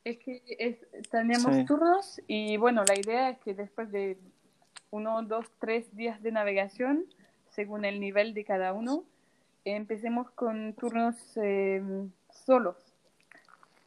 es 0.03 0.17
que 0.17 0.41
es, 0.59 0.77
tenemos 1.11 1.65
turnos 1.65 2.19
y 2.27 2.57
bueno, 2.57 2.83
la 2.83 2.99
idea 2.99 3.29
es 3.29 3.37
que 3.39 3.53
después 3.53 3.89
de 3.91 4.17
uno, 4.89 5.21
dos, 5.23 5.45
tres 5.59 5.95
días 5.95 6.21
de 6.21 6.31
navegación, 6.31 7.05
según 7.51 7.85
el 7.85 7.99
nivel 8.01 8.33
de 8.33 8.43
cada 8.43 8.73
uno, 8.73 9.05
empecemos 9.65 10.29
con 10.31 10.73
turnos 10.73 11.15
em, 11.37 12.11
solos. 12.29 12.75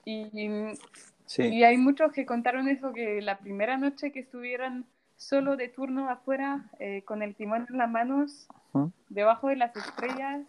Y, 0.05 0.31
y 1.37 1.62
hay 1.62 1.76
muchos 1.76 2.12
que 2.12 2.26
contaron 2.26 2.68
eso, 2.68 2.93
que 2.93 3.20
la 3.20 3.39
primera 3.39 3.76
noche 3.76 4.11
que 4.11 4.20
estuvieran 4.20 4.87
solo 5.16 5.57
de 5.57 5.68
turno 5.68 6.09
afuera, 6.09 6.64
eh, 6.79 7.03
con 7.03 7.22
el 7.22 7.35
timón 7.35 7.66
en 7.68 7.79
las 7.79 7.91
manos, 7.91 8.49
debajo 9.09 9.49
de 9.49 9.57
las 9.57 9.76
estrellas, 9.76 10.47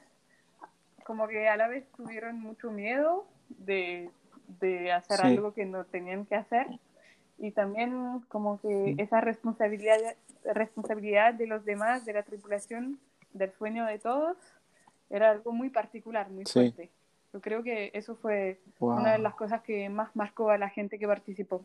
como 1.04 1.28
que 1.28 1.50
a 1.50 1.58
la 1.58 1.68
vez 1.68 1.86
tuvieron 1.98 2.40
mucho 2.40 2.72
miedo 2.72 3.26
de, 3.50 4.12
de 4.60 4.92
hacer 4.92 5.22
algo 5.22 5.54
que 5.54 5.66
no 5.66 5.84
tenían 5.86 6.26
que 6.26 6.36
hacer. 6.36 6.68
Y 7.38 7.52
también 7.52 8.22
como 8.28 8.60
que 8.62 8.96
esa 8.98 9.22
responsabilidad 9.22 9.98
responsabilidad 10.44 11.34
de 11.34 11.48
los 11.48 11.66
demás 11.66 12.06
de 12.06 12.14
la 12.14 12.24
tripulación 12.24 13.00
del 13.34 13.52
sueño 13.54 13.86
de 13.86 14.00
todos 14.00 14.38
era 15.10 15.32
algo 15.32 15.52
muy 15.52 15.70
particular 15.70 16.30
muy 16.30 16.46
fuerte 16.46 16.92
yo 17.32 17.42
creo 17.42 17.62
que 17.64 17.92
eso 17.94 18.16
fue 18.16 18.60
una 18.80 19.14
de 19.14 19.20
las 19.20 19.36
cosas 19.36 19.62
que 19.62 19.90
más 19.90 20.16
marcó 20.16 20.50
a 20.50 20.58
la 20.58 20.70
gente 20.70 20.98
que 20.98 21.08
participó 21.08 21.64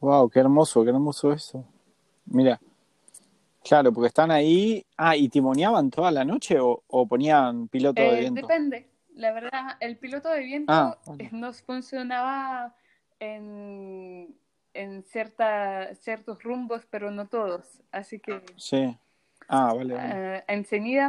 wow 0.00 0.28
qué 0.28 0.40
hermoso 0.40 0.84
qué 0.84 0.90
hermoso 0.90 1.32
eso 1.32 1.64
mira 2.26 2.60
claro 3.62 3.92
porque 3.92 4.08
están 4.08 4.30
ahí 4.30 4.84
ah 4.96 5.16
y 5.16 5.28
timoneaban 5.28 5.90
toda 5.90 6.10
la 6.10 6.24
noche 6.24 6.58
o, 6.60 7.06
ponían 7.06 7.68
piloto 7.68 8.00
de 8.00 8.16
eh, 8.16 8.20
viento 8.20 8.46
depende 8.46 8.92
la 9.14 9.32
verdad, 9.32 9.76
el 9.80 9.96
piloto 9.98 10.28
de 10.30 10.40
viento 10.40 10.72
ah, 10.72 10.98
nos 11.32 11.62
funcionaba 11.62 12.74
en, 13.18 14.34
en 14.74 15.02
cierta, 15.04 15.94
ciertos 15.94 16.42
rumbos, 16.42 16.86
pero 16.90 17.10
no 17.10 17.28
todos. 17.28 17.82
Así 17.90 18.18
que. 18.18 18.42
Sí. 18.56 18.96
Ah, 19.54 19.74
vale. 19.74 19.94
vale. 19.94 20.38
Uh, 20.38 20.42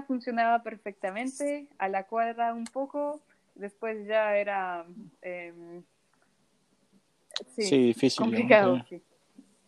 funcionaba 0.01 0.61
perfectamente, 0.63 1.65
a 1.77 1.87
la 1.87 2.03
cuadra 2.03 2.53
un 2.53 2.65
poco, 2.65 3.21
después 3.55 4.05
ya 4.05 4.35
era. 4.35 4.85
Em, 5.21 5.81
sí, 7.55 7.85
difícil. 7.85 8.21
Complicado, 8.21 8.83
sí. 8.89 9.01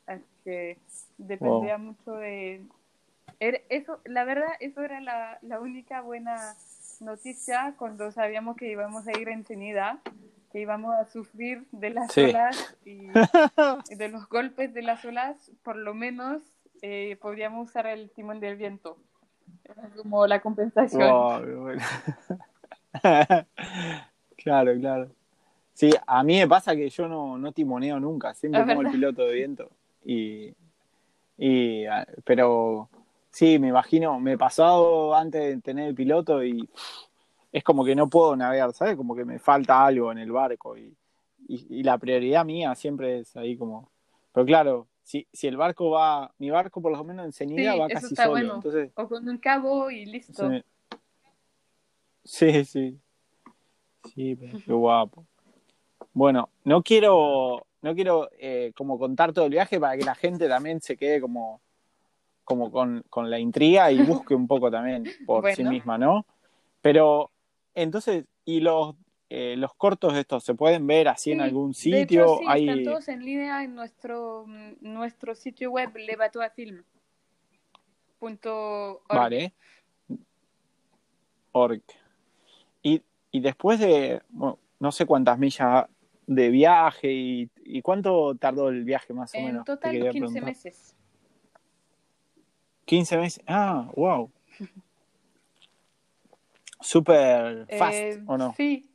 Así 0.05 0.25
que 0.43 0.77
dependía 1.17 1.77
mucho 1.77 2.15
de. 2.15 2.65
eso, 3.39 4.01
la 4.03 4.25
verdad, 4.25 4.49
eso 4.59 4.83
era 4.83 4.99
la, 4.99 5.39
la 5.41 5.61
única 5.61 6.01
buena 6.01 6.35
noticia 6.99 7.75
cuando 7.77 8.11
sabíamos 8.11 8.57
que 8.57 8.69
íbamos 8.69 9.07
a 9.07 9.17
ir 9.17 9.29
en 9.29 9.45
que 10.51 10.59
íbamos 10.59 10.95
a 10.95 11.05
sufrir 11.05 11.65
de 11.71 11.91
las 11.91 12.17
olas 12.17 12.75
y 12.83 13.07
de 13.95 14.09
los 14.09 14.27
golpes 14.27 14.73
de 14.73 14.81
las 14.81 15.05
olas, 15.05 15.49
por 15.63 15.77
lo 15.77 15.93
menos 15.93 16.41
eh, 16.87 17.17
podríamos 17.17 17.69
usar 17.69 17.87
el 17.87 18.09
timón 18.11 18.39
del 18.39 18.55
viento. 18.55 18.97
como 19.97 20.27
la 20.27 20.41
compensación. 20.41 21.01
claro, 24.37 24.79
claro. 24.79 25.09
Sí, 25.73 25.91
a 26.07 26.23
mí 26.23 26.37
me 26.37 26.47
pasa 26.47 26.75
que 26.75 26.89
yo 26.89 27.07
no, 27.07 27.37
no 27.37 27.51
timoneo 27.51 27.99
nunca, 27.99 28.33
siempre 28.33 28.65
como 28.65 28.81
el 28.81 28.91
piloto 28.91 29.25
de 29.25 29.33
viento. 29.33 29.69
Y, 30.05 30.53
y, 31.37 31.85
ah, 31.85 32.07
pero 32.23 32.89
Sí, 33.35 33.59
me 33.59 33.67
imagino, 33.67 34.17
me 34.21 34.31
he 34.33 34.37
pasado 34.37 35.13
antes 35.13 35.41
de 35.41 35.61
tener 35.61 35.89
el 35.89 35.93
piloto 35.93 36.41
y 36.41 36.69
es 37.51 37.65
como 37.65 37.83
que 37.83 37.93
no 37.93 38.09
puedo 38.09 38.33
navegar, 38.33 38.71
¿sabes? 38.71 38.95
Como 38.95 39.13
que 39.13 39.25
me 39.25 39.39
falta 39.39 39.85
algo 39.85 40.09
en 40.13 40.19
el 40.19 40.31
barco 40.31 40.77
y, 40.77 40.95
y, 41.49 41.83
la 41.83 41.97
prioridad 41.97 42.45
mía 42.45 42.73
siempre 42.75 43.19
es 43.19 43.35
ahí 43.35 43.57
como... 43.57 43.89
Pero 44.31 44.45
claro, 44.45 44.87
si, 45.05 45.27
si 45.31 45.45
el 45.45 45.55
barco 45.55 45.91
va, 45.91 46.33
mi 46.39 46.49
barco 46.49 46.81
por 46.81 46.91
lo 46.91 47.03
menos 47.03 47.27
en 47.27 47.31
Cenida 47.31 47.75
va 47.75 47.87
casi 47.87 48.15
solo. 48.15 48.31
Bueno. 48.31 48.55
Entonces, 48.55 48.91
o 48.95 49.07
con 49.07 49.29
un 49.29 49.37
cabo 49.37 49.91
y 49.91 50.03
listo. 50.07 50.49
Sí, 52.23 52.65
sí. 52.65 52.99
Sí, 54.03 54.35
qué 54.65 54.73
guapo. 54.73 55.23
Bueno, 56.11 56.49
no 56.63 56.81
quiero, 56.81 57.67
no 57.83 57.93
quiero 57.93 58.29
eh, 58.39 58.71
como 58.75 58.97
contar 58.97 59.31
todo 59.31 59.45
el 59.45 59.51
viaje 59.51 59.79
para 59.79 59.95
que 59.95 60.03
la 60.03 60.15
gente 60.15 60.49
también 60.49 60.81
se 60.81 60.97
quede 60.97 61.21
como 61.21 61.61
como 62.43 62.71
con, 62.71 63.03
con 63.09 63.29
la 63.29 63.39
intriga 63.39 63.91
y 63.91 64.01
busque 64.03 64.33
un 64.33 64.47
poco 64.47 64.71
también 64.71 65.03
por 65.25 65.51
sí 65.53 65.63
misma, 65.63 65.97
¿no? 65.97 66.25
Pero 66.81 67.31
entonces, 67.75 68.25
¿y 68.43 68.59
los, 68.59 68.95
eh, 69.29 69.55
los 69.57 69.73
cortos 69.73 70.15
estos 70.15 70.43
se 70.43 70.53
pueden 70.53 70.85
ver 70.85 71.07
así 71.07 71.31
en 71.31 71.41
algún 71.41 71.73
sitio? 71.73 72.39
De 72.39 72.45
Hay... 72.47 72.69
Están 72.69 72.83
todos 72.83 73.07
en 73.07 73.25
línea 73.25 73.63
en 73.63 73.75
nuestro, 73.75 74.45
nuestro 74.81 75.35
sitio 75.35 75.71
web 75.71 75.95
levatoafilm.org. 75.95 76.85
Vale. 79.09 79.53
Org. 81.51 81.81
Y, 82.83 83.01
y 83.31 83.39
después 83.39 83.79
de, 83.79 84.21
no 84.79 84.91
sé 84.91 85.05
cuántas 85.05 85.39
millas 85.39 85.85
de 86.27 86.49
viaje 86.49 87.11
y, 87.11 87.49
y, 87.63 87.81
cuánto 87.81 88.35
tardó 88.35 88.69
el 88.69 88.83
viaje 88.83 89.13
más 89.13 89.33
o 89.35 89.39
menos. 89.39 89.59
En 89.59 89.65
total 89.65 90.11
15 90.11 90.41
meses. 90.41 90.95
15 92.85 93.17
meses. 93.17 93.43
Ah, 93.47 93.89
wow. 93.95 94.31
Super 96.81 97.67
fast, 97.77 97.95
eh, 97.95 98.23
¿o 98.27 98.37
no? 98.37 98.53
Sí, 98.55 98.89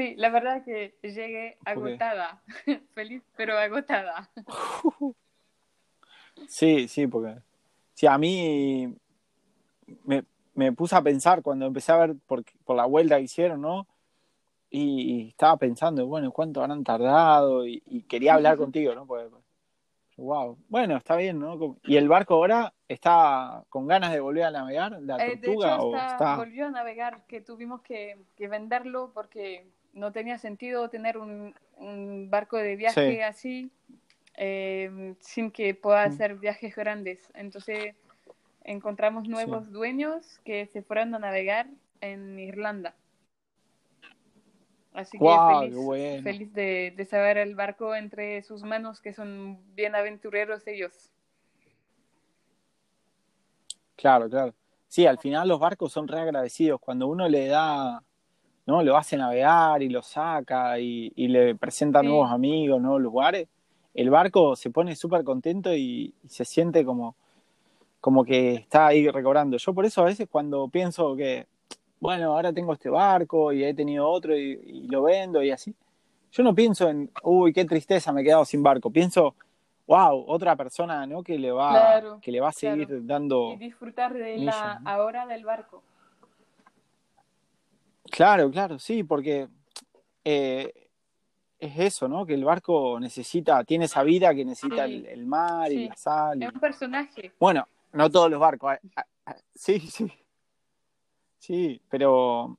sí, 0.00 0.14
la 0.16 0.30
verdad 0.30 0.64
que 0.64 0.94
llegué 1.02 1.58
agotada. 1.64 2.42
Feliz, 2.94 3.22
pero 3.36 3.58
agotada. 3.58 4.30
sí, 6.48 6.88
sí, 6.88 7.06
porque. 7.06 7.36
Sí, 7.92 8.06
a 8.06 8.16
mí 8.16 8.96
me, 10.04 10.24
me, 10.54 10.72
puse 10.72 10.96
a 10.96 11.02
pensar 11.02 11.42
cuando 11.42 11.66
empecé 11.66 11.92
a 11.92 11.98
ver 11.98 12.14
por, 12.26 12.42
por 12.64 12.76
la 12.76 12.86
vuelta 12.86 13.18
que 13.18 13.24
hicieron, 13.24 13.60
¿no? 13.60 13.86
Y, 14.70 15.28
estaba 15.28 15.58
pensando, 15.58 16.06
bueno, 16.06 16.32
¿cuánto 16.32 16.62
habrán 16.62 16.82
tardado? 16.82 17.66
Y, 17.66 17.82
y 17.86 18.02
quería 18.04 18.34
hablar 18.34 18.56
contigo, 18.56 18.94
¿no? 18.94 19.06
Porque, 19.06 19.28
Wow. 20.20 20.58
Bueno, 20.68 20.98
está 20.98 21.16
bien, 21.16 21.38
¿no? 21.38 21.78
¿Y 21.82 21.96
el 21.96 22.06
barco 22.06 22.34
ahora 22.34 22.74
está 22.86 23.64
con 23.70 23.86
ganas 23.86 24.12
de 24.12 24.20
volver 24.20 24.44
a 24.44 24.50
navegar, 24.50 25.00
la 25.00 25.16
eh, 25.16 25.38
tortuga? 25.38 25.80
o 25.80 25.96
está... 25.96 26.36
volvió 26.36 26.66
a 26.66 26.70
navegar, 26.70 27.24
que 27.26 27.40
tuvimos 27.40 27.80
que, 27.80 28.18
venderlo 28.38 29.12
porque 29.14 29.66
no 29.92 30.12
tenía 30.12 30.38
sentido 30.38 30.88
tener 30.88 31.18
un, 31.18 31.54
barco 32.28 32.58
de 32.58 32.76
viaje 32.76 33.24
así 33.24 33.70
em, 34.36 35.16
sin 35.20 35.50
que 35.50 35.74
pueda 35.74 36.06
mm. 36.06 36.12
hacer 36.12 36.34
viajes 36.36 36.76
grandes. 36.76 37.30
Entonces 37.34 37.94
encontramos 38.64 39.28
nuevos 39.28 39.70
dueños 39.72 40.40
que 40.44 40.66
se 40.66 40.82
fueron 40.82 41.14
a 41.14 41.18
navegar 41.18 41.66
en 42.00 42.38
Irlanda. 42.38 42.94
Así 44.92 45.18
que 45.18 46.20
feliz, 46.22 46.52
de, 46.52 47.06
saber 47.08 47.38
el 47.38 47.54
barco 47.54 47.94
entre 47.94 48.42
sus 48.42 48.62
manos, 48.64 49.00
que 49.00 49.12
son 49.12 49.58
bien 49.74 49.94
aventureros 49.94 50.66
ellos. 50.66 51.12
Claro, 53.96 54.28
claro. 54.28 54.54
Sí, 54.88 55.06
al 55.06 55.18
final 55.18 55.46
los 55.46 55.60
barcos 55.60 55.92
son 55.92 56.08
re 56.08 56.18
agradecidos. 56.18 56.80
Cuando 56.80 57.06
uno 57.06 57.28
le 57.28 57.46
da, 57.46 58.02
¿no? 58.66 58.82
Lo 58.82 58.96
hace 58.96 59.16
navegar 59.16 59.82
y 59.82 59.88
lo 59.88 60.02
saca 60.02 60.78
y, 60.78 61.12
le 61.16 61.54
presenta 61.54 62.02
nuevos 62.02 62.30
amigos, 62.30 62.80
nuevos 62.80 63.00
lugares, 63.00 63.48
el 63.94 64.10
barco 64.10 64.54
se 64.56 64.70
pone 64.70 64.94
súper 64.96 65.24
contento 65.24 65.74
y, 65.74 66.14
se 66.26 66.44
siente 66.44 66.84
como, 66.84 67.16
como 68.00 68.24
que 68.24 68.54
está 68.54 68.88
ahí 68.88 69.08
recobrando. 69.08 69.56
Yo 69.56 69.74
por 69.74 69.84
eso 69.84 70.02
a 70.02 70.04
veces 70.04 70.28
cuando 70.30 70.68
pienso 70.68 71.16
que 71.16 71.46
bueno, 72.00 72.32
ahora 72.32 72.52
tengo 72.52 72.72
este 72.72 72.88
barco 72.88 73.52
y 73.52 73.62
he 73.62 73.74
tenido 73.74 74.08
otro 74.08 74.34
y, 74.34 74.86
lo 74.88 75.02
vendo 75.02 75.42
y 75.42 75.50
así. 75.50 75.74
Yo 76.32 76.42
no 76.42 76.54
pienso 76.54 76.88
en, 76.88 77.10
uy, 77.22 77.52
qué 77.52 77.64
tristeza, 77.64 78.12
me 78.12 78.22
he 78.22 78.24
quedado 78.24 78.44
sin 78.44 78.62
barco. 78.62 78.90
Pienso, 78.90 79.34
wow, 79.86 80.24
otra 80.26 80.56
persona, 80.56 81.06
¿no? 81.06 81.22
Que 81.22 81.38
le 81.38 81.52
va, 81.52 82.18
que 82.22 82.32
le 82.32 82.40
va 82.40 82.48
a 82.48 82.52
seguir 82.52 83.06
dando. 83.06 83.52
Y 83.52 83.56
disfrutar 83.56 84.14
de 84.14 84.38
la 84.38 84.80
ahora 84.84 85.26
del 85.26 85.44
barco. 85.44 85.82
Claro, 88.10 88.50
claro, 88.50 88.78
sí, 88.78 89.04
porque 89.04 89.48
eh, 90.24 90.72
es 91.58 91.78
eso, 91.78 92.08
¿no? 92.08 92.26
Que 92.26 92.34
el 92.34 92.44
barco 92.44 92.98
necesita, 92.98 93.62
tiene 93.64 93.84
esa 93.84 94.02
vida 94.02 94.34
que 94.34 94.44
necesita 94.44 94.84
el, 94.84 95.26
mar 95.26 95.70
y 95.70 95.88
la 95.88 95.96
sal. 95.96 96.42
Es 96.42 96.52
un 96.52 96.60
personaje. 96.60 97.32
Bueno, 97.38 97.66
no 97.92 98.10
todos 98.10 98.30
los 98.30 98.40
barcos. 98.40 98.76
Sí, 99.54 99.78
sí. 99.80 100.10
Sí, 101.38 101.80
pero 101.88 102.58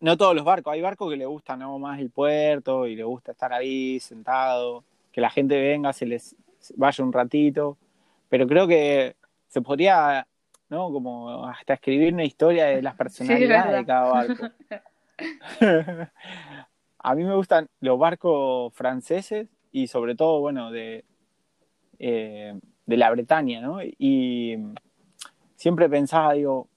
no 0.00 0.16
todos 0.16 0.34
los 0.34 0.44
barcos. 0.44 0.72
Hay 0.72 0.80
barcos 0.80 1.10
que 1.10 1.16
le 1.16 1.26
gusta 1.26 1.56
¿no? 1.56 1.78
más 1.78 1.98
el 1.98 2.10
puerto 2.10 2.86
y 2.86 2.96
le 2.96 3.04
gusta 3.04 3.32
estar 3.32 3.52
ahí 3.52 4.00
sentado, 4.00 4.84
que 5.12 5.20
la 5.20 5.30
gente 5.30 5.60
venga, 5.60 5.92
se 5.92 6.06
les 6.06 6.36
vaya 6.76 7.04
un 7.04 7.12
ratito. 7.12 7.76
Pero 8.28 8.46
creo 8.46 8.66
que 8.66 9.16
se 9.48 9.62
podría, 9.62 10.26
¿no? 10.68 10.90
Como 10.92 11.46
hasta 11.46 11.74
escribir 11.74 12.14
una 12.14 12.24
historia 12.24 12.66
de 12.66 12.82
las 12.82 12.94
personalidades 12.96 13.78
de 13.78 13.86
cada 13.86 14.12
barco. 14.12 14.48
a 16.98 17.14
mí 17.14 17.24
me 17.24 17.34
gustan 17.34 17.68
los 17.80 17.98
barcos 17.98 18.72
franceses 18.74 19.48
y 19.72 19.86
sobre 19.86 20.14
todo, 20.14 20.40
bueno, 20.40 20.70
de, 20.70 21.04
eh, 21.98 22.58
de 22.86 22.96
la 22.96 23.10
Bretaña, 23.10 23.60
¿no? 23.60 23.82
Y 23.82 24.56
siempre 25.56 25.88
pensaba, 25.88 26.32
digo, 26.34 26.68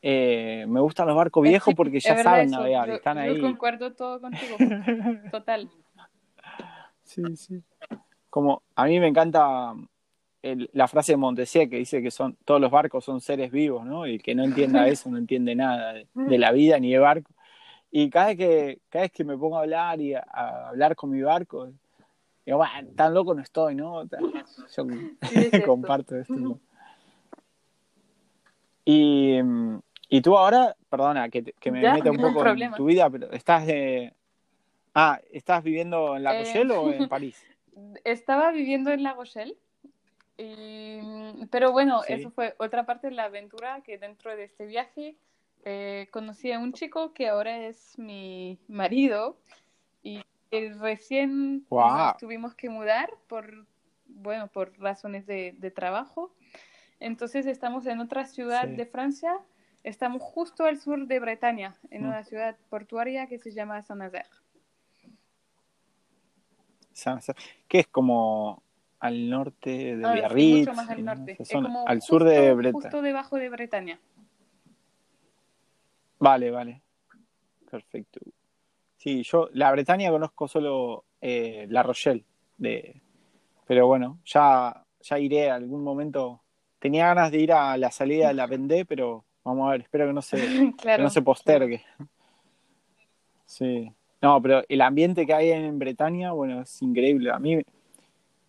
eh, 0.00 0.64
me 0.68 0.80
gustan 0.80 1.08
los 1.08 1.16
barcos 1.16 1.42
viejos 1.42 1.74
porque 1.74 2.00
ya 2.00 2.22
saben 2.22 2.50
navegar, 2.50 2.90
están 2.90 3.18
ahí. 3.18 3.36
Yo 3.36 3.42
concuerdo 3.42 3.92
todo 3.94 4.20
contigo, 4.20 4.56
total. 5.30 5.68
Sí, 7.02 7.22
sí. 7.36 7.62
Como 8.30 8.62
a 8.74 8.84
mí 8.84 9.00
me 9.00 9.08
encanta 9.08 9.74
la 10.42 10.88
frase 10.88 11.12
de 11.12 11.16
Montesquieu 11.16 11.68
que 11.68 11.78
dice 11.78 12.00
que 12.00 12.10
son 12.10 12.36
todos 12.44 12.60
los 12.60 12.70
barcos 12.70 13.04
son 13.04 13.20
seres 13.20 13.50
vivos, 13.50 13.84
¿no? 13.84 14.06
Y 14.06 14.18
que 14.18 14.34
no 14.34 14.44
entienda 14.44 14.86
eso 14.88 15.10
no 15.10 15.18
entiende 15.18 15.54
nada 15.54 15.94
de, 15.94 16.38
la 16.38 16.52
vida 16.52 16.78
ni 16.78 16.92
de 16.92 16.98
barco. 16.98 17.32
Y 17.90 18.10
cada 18.10 18.28
vez 18.28 18.36
que 18.36 18.80
cada 18.88 19.02
vez 19.04 19.12
que 19.12 19.24
me 19.24 19.36
pongo 19.36 19.56
a 19.56 19.62
hablar 19.62 20.00
y 20.00 20.14
a, 20.14 20.22
hablar 20.68 20.94
con 20.94 21.10
mi 21.10 21.22
barco, 21.22 21.70
digo, 22.44 22.58
bueno, 22.58 22.90
tan 22.94 23.14
loco 23.14 23.34
no 23.34 23.42
estoy, 23.42 23.74
¿no? 23.74 24.04
Yo 24.04 24.86
comparto 25.66 26.16
esto. 26.16 26.60
Y, 28.84 29.38
y 30.08 30.22
tú 30.22 30.38
ahora, 30.38 30.74
perdona, 30.88 31.28
que, 31.28 31.44
que 31.44 31.70
me 31.70 31.80
meta 31.80 32.10
un 32.10 32.16
poco 32.16 32.46
en 32.46 32.72
tu 32.72 32.86
vida, 32.86 33.10
pero 33.10 33.30
estás 33.32 33.66
de... 33.66 34.14
Ah, 34.94 35.20
¿estás 35.30 35.62
viviendo 35.62 36.16
en 36.16 36.22
La 36.24 36.34
eh, 36.34 36.44
Rochelle 36.44 36.72
o 36.72 36.90
en 36.90 37.08
París? 37.08 37.44
Estaba 38.04 38.50
viviendo 38.50 38.90
en 38.90 39.02
La 39.02 39.12
Rochelle, 39.12 39.54
pero 41.50 41.72
bueno, 41.72 42.02
eso 42.06 42.30
fue 42.30 42.54
otra 42.58 42.86
parte 42.86 43.08
de 43.08 43.14
la 43.14 43.24
aventura 43.24 43.80
que 43.82 43.98
dentro 43.98 44.36
de 44.36 44.44
este 44.44 44.66
viaje 44.66 45.16
eh, 45.64 46.08
conocí 46.12 46.52
a 46.52 46.60
un 46.60 46.72
chico 46.72 47.12
que 47.12 47.28
ahora 47.28 47.66
es 47.66 47.98
mi 47.98 48.58
marido 48.68 49.36
y 50.02 50.22
recién 50.50 51.66
tuvimos 52.18 52.54
que 52.54 52.70
mudar 52.70 53.10
por, 53.26 53.66
bueno, 54.06 54.48
por 54.48 54.78
razones 54.78 55.26
de, 55.26 55.54
de 55.58 55.70
trabajo. 55.70 56.32
Entonces 57.00 57.46
estamos 57.46 57.86
en 57.86 58.00
otra 58.00 58.24
ciudad 58.24 58.66
de 58.66 58.86
Francia, 58.86 59.38
estamos 59.82 60.22
justo 60.22 60.64
al 60.64 60.78
sur 60.78 61.06
de 61.06 61.20
Bretaña, 61.20 61.76
en 61.90 62.04
mm. 62.04 62.06
una 62.06 62.24
ciudad 62.24 62.56
portuaria 62.70 63.26
que 63.26 63.38
se 63.38 63.52
llama 63.52 63.82
Saint-Nazaire. 63.82 64.28
Que 67.68 67.80
es 67.80 67.86
como 67.88 68.62
al 69.00 69.30
norte 69.30 69.96
de 69.96 70.06
ah, 70.06 70.12
Biarritz. 70.12 70.68
mucho 70.68 70.74
más 70.74 70.90
al 70.90 71.04
norte. 71.04 71.36
Es 71.38 71.50
como 71.50 71.86
al 71.86 72.02
sur 72.02 72.24
de 72.24 72.54
Bretaña. 72.54 72.82
Justo 72.82 73.02
debajo 73.02 73.36
de 73.36 73.48
Bretaña. 73.48 74.00
Vale, 76.18 76.50
vale. 76.50 76.82
Perfecto. 77.70 78.20
Sí, 78.96 79.22
yo 79.22 79.48
la 79.52 79.70
Bretaña 79.70 80.10
conozco 80.10 80.48
solo 80.48 81.04
eh, 81.20 81.66
La 81.68 81.82
Rochelle, 81.82 82.24
de, 82.56 83.00
pero 83.66 83.86
bueno, 83.86 84.18
ya, 84.24 84.84
ya 85.00 85.18
iré 85.18 85.50
algún 85.50 85.84
momento 85.84 86.42
tenía 86.78 87.08
ganas 87.08 87.30
de 87.30 87.38
ir 87.38 87.52
a 87.52 87.76
la 87.76 87.90
salida 87.90 88.28
de 88.28 88.34
la 88.34 88.46
Vendée, 88.46 88.84
pero 88.84 89.24
vamos 89.44 89.68
a 89.68 89.72
ver, 89.72 89.82
espero 89.82 90.06
que 90.06 90.12
no 90.12 90.22
se, 90.22 90.36
no 90.98 91.10
se 91.10 91.22
postergue. 91.22 91.82
Sí. 93.46 93.92
No, 94.20 94.42
pero 94.42 94.62
el 94.68 94.80
ambiente 94.80 95.26
que 95.26 95.34
hay 95.34 95.50
en 95.50 95.78
Bretaña, 95.78 96.32
bueno, 96.32 96.62
es 96.62 96.82
increíble. 96.82 97.30
A 97.30 97.38
mí 97.38 97.62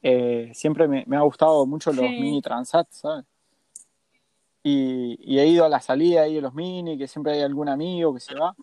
eh, 0.02 0.52
siempre 0.54 0.88
me, 0.88 1.06
ha 1.16 1.22
gustado 1.22 1.66
mucho 1.66 1.92
los 1.92 2.04
mini 2.04 2.42
transat, 2.42 2.88
¿sabes? 2.92 3.26
Y, 4.64 5.40
he 5.40 5.48
ido 5.48 5.66
a 5.66 5.70
la 5.70 5.80
salida 5.80 6.24
ahí 6.24 6.36
de 6.36 6.42
los 6.42 6.54
mini, 6.54 6.98
que 6.98 7.08
siempre 7.08 7.34
hay 7.34 7.42
algún 7.42 7.70
amigo 7.70 8.14
que 8.14 8.20
se 8.20 8.36
va. 8.36 8.56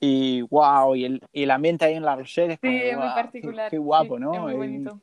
Y 0.00 0.42
wow, 0.42 0.94
y 0.94 1.04
el, 1.04 1.22
el 1.32 1.50
ambiente 1.50 1.84
ahí 1.84 1.94
en 1.94 2.04
La 2.04 2.16
Rochelle 2.16 2.58
es, 2.60 2.96
muy 2.96 3.08
particular. 3.08 3.70
Qué, 3.70 3.78
guapo, 3.78 4.18
¿no? 4.18 4.32
muy 4.32 4.54
bonito. 4.54 5.00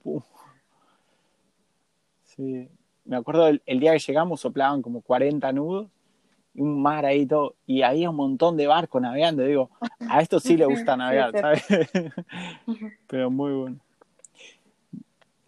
sí 2.23 2.69
me 3.05 3.15
acuerdo 3.15 3.47
el, 3.47 3.80
día 3.80 3.93
que 3.93 3.99
llegamos 3.99 4.41
soplaban 4.41 4.82
como 4.82 5.01
40 5.01 5.51
nudos 5.53 5.88
y 6.53 6.61
un 6.61 6.82
mar 6.82 7.05
ahí 7.05 7.26
todo, 7.26 7.55
y 7.65 7.82
había 7.82 8.09
un 8.09 8.15
montón 8.15 8.57
de 8.57 8.65
barcos 8.67 9.01
navegando. 9.01 9.43
Digo, 9.43 9.69
a 10.09 10.21
esto 10.21 10.39
sí 10.39 10.57
le 10.57 10.65
gusta 10.65 10.97
navegar, 10.97 11.32
¿sabes? 11.39 11.65
Pero 13.07 13.30
muy 13.30 13.53
bueno. 13.53 13.80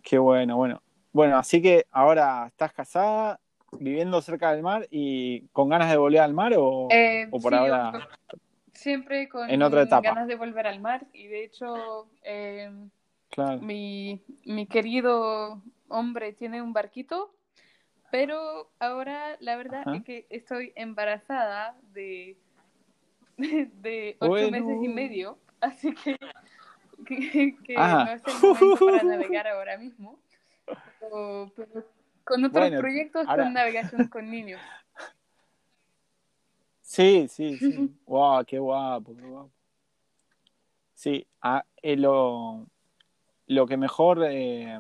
Qué 0.08 0.18
bueno, 0.18 0.55
bueno. 0.55 0.82
Bueno, 1.12 1.38
así 1.38 1.62
que 1.62 1.86
ahora 1.91 2.47
estás 2.47 2.72
casada, 2.72 3.41
viviendo 3.78 4.22
cerca 4.22 4.53
del 4.53 4.64
mar 4.64 4.88
y 4.89 5.47
con 5.47 5.68
ganas 5.68 5.89
de 5.89 5.97
volver 5.97 6.22
al 6.22 6.34
mar 6.34 6.53
o, 6.55 6.88
eh, 6.91 7.28
por 7.41 7.53
ahora. 7.53 8.08
Siempre 8.74 9.28
con 9.28 9.47
ganas 9.47 10.28
de 10.28 10.36
volver 10.36 10.68
al 10.68 10.80
mar 10.80 11.08
y 11.12 11.28
de 11.28 11.43
hecho 11.43 12.08
eh, 12.24 12.72
mi, 13.60 14.24
mi 14.45 14.66
querido 14.68 15.62
hombre 15.89 16.32
tiene 16.32 16.62
un 16.62 16.72
barquito 16.72 17.34
pero 18.10 18.72
ahora 18.80 19.36
la 19.39 19.55
verdad 19.58 19.84
es 19.93 20.03
que 20.03 20.26
estoy 20.30 20.72
embarazada 20.76 21.76
de, 21.93 22.38
de 23.38 24.16
ocho 24.20 24.51
meses 24.51 24.78
y 24.82 24.88
medio, 24.88 25.38
así 25.60 25.93
que, 25.93 26.18
que, 27.08 27.55
no 27.76 28.12
es 28.12 28.22
el 28.26 28.34
momento 28.41 28.86
para 28.86 29.03
navegar 29.03 29.47
ahora 29.47 29.78
mismo. 29.78 30.20
Pero, 30.99 31.51
con 32.24 32.43
otros 32.43 32.70
proyectos 32.72 33.26
con 33.26 33.53
navegación 33.53 34.08
con 34.08 34.30
niños. 34.30 34.62
Sí, 36.82 37.28
sí, 37.30 37.58
sí. 37.58 37.93
wow, 38.08 38.45
qué 38.45 38.58
guapo, 38.58 39.14
qué 39.14 39.22
guapo. 39.22 39.51
Sí, 40.93 41.28
ah, 41.41 41.66
eh, 41.82 41.97
lo, 41.97 42.66
lo 43.47 43.68
que 43.68 43.76
mejor 43.76 44.26
eh, 44.26 44.80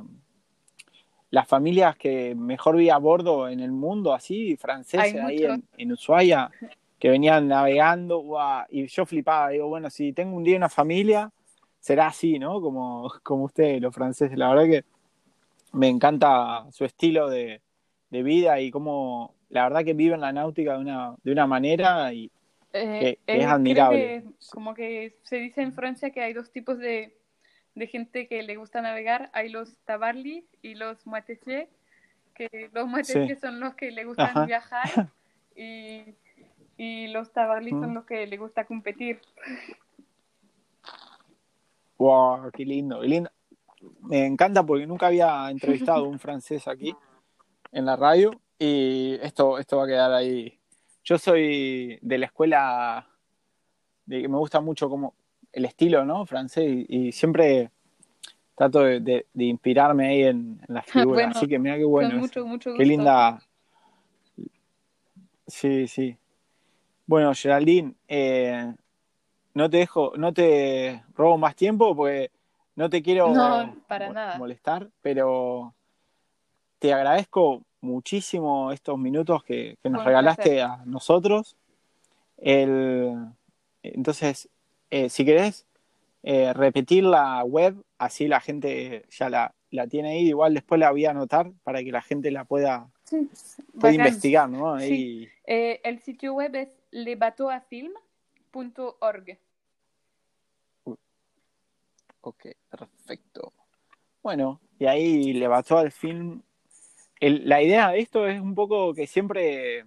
las 1.31 1.47
familias 1.47 1.97
que 1.97 2.33
mejor 2.33 2.77
vi 2.77 2.89
a 2.89 2.97
bordo 2.97 3.49
en 3.49 3.59
el 3.59 3.71
mundo, 3.71 4.13
así, 4.13 4.55
franceses, 4.55 5.21
ahí 5.21 5.45
en, 5.77 5.91
Ushuaia, 5.91 6.49
que 6.97 7.09
venían 7.09 7.47
navegando, 7.47 8.23
y 8.69 8.87
yo 8.87 9.05
flipaba, 9.05 9.49
digo, 9.49 9.67
bueno, 9.67 9.89
si 9.89 10.13
tengo 10.13 10.35
un 10.37 10.43
día 10.43 10.57
una 10.57 10.69
familia, 10.69 11.31
será 11.87 12.07
así, 12.07 12.37
¿no? 12.37 12.59
Como, 12.59 13.09
como 13.23 13.45
ustedes, 13.45 13.81
los 13.81 13.95
franceses, 13.95 14.37
la 14.37 14.49
verdad 14.49 14.65
que 14.65 14.85
me 15.71 15.87
encanta 15.87 16.65
su 16.71 16.83
estilo 16.83 17.29
de, 17.29 17.61
vida 18.09 18.59
y 18.59 18.71
cómo, 18.71 19.35
la 19.49 19.63
verdad 19.63 19.85
que 19.85 19.93
viven 19.93 20.19
la 20.19 20.33
náutica 20.33 20.73
de 20.73 20.79
una, 20.79 21.15
de 21.23 21.31
una 21.31 21.47
manera 21.47 22.11
y 22.13 22.29
eh, 22.73 23.17
que, 23.25 23.37
es 23.39 23.45
admirable. 23.45 24.23
como 24.51 24.73
que 24.73 25.15
se 25.23 25.37
dice 25.37 25.61
en 25.61 25.73
Francia 25.73 26.09
que 26.09 26.21
hay 26.21 26.33
dos 26.33 26.51
tipos 26.51 26.77
de 26.77 27.17
de 27.77 27.87
gente 27.87 28.27
que 28.27 28.41
le 28.43 28.55
gusta 28.55 28.81
navegar, 28.81 29.29
hay 29.33 29.49
los 29.49 29.77
tabarlis 29.85 30.43
y 30.61 30.73
los 30.73 31.05
moitessiers, 31.05 31.69
que 32.33 32.69
los 32.73 32.87
moitessiers 32.87 33.39
son 33.39 33.59
los 33.59 33.75
que 33.75 33.91
le 33.91 34.03
gustan 34.03 34.47
viajar 34.47 34.89
y, 35.55 36.15
y 36.75 37.07
los 37.07 37.31
tabarlis 37.31 37.73
son 37.73 37.91
mm. 37.91 37.93
los 37.93 38.05
que 38.05 38.25
le 38.25 38.37
gusta 38.37 38.65
competir. 38.65 39.21
Wow, 41.97 42.51
qué 42.51 42.65
lindo, 42.65 43.01
qué 43.01 43.07
lindo. 43.07 43.29
Me 44.01 44.25
encanta 44.25 44.65
porque 44.65 44.85
nunca 44.85 45.07
había 45.07 45.49
entrevistado 45.49 46.05
a 46.05 46.07
un 46.07 46.19
francés 46.19 46.67
aquí 46.67 46.95
en 47.71 47.85
la 47.85 47.95
radio 47.95 48.31
y 48.59 49.15
esto, 49.21 49.57
esto 49.59 49.77
va 49.77 49.83
a 49.83 49.87
quedar 49.87 50.13
ahí. 50.13 50.59
Yo 51.03 51.17
soy 51.17 51.99
de 52.01 52.17
la 52.17 52.25
escuela 52.25 53.07
de 54.05 54.21
que 54.21 54.27
me 54.27 54.37
gusta 54.37 54.61
mucho 54.61 54.89
como 54.89 55.13
el 55.51 55.65
estilo, 55.65 56.05
¿no? 56.05 56.25
Francés 56.25 56.85
y, 56.87 57.11
siempre 57.11 57.71
trato 58.55 58.81
de, 58.81 59.25
inspirarme 59.35 60.07
ahí 60.07 60.23
en, 60.23 60.61
las 60.67 60.85
figuras. 60.91 61.35
Así 61.35 61.47
que 61.47 61.59
mira 61.59 61.77
qué 61.77 61.85
bueno. 61.85 62.17
Mucho, 62.17 62.45
mucho 62.45 62.73
Qué 62.75 62.85
linda. 62.85 63.39
Sí, 65.45 65.87
sí. 65.87 66.17
Bueno, 67.05 67.33
Geraldine, 67.33 67.93
eh, 68.07 68.73
no 69.57 69.69
te 69.69 69.77
dejo, 69.77 70.13
no 70.15 70.33
te 70.33 71.03
robo 71.15 71.37
más 71.37 71.55
tiempo 71.55 71.95
porque 71.95 72.31
no 72.75 72.89
te 72.89 73.01
quiero 73.01 73.33
molestar, 74.37 74.89
pero 75.01 75.73
te 76.79 76.93
agradezco 76.93 77.63
muchísimo 77.81 78.71
estos 78.71 78.97
minutos 78.99 79.43
que, 79.43 79.77
nos 79.83 80.05
regalaste 80.05 80.61
a 80.61 80.83
nosotros. 80.85 81.57
El, 82.37 83.15
entonces, 83.81 84.47
eh, 84.91 85.09
si 85.09 85.25
querés 85.25 85.65
eh, 86.21 86.53
repetir 86.53 87.03
la 87.03 87.43
web, 87.43 87.75
así 87.97 88.27
la 88.27 88.39
gente 88.39 89.05
ya 89.09 89.27
la, 89.29 89.55
tiene 89.87 90.11
ahí, 90.11 90.27
igual 90.27 90.53
después 90.53 90.79
la 90.79 90.91
voy 90.91 91.05
a 91.05 91.11
anotar 91.11 91.51
para 91.63 91.83
que 91.83 91.91
la 91.91 92.03
gente 92.03 92.29
la 92.29 92.45
pueda, 92.45 92.91
investigar, 93.81 94.49
¿no? 94.49 94.77
Eh, 94.79 95.31
el 95.83 95.99
sitio 95.99 96.35
web 96.35 96.55
es 96.55 96.69
lebatoafilm.org. 96.91 99.39
Ok, 102.27 102.47
perfecto. 102.69 103.53
Bueno, 104.21 104.59
y 104.77 104.85
ahí 104.85 105.31
Lebató 105.31 105.77
al 105.77 105.93
film. 105.93 106.41
la 107.21 107.61
idea 107.61 107.91
de 107.91 107.99
esto 107.99 108.27
es 108.27 108.41
un 108.41 108.53
poco 108.53 108.93
que 108.93 109.07
siempre 109.07 109.85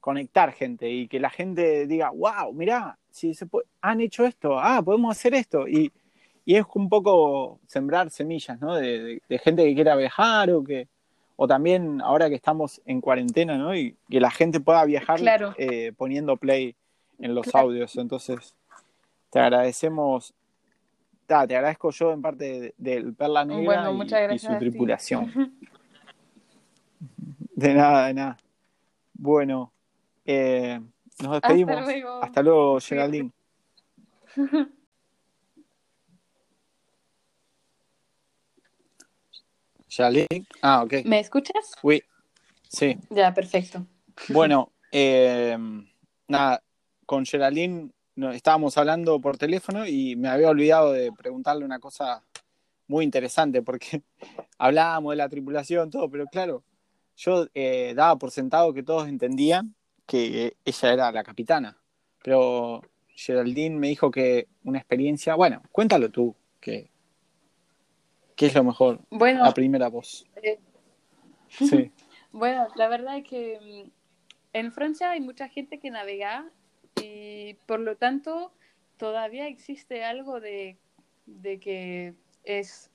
conectar 0.00 0.52
gente 0.52 0.88
y 0.88 1.06
que 1.06 1.20
la 1.20 1.28
gente 1.28 1.86
diga, 1.86 2.12
wow, 2.12 2.50
mirá, 2.54 2.98
si 3.10 3.34
se 3.34 3.46
han 3.82 4.00
hecho 4.00 4.24
esto, 4.24 4.58
ah, 4.58 4.80
podemos 4.82 5.14
hacer 5.14 5.34
esto. 5.34 5.68
Y, 5.68 5.92
y 6.46 6.56
es 6.56 6.64
un 6.72 6.88
poco 6.88 7.60
sembrar 7.66 8.08
semillas, 8.08 8.58
¿no? 8.58 8.76
De, 8.76 9.20
gente 9.44 9.62
que 9.62 9.74
quiera 9.74 9.96
viajar 9.96 10.50
o 10.52 10.64
que 10.64 10.88
o 11.36 11.46
también 11.46 12.00
ahora 12.00 12.30
que 12.30 12.36
estamos 12.36 12.80
en 12.86 13.02
cuarentena, 13.02 13.58
¿no? 13.58 13.76
Y 13.76 13.96
que 14.08 14.20
la 14.20 14.30
gente 14.30 14.60
pueda 14.60 14.82
viajar 14.86 15.20
eh, 15.58 15.92
poniendo 15.94 16.38
play 16.38 16.74
en 17.18 17.34
los 17.34 17.54
audios. 17.54 17.96
Entonces, 17.96 18.54
te 19.28 19.40
agradecemos, 19.40 20.34
te 21.30 21.56
agradezco 21.56 21.90
yo 21.92 22.12
en 22.12 22.20
parte 22.22 22.74
del 22.76 23.14
Perla 23.14 23.44
Negra 23.44 23.88
y, 24.32 24.38
su 24.38 24.58
tripulación. 24.58 25.32
de 27.54 27.74
nada, 27.74 28.08
de 28.08 28.14
nada. 28.14 28.36
Bueno, 29.14 29.72
eh, 30.24 30.80
nos 31.22 31.32
despedimos. 31.32 31.76
Hasta 31.76 31.92
luego, 31.92 32.22
Hasta 32.22 32.42
luego 32.42 32.80
Geraldine. 39.88 40.46
Ah, 40.62 40.82
ok. 40.82 40.94
¿Me 41.04 41.20
escuchas? 41.20 41.72
Sí. 41.80 42.02
Sí. 42.68 42.98
Ya, 43.10 43.32
perfecto. 43.32 43.86
Bueno, 44.28 44.72
eh, 44.90 45.56
nada, 46.26 46.60
con 47.06 47.24
Geraldine 47.24 47.90
estábamos 48.32 48.76
hablando 48.78 49.20
por 49.20 49.38
teléfono 49.38 49.86
y 49.86 50.16
me 50.16 50.28
había 50.28 50.50
olvidado 50.50 50.92
de 50.92 51.12
preguntarle 51.12 51.64
una 51.64 51.78
cosa 51.78 52.22
muy 52.86 53.04
interesante 53.04 53.62
porque 53.62 54.02
hablábamos 54.58 55.12
de 55.12 55.16
la 55.16 55.28
tripulación, 55.28 55.90
todo, 55.90 56.10
pero 56.10 56.26
claro, 56.26 56.64
yo 57.16 57.46
eh, 57.54 57.92
daba 57.94 58.16
por 58.16 58.30
sentado 58.30 58.72
que 58.74 58.82
todos 58.82 59.08
entendían 59.08 59.74
que 60.06 60.56
ella 60.64 60.92
era 60.92 61.12
la 61.12 61.22
capitana, 61.22 61.78
pero 62.22 62.82
Geraldine 63.14 63.76
me 63.76 63.88
dijo 63.88 64.10
que 64.10 64.48
una 64.64 64.78
experiencia, 64.78 65.34
bueno, 65.34 65.62
cuéntalo 65.70 66.10
tú, 66.10 66.34
que 66.60 66.90
¿Qué 68.40 68.46
es 68.46 68.54
lo 68.54 68.64
mejor? 68.64 69.00
Bueno, 69.10 69.44
la 69.44 69.52
primera 69.52 69.88
voz. 69.88 70.24
Eh, 70.36 70.58
sí. 71.50 71.92
bueno, 72.32 72.68
la 72.74 72.88
verdad 72.88 73.18
es 73.18 73.28
que 73.28 73.60
mm, 73.60 73.90
en 74.54 74.72
Francia 74.72 75.10
hay 75.10 75.20
mucha 75.20 75.46
gente 75.50 75.78
que 75.78 75.90
navega 75.90 76.50
y 77.02 77.54
por 77.66 77.80
lo 77.80 77.96
tanto 77.96 78.52
todavía 78.96 79.48
existe 79.48 80.04
algo 80.04 80.40
de, 80.40 80.78
que 81.42 82.14
es 82.44 82.90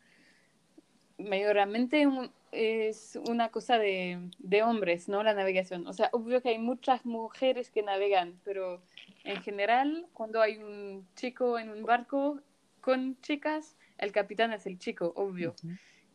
mayormente 1.17 2.07
es 2.51 3.17
una 3.27 3.49
cosa 3.49 3.77
de, 3.77 4.29
de, 4.39 4.63
hombres, 4.63 5.09
¿no? 5.09 5.23
La 5.23 5.33
navegación. 5.33 5.87
O 5.87 5.93
sea, 5.93 6.09
obvio 6.13 6.41
que 6.41 6.49
hay 6.49 6.59
muchas 6.59 7.05
mujeres 7.05 7.69
que 7.69 7.83
navegan, 7.83 8.39
pero 8.43 8.81
en 9.23 9.41
general, 9.41 10.07
cuando 10.13 10.41
hay 10.41 10.57
un 10.57 11.07
chico 11.15 11.59
en 11.59 11.69
un 11.69 11.83
barco 11.83 12.39
con 12.81 13.19
chicas, 13.21 13.75
el 13.97 14.11
capitán 14.11 14.53
es 14.53 14.65
el 14.67 14.77
chico, 14.77 15.11
obvio. 15.15 15.55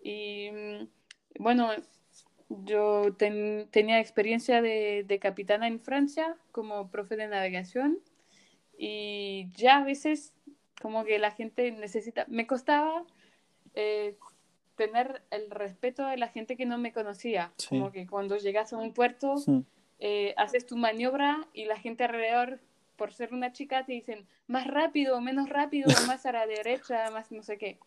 Y 0.02 0.50
mm, 0.50 0.88
bueno, 1.40 1.70
yo 2.50 3.14
tenía 3.16 4.00
experiencia 4.00 4.60
de, 4.60 5.04
de, 5.06 5.18
capitana 5.18 5.68
en 5.68 5.80
Francia 5.80 6.36
como 6.50 6.90
profe 6.90 7.16
de 7.16 7.28
navegación 7.28 7.98
y 8.76 9.48
ya 9.54 9.78
a 9.78 9.84
veces 9.84 10.32
como 10.80 11.04
que 11.04 11.18
la 11.18 11.30
gente 11.30 11.70
necesita, 11.70 12.24
me 12.28 12.46
costaba 12.46 13.04
eh, 13.74 14.16
tener 14.76 15.22
el 15.30 15.50
respeto 15.50 16.06
de 16.06 16.16
la 16.16 16.28
gente 16.28 16.56
que 16.56 16.64
no 16.64 16.78
me 16.78 16.92
conocía, 16.92 17.52
como 17.68 17.92
que 17.92 18.06
cuando 18.06 18.38
llegas 18.38 18.72
a 18.72 18.78
un 18.78 18.94
puerto 18.94 19.34
eh, 19.98 20.32
haces 20.38 20.66
tu 20.66 20.76
maniobra 20.76 21.46
y 21.52 21.66
la 21.66 21.78
gente 21.78 22.04
alrededor 22.04 22.60
por 22.96 23.12
ser 23.12 23.34
una 23.34 23.52
chica 23.52 23.84
te 23.84 23.92
dicen 23.92 24.26
más 24.46 24.66
rápido, 24.66 25.20
menos 25.20 25.50
rápido, 25.50 25.86
más 26.06 26.24
a 26.24 26.32
la 26.32 26.46
derecha, 26.46 27.10
más 27.10 27.30
no 27.30 27.42
sé 27.42 27.58
qué. 27.58 27.78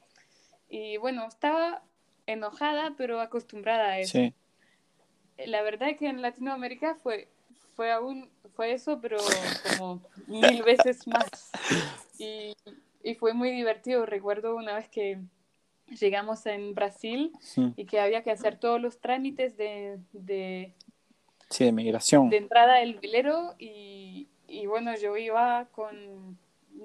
Y 0.69 0.97
bueno, 0.97 1.25
estaba 1.27 1.83
enojada, 2.27 2.93
pero 2.95 3.19
acostumbrada 3.19 3.93
a 3.93 3.99
eso. 3.99 4.19
La 5.37 5.61
verdad 5.61 5.89
es 5.89 5.97
que 5.97 6.07
en 6.07 6.21
Latinoamérica 6.21 6.95
fue, 6.95 7.27
fue 7.75 7.91
aún, 7.91 8.29
fue 8.55 8.73
eso, 8.73 8.99
pero 9.01 9.17
como 9.77 10.01
mil 10.27 10.63
veces 10.63 11.07
más. 11.07 11.51
Y, 12.17 12.53
y 13.03 13.15
fue 13.15 13.33
muy 13.33 13.51
divertido. 13.51 14.05
Recuerdo 14.05 14.55
una 14.55 14.75
vez 14.75 14.87
que 14.89 15.19
llegamos 15.99 16.45
en 16.45 16.73
Brasil 16.75 17.31
y 17.75 17.85
que 17.85 17.99
había 17.99 18.23
que 18.23 18.31
hacer 18.31 18.57
todos 18.57 18.79
los 18.81 18.99
trámites 18.99 19.57
de, 19.57 19.99
de, 20.11 20.73
sí, 21.49 21.65
de 21.65 21.71
migración. 21.71 22.29
De 22.29 22.37
entrada 22.37 22.75
del 22.75 22.99
velero 22.99 23.55
y, 23.59 24.27
y 24.47 24.65
bueno, 24.65 24.95
yo 24.97 25.17
iba 25.17 25.65
con 25.71 26.37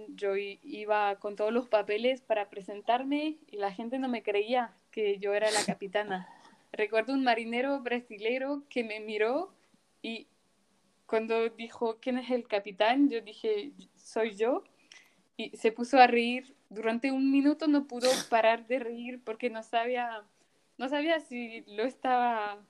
yo 0.09 0.37
iba 0.37 1.17
con 1.17 1.35
todos 1.35 1.53
los 1.53 1.67
papeles 1.67 2.21
para 2.21 2.51
presentarme 2.51 3.39
y 3.51 3.57
la 3.57 3.73
gente 3.73 3.99
no 3.99 4.09
me 4.09 4.23
creía 4.23 4.73
que 4.91 5.19
yo 5.19 5.33
era 5.33 5.51
la 5.51 5.65
capitana. 5.65 6.29
Recuerdo 6.73 7.13
un 7.13 7.25
marinero 7.25 7.81
brasileiro 7.81 8.65
que 8.69 8.85
me 8.85 9.01
miró 9.01 9.55
y 10.03 10.29
cuando 11.07 11.49
dijo 11.49 11.99
quién 12.01 12.19
es 12.19 12.31
el 12.31 12.47
capitán, 12.47 13.09
yo 13.09 13.21
dije 13.21 13.73
soy 13.97 14.37
yo 14.37 14.65
y 15.37 15.57
se 15.57 15.73
puso 15.73 15.99
a 15.99 16.07
reír. 16.07 16.55
Durante 16.71 17.11
un 17.11 17.31
minuto 17.31 17.67
no 17.67 17.87
pudo 17.87 18.09
parar 18.29 18.67
de 18.67 18.79
reír 18.79 19.21
porque 19.25 19.49
no 19.49 19.63
sabía, 19.63 20.23
no 20.77 20.89
sabía 20.89 21.21
si 21.21 21.63
lo 21.67 21.85
estaba 21.85 22.63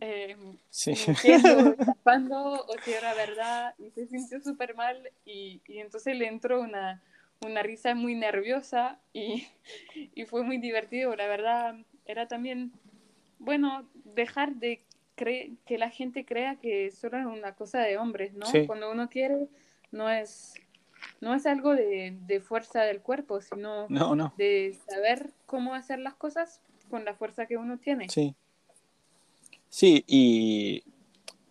eh, 0.00 0.36
sí. 0.70 0.92
o 2.04 2.66
si 2.84 2.92
era 2.92 3.14
verdad 3.14 3.74
y 3.78 3.90
se 3.90 4.06
sintió 4.06 4.40
súper 4.40 4.74
mal 4.74 5.10
y, 5.24 5.60
y, 5.66 5.78
entonces 5.78 6.16
le 6.16 6.26
entró 6.26 6.60
una, 6.60 7.02
una 7.44 7.62
risa 7.62 7.94
muy 7.94 8.14
nerviosa 8.14 8.98
y, 9.12 9.46
y, 10.14 10.24
fue 10.26 10.42
muy 10.42 10.58
divertido. 10.58 11.14
La 11.16 11.26
verdad 11.26 11.76
era 12.06 12.26
también, 12.26 12.72
bueno, 13.44 13.88
dejar 14.14 14.56
de 14.56 14.82
creer 15.14 15.50
que 15.66 15.78
la 15.78 15.90
gente 15.90 16.24
crea 16.24 16.56
que 16.56 16.90
solo 16.90 17.18
es 17.18 17.26
una 17.26 17.54
cosa 17.54 17.80
de 17.80 17.98
hombres, 17.98 18.34
¿no? 18.34 18.46
Cuando 18.66 18.90
uno 18.90 19.08
quiere, 19.08 19.48
no 19.92 20.10
es, 20.10 20.54
no 21.20 21.34
es 21.34 21.46
algo 21.46 21.74
de, 21.74 22.16
de 22.26 22.40
fuerza 22.40 22.82
del 22.82 23.00
cuerpo, 23.00 23.40
sino 23.40 23.86
de 24.36 24.76
saber 24.88 25.30
cómo 25.46 25.74
hacer 25.74 25.98
las 25.98 26.14
cosas 26.14 26.60
con 26.90 27.04
la 27.04 27.14
fuerza 27.14 27.46
que 27.46 27.56
uno 27.56 27.78
tiene. 27.78 28.08
Sí. 28.08 28.34
Sí, 29.68 30.04
y, 30.06 30.84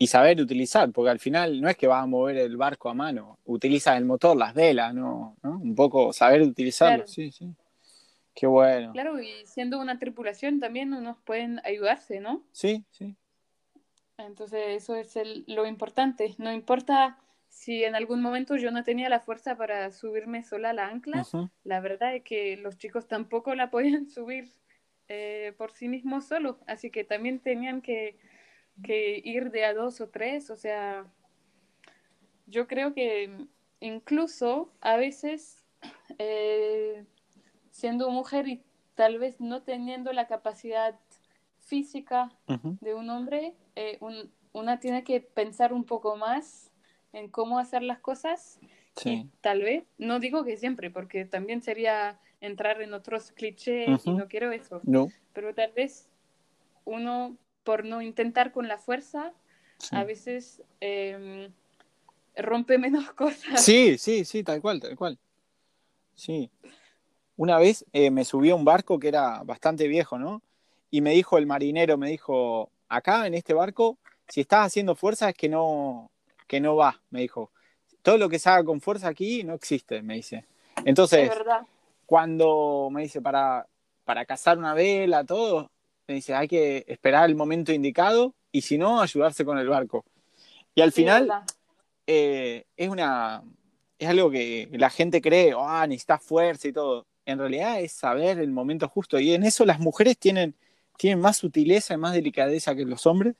saber 0.08 0.41
utilizar, 0.41 0.91
porque 0.91 1.10
al 1.10 1.20
final 1.20 1.62
no 1.62 1.70
es 1.70 1.78
que 1.78 1.88
vas 1.88 2.04
a 2.04 2.06
mover 2.06 2.36
el 2.36 2.58
barco 2.58 2.89
a 2.89 2.94
mano, 2.94 3.38
utiliza 3.46 3.96
el 3.96 4.04
motor, 4.04 4.36
las 4.36 4.54
velas, 4.54 4.94
¿no? 4.94 5.38
Un 5.44 5.76
poco 5.76 6.12
saber 6.12 6.41
utilizarlo, 6.41 7.08
sí, 7.08 7.32
sí. 7.32 7.54
Qué 8.34 8.48
bueno. 8.48 8.92
Claro, 8.94 9.22
y 9.22 9.46
siendo 9.46 9.80
una 9.80 10.00
tripulación 10.00 10.60
también 10.60 10.94
unos 10.94 11.18
pueden 11.20 11.62
ayudarse, 11.64 12.20
¿no? 12.20 12.44
Sí, 12.52 12.84
sí. 12.90 13.16
Entonces 14.18 14.84
eso 14.84 14.96
es 14.96 15.18
lo 15.48 15.66
importante. 15.66 16.36
No 16.38 16.52
importa 16.52 17.18
si 17.54 17.84
en 17.84 17.96
algún 17.96 18.22
momento 18.22 18.56
yo 18.56 18.72
no 18.72 18.84
tenía 18.84 19.10
la 19.10 19.20
fuerza 19.20 19.56
para 19.56 19.92
subirme 19.92 20.44
sola 20.44 20.72
a 20.72 20.74
la 20.74 20.88
ancla, 20.88 21.24
la 21.64 21.80
verdad 21.80 22.16
es 22.16 22.24
que 22.24 22.58
los 22.58 22.78
chicos 22.78 23.08
tampoco 23.08 23.54
la 23.54 23.70
podían 23.72 24.10
subir 24.10 24.52
eh, 25.08 25.54
por 25.58 25.72
sí 25.72 25.88
mismos 25.88 26.26
solos, 26.26 26.58
así 26.68 26.90
que 26.90 27.04
también 27.04 27.40
tenían 27.40 27.82
que, 27.82 28.18
ir 28.88 29.52
de 29.52 29.66
a 29.66 29.74
dos 29.74 30.02
o 30.02 30.10
tres, 30.10 30.50
o 30.50 30.56
sea, 30.56 31.06
yo 32.48 32.68
creo 32.68 32.94
que 32.94 33.48
incluso 33.80 34.74
a 34.82 34.98
veces 34.98 35.64
eh, 36.18 37.06
siendo 37.74 38.09
mujer 38.11 38.47
y 38.47 38.61
tal 38.95 39.17
vez 39.17 39.41
no 39.41 39.63
teniendo 39.63 40.13
la 40.13 40.28
capacidad 40.28 40.97
física 41.59 42.32
de 42.82 42.93
un 42.93 43.09
hombre, 43.09 43.55
eh, 43.76 43.99
una 44.53 44.80
tiene 44.80 45.03
que 45.03 45.19
pensar 45.19 45.74
un 45.74 45.84
poco 45.84 46.15
más 46.15 46.69
en 47.11 47.30
cómo 47.30 47.59
hacer 47.59 47.82
las 47.82 47.99
cosas. 47.99 48.59
Y 49.03 49.26
tal 49.41 49.63
vez, 49.63 49.86
no 49.97 50.19
digo 50.19 50.43
que 50.43 50.55
siempre, 50.55 50.91
porque 50.91 51.26
también 51.26 51.63
sería 51.63 52.19
entrar 52.41 52.80
en 52.82 52.93
otros 52.93 53.32
clichés 53.32 54.05
y 54.05 54.11
no 54.11 54.28
quiero 54.28 54.51
eso. 54.51 54.82
No. 54.84 55.09
Pero 55.34 55.55
tal 55.55 55.71
vez 55.71 56.07
uno, 56.86 57.36
por 57.63 57.86
no 57.86 58.03
intentar 58.03 58.51
con 58.51 58.67
la 58.67 58.78
fuerza, 58.78 59.34
a 59.89 60.03
veces 60.03 60.61
em, 60.80 61.51
rompe 62.36 62.78
menos 62.78 63.11
cosas. 63.13 63.65
Sí, 63.65 63.97
sí, 63.97 64.26
sí, 64.26 64.43
tal 64.43 64.61
cual, 64.61 64.80
tal 64.80 64.95
cual. 64.95 65.17
Sí. 66.13 66.51
Una 67.36 67.58
vez 67.58 67.86
eh, 67.94 68.12
me 68.12 68.26
subí 68.26 68.50
a 68.52 68.56
un 68.56 68.66
barco 68.66 69.00
que 69.00 69.08
era 69.08 69.42
bastante 69.44 69.88
viejo, 69.88 70.18
¿no? 70.20 70.42
Y 70.92 71.02
me 71.02 71.12
dijo 71.12 71.38
el 71.38 71.48
marinero, 71.48 71.98
me 71.98 72.10
dijo, 72.10 72.70
acá 72.90 73.26
en 73.28 73.34
este 73.34 73.54
barco, 73.54 73.98
si 74.28 74.42
estás 74.42 74.68
haciendo 74.68 74.96
fuerza 74.96 75.30
es 75.30 75.36
que 75.36 75.50
no, 75.50 76.12
que 76.48 76.60
no 76.60 76.76
va, 76.76 77.02
me 77.10 77.22
dijo. 77.22 77.52
Todo 78.04 78.18
lo 78.18 78.30
que 78.30 78.40
se 78.40 78.50
haga 78.50 78.64
con 78.64 78.82
fuerza 78.82 79.08
aquí 79.08 79.44
no 79.44 79.54
existe, 79.56 80.02
me 80.02 80.16
dice. 80.16 80.46
Entonces, 80.86 81.32
cuando 82.06 82.90
me 82.92 83.04
dice 83.04 83.22
para, 83.22 83.68
para 84.06 84.26
cazar 84.26 84.58
una 84.58 84.74
vela, 84.74 85.24
todo, 85.24 85.72
me 86.08 86.16
dice 86.16 86.36
hay 86.36 86.48
que 86.48 86.84
esperar 86.88 87.30
el 87.30 87.36
momento 87.36 87.72
indicado 87.72 88.34
y 88.52 88.62
si 88.62 88.78
no, 88.78 89.02
ayudarse 89.02 89.46
con 89.46 89.58
el 89.58 89.68
barco. 89.70 90.06
Y 90.76 90.82
al 90.82 90.92
Sí, 90.92 91.02
final 91.02 91.32
eh, 92.06 92.66
es 92.78 92.90
una 92.90 93.44
es 93.98 94.10
algo 94.10 94.30
que 94.30 94.68
la 94.74 94.90
gente 94.90 95.22
cree, 95.22 95.54
ah, 95.58 95.86
necesitas 95.88 96.22
fuerza 96.22 96.68
y 96.68 96.74
todo. 96.74 97.06
En 97.26 97.39
realidad 97.39 97.80
es 97.80 97.93
saber 97.93 98.39
el 98.39 98.51
momento 98.51 98.88
justo. 98.88 99.19
Y 99.19 99.34
en 99.34 99.43
eso 99.43 99.65
las 99.65 99.80
mujeres 99.80 100.17
tienen, 100.17 100.55
tienen 100.97 101.19
más 101.19 101.38
sutileza 101.38 101.93
y 101.93 101.97
más 101.97 102.13
delicadeza 102.13 102.76
que 102.76 102.86
los 102.86 103.05
hombres. 103.05 103.36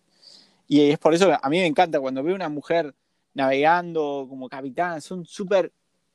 Y 0.67 0.89
es 0.91 0.99
por 0.99 1.13
eso 1.13 1.27
que 1.27 1.38
a 1.41 1.49
mí 1.49 1.59
me 1.59 1.65
encanta 1.65 1.99
cuando 1.99 2.23
veo 2.23 2.36
una 2.36 2.49
mujer 2.49 2.95
navegando 3.34 4.25
como 4.29 4.49
capitán, 4.49 5.01
son 5.01 5.25
súper, 5.25 5.71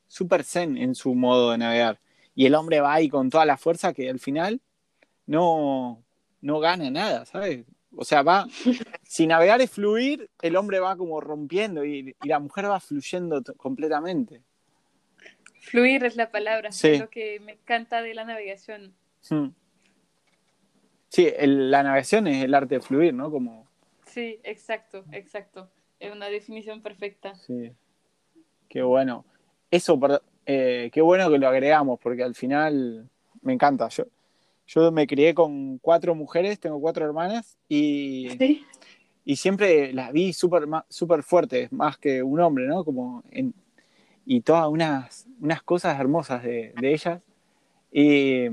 súper 0.07 0.45
zen 0.45 0.77
en 0.77 0.95
su 0.95 1.15
modo 1.15 1.53
de 1.53 1.59
navegar. 1.59 2.01
Y 2.35 2.47
el 2.47 2.55
hombre 2.55 2.81
va 2.81 2.95
ahí 2.95 3.09
con 3.09 3.31
toda 3.31 3.45
la 3.45 3.57
fuerza 3.57 3.93
que 3.93 4.09
al 4.09 4.21
final 4.21 4.61
no, 5.27 6.03
no 6.41 6.61
gana 6.61 6.91
nada, 6.91 7.27
¿sabes? 7.27 7.67
O 7.97 8.05
sea, 8.05 8.23
va, 8.23 8.47
si 9.03 9.27
navegar 9.27 9.61
es 9.61 9.71
fluir, 9.71 10.31
el 10.43 10.57
hombre 10.57 10.81
va 10.81 10.97
como 10.97 11.21
rompiendo 11.21 11.85
y, 11.85 12.15
y 12.23 12.29
la 12.29 12.39
mujer 12.39 12.71
va 12.71 12.81
fluyendo 12.81 13.43
completamente. 13.57 14.43
Fluir 15.71 16.05
es 16.05 16.17
la 16.17 16.31
palabra, 16.31 16.73
Sí. 16.73 16.89
es 16.89 17.01
lo 17.01 17.11
que 17.11 17.41
me 17.41 17.53
encanta 17.53 18.03
de 18.03 18.15
la 18.15 18.25
navegación. 18.25 18.95
Hmm. 19.29 19.49
Sí, 21.09 21.29
el- 21.37 21.71
la 21.71 21.83
navegación 21.83 22.27
es 22.27 22.45
el 22.45 22.55
arte 22.55 22.77
de 22.77 22.81
fluir, 22.81 23.15
¿no? 23.15 23.31
Como, 23.31 23.67
Sí, 24.07 24.39
exacto, 24.43 25.05
exacto. 25.13 25.71
Es 26.01 26.13
una 26.13 26.29
definición 26.29 26.81
perfecta. 26.83 27.35
sí. 27.35 27.73
Qué 28.69 28.83
bueno. 28.83 29.25
Eso, 29.71 29.99
eh, 30.45 30.91
qué 30.93 31.01
bueno 31.01 31.31
que 31.31 31.39
lo 31.39 31.49
agregamos, 31.49 31.99
porque 32.01 32.23
al 32.23 32.35
final 32.35 33.09
me 33.41 33.53
encanta. 33.55 33.89
Yo, 33.89 34.05
yo 34.67 34.93
me 34.93 35.07
crié 35.07 35.35
con 35.35 35.79
cuatro 35.79 36.15
mujeres, 36.15 36.61
tengo 36.61 36.79
cuatro 36.81 37.05
hermanas, 37.07 37.57
y, 37.69 38.29
Sí, 38.39 38.65
y 39.25 39.37
siempre 39.37 39.93
las 39.95 40.13
vi 40.13 40.33
súper 40.35 40.65
súper 40.91 41.23
fuertes, 41.23 41.73
más 41.73 41.97
que 41.97 42.23
un 42.23 42.41
hombre, 42.41 42.67
¿no? 42.67 42.85
Como 42.85 43.23
en- 43.31 43.55
y 44.31 44.43
todas 44.43 44.69
unas, 44.69 45.27
unas 45.41 45.63
cosas 45.63 45.99
hermosas 45.99 46.43
de, 46.43 46.75
de 46.79 46.93
ellas. 46.93 47.23
Y, 47.91 48.49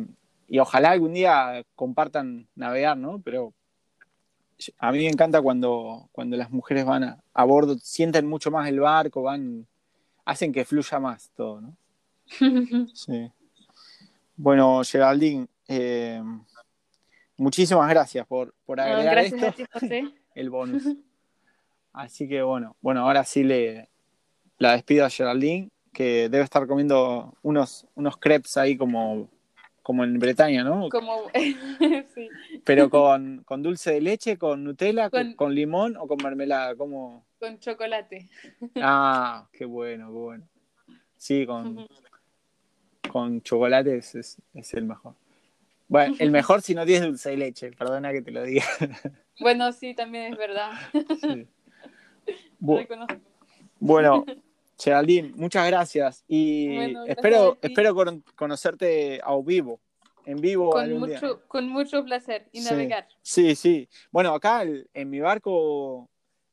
y 0.47 0.59
ojalá 0.59 0.91
algún 0.91 1.13
día 1.13 1.65
compartan 1.75 2.47
navegar, 2.55 2.97
¿no? 2.97 3.19
Pero 3.19 3.51
a 4.79 4.93
mí 4.93 4.99
me 4.99 5.09
encanta 5.09 5.41
cuando, 5.41 6.07
cuando 6.13 6.37
las 6.37 6.49
mujeres 6.49 6.85
van 6.85 7.03
a, 7.03 7.19
a 7.33 7.43
bordo, 7.43 7.77
sienten 7.77 8.25
mucho 8.25 8.51
más 8.51 8.69
el 8.69 8.79
barco, 8.79 9.21
van, 9.23 9.67
hacen 10.23 10.53
que 10.53 10.63
fluya 10.63 10.97
más 10.97 11.29
todo, 11.35 11.59
¿no? 11.59 11.75
Sí. 12.93 13.29
Bueno, 14.37 14.81
Geraldine, 14.85 15.45
eh, 15.67 16.23
muchísimas 17.35 17.89
gracias 17.89 18.25
por, 18.25 18.53
por 18.65 18.77
No, 18.77 18.83
agregar 18.83 19.15
gracias 19.15 19.33
esto 19.33 19.47
a 19.47 19.51
ti, 19.51 19.65
José. 19.73 20.13
el 20.35 20.49
bonus. 20.49 20.87
Así 21.91 22.29
que 22.29 22.41
bueno, 22.43 22.77
bueno, 22.79 23.01
ahora 23.01 23.25
sí 23.25 23.43
le 23.43 23.89
la 24.57 24.73
despido 24.73 25.05
a 25.05 25.09
Geraldine, 25.09 25.69
que 25.93 26.29
debe 26.29 26.43
estar 26.43 26.67
comiendo 26.67 27.33
unos, 27.41 27.87
unos 27.95 28.17
crepes 28.17 28.57
ahí 28.57 28.75
como, 28.77 29.29
como 29.81 30.03
en 30.03 30.17
Bretaña, 30.19 30.63
¿no? 30.63 30.89
Como, 30.89 31.29
sí, 32.13 32.29
Pero 32.63 32.89
con, 32.89 33.43
con 33.45 33.61
dulce 33.63 33.91
de 33.93 34.01
leche, 34.01 34.37
con 34.37 34.63
Nutella, 34.63 35.09
con, 35.35 35.55
limón 35.55 35.95
o 35.97 36.07
con 36.07 36.17
mermelada, 36.23 36.75
como 36.75 37.25
con 37.39 37.59
chocolate. 37.59 38.29
Ah, 38.77 39.47
qué 39.51 39.65
bueno, 39.65 40.07
qué 40.07 40.13
bueno. 40.13 40.47
Sí, 41.17 41.45
con, 41.45 41.87
con 43.11 43.41
chocolate 43.41 43.97
es, 43.97 44.15
es- 44.15 44.41
es 44.53 44.73
el 44.73 44.85
mejor. 44.85 45.15
Bueno, 45.87 46.15
el 46.19 46.31
mejor 46.31 46.61
si 46.61 46.73
no 46.75 46.85
tienes 46.85 47.07
dulce 47.07 47.29
de 47.31 47.37
leche, 47.37 47.71
perdona 47.71 48.11
que 48.11 48.21
te 48.21 48.31
lo 48.31 48.43
diga. 48.43 48.65
Bueno, 49.39 49.71
sí, 49.71 49.93
también 49.93 50.33
es 50.33 50.37
verdad. 50.37 50.71
Sí. 51.21 51.47
Bu- 52.59 52.79
Reconozco. 52.79 53.15
Bueno, 53.79 54.25
Geraldine, 54.77 55.31
muchas 55.35 55.67
gracias 55.67 56.23
y 56.27 56.75
Bueno, 56.75 57.03
gracias 57.05 57.17
espero, 57.17 57.57
espero 57.61 57.95
con- 57.95 58.23
conocerte 58.35 59.21
a 59.23 59.35
vivo, 59.43 59.79
en 60.25 60.37
vivo 60.41 60.69
Con 60.71 60.83
algún 60.83 61.07
día. 61.07 61.19
mucho, 61.21 61.41
con 61.47 61.69
mucho 61.69 62.03
placer 62.03 62.47
y 62.51 62.61
Sí. 62.61 62.69
navegar. 62.69 63.07
Sí, 63.21 63.55
sí. 63.55 63.87
Bueno, 64.11 64.33
acá 64.33 64.63
el- 64.63 64.89
en 64.93 65.09
mi 65.09 65.19
barco 65.21 66.09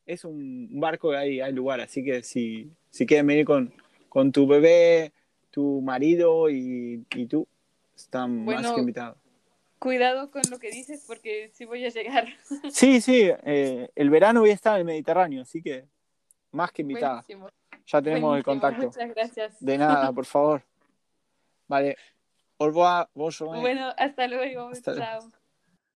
es 0.06 0.24
un 0.24 0.68
barco 0.80 1.10
que 1.10 1.16
hay, 1.16 1.40
hay 1.40 1.52
lugar, 1.52 1.80
así 1.80 2.04
que 2.04 2.22
si, 2.22 2.70
si 2.90 3.06
quieren 3.06 3.26
venir 3.26 3.44
con, 3.44 3.72
con 4.08 4.30
tu 4.30 4.46
bebé, 4.46 5.12
tu 5.50 5.80
marido 5.80 6.48
y, 6.48 7.04
y 7.14 7.26
tú, 7.26 7.46
están 7.96 8.44
más 8.44 8.70
que 8.72 8.80
invitados. 8.80 9.18
Cuidado 9.78 10.30
con 10.30 10.42
lo 10.48 10.60
que 10.60 10.70
dices 10.70 11.04
porque 11.08 11.50
sí 11.54 11.64
voy 11.64 11.84
a 11.84 11.88
llegar. 11.88 12.28
Sí, 12.70 13.00
sí, 13.00 13.30
eh, 13.44 13.88
el 13.96 14.10
verano 14.10 14.40
voy 14.40 14.50
a 14.50 14.54
estar 14.54 14.74
en 14.74 14.80
el 14.80 14.84
Mediterráneo, 14.86 15.42
así 15.42 15.60
que 15.60 15.86
más 16.52 16.70
que 16.70 16.82
invitada. 16.82 17.14
Buenísimo. 17.26 17.48
Ya 17.86 18.02
tenemos 18.02 18.36
el 18.36 18.44
contacto. 18.44 18.86
Muchas 18.86 19.08
gracias. 19.10 19.56
De 19.60 19.78
nada, 19.78 20.12
por 20.12 20.26
favor. 20.26 20.62
Vale. 21.68 21.96
Revoir, 22.58 23.08
bonjour. 23.14 23.58
Bueno, 23.58 23.92
hasta 23.96 24.28
luego. 24.28 24.68
Hasta 24.68 24.92
luego. 24.92 25.20
Chao. 25.20 25.41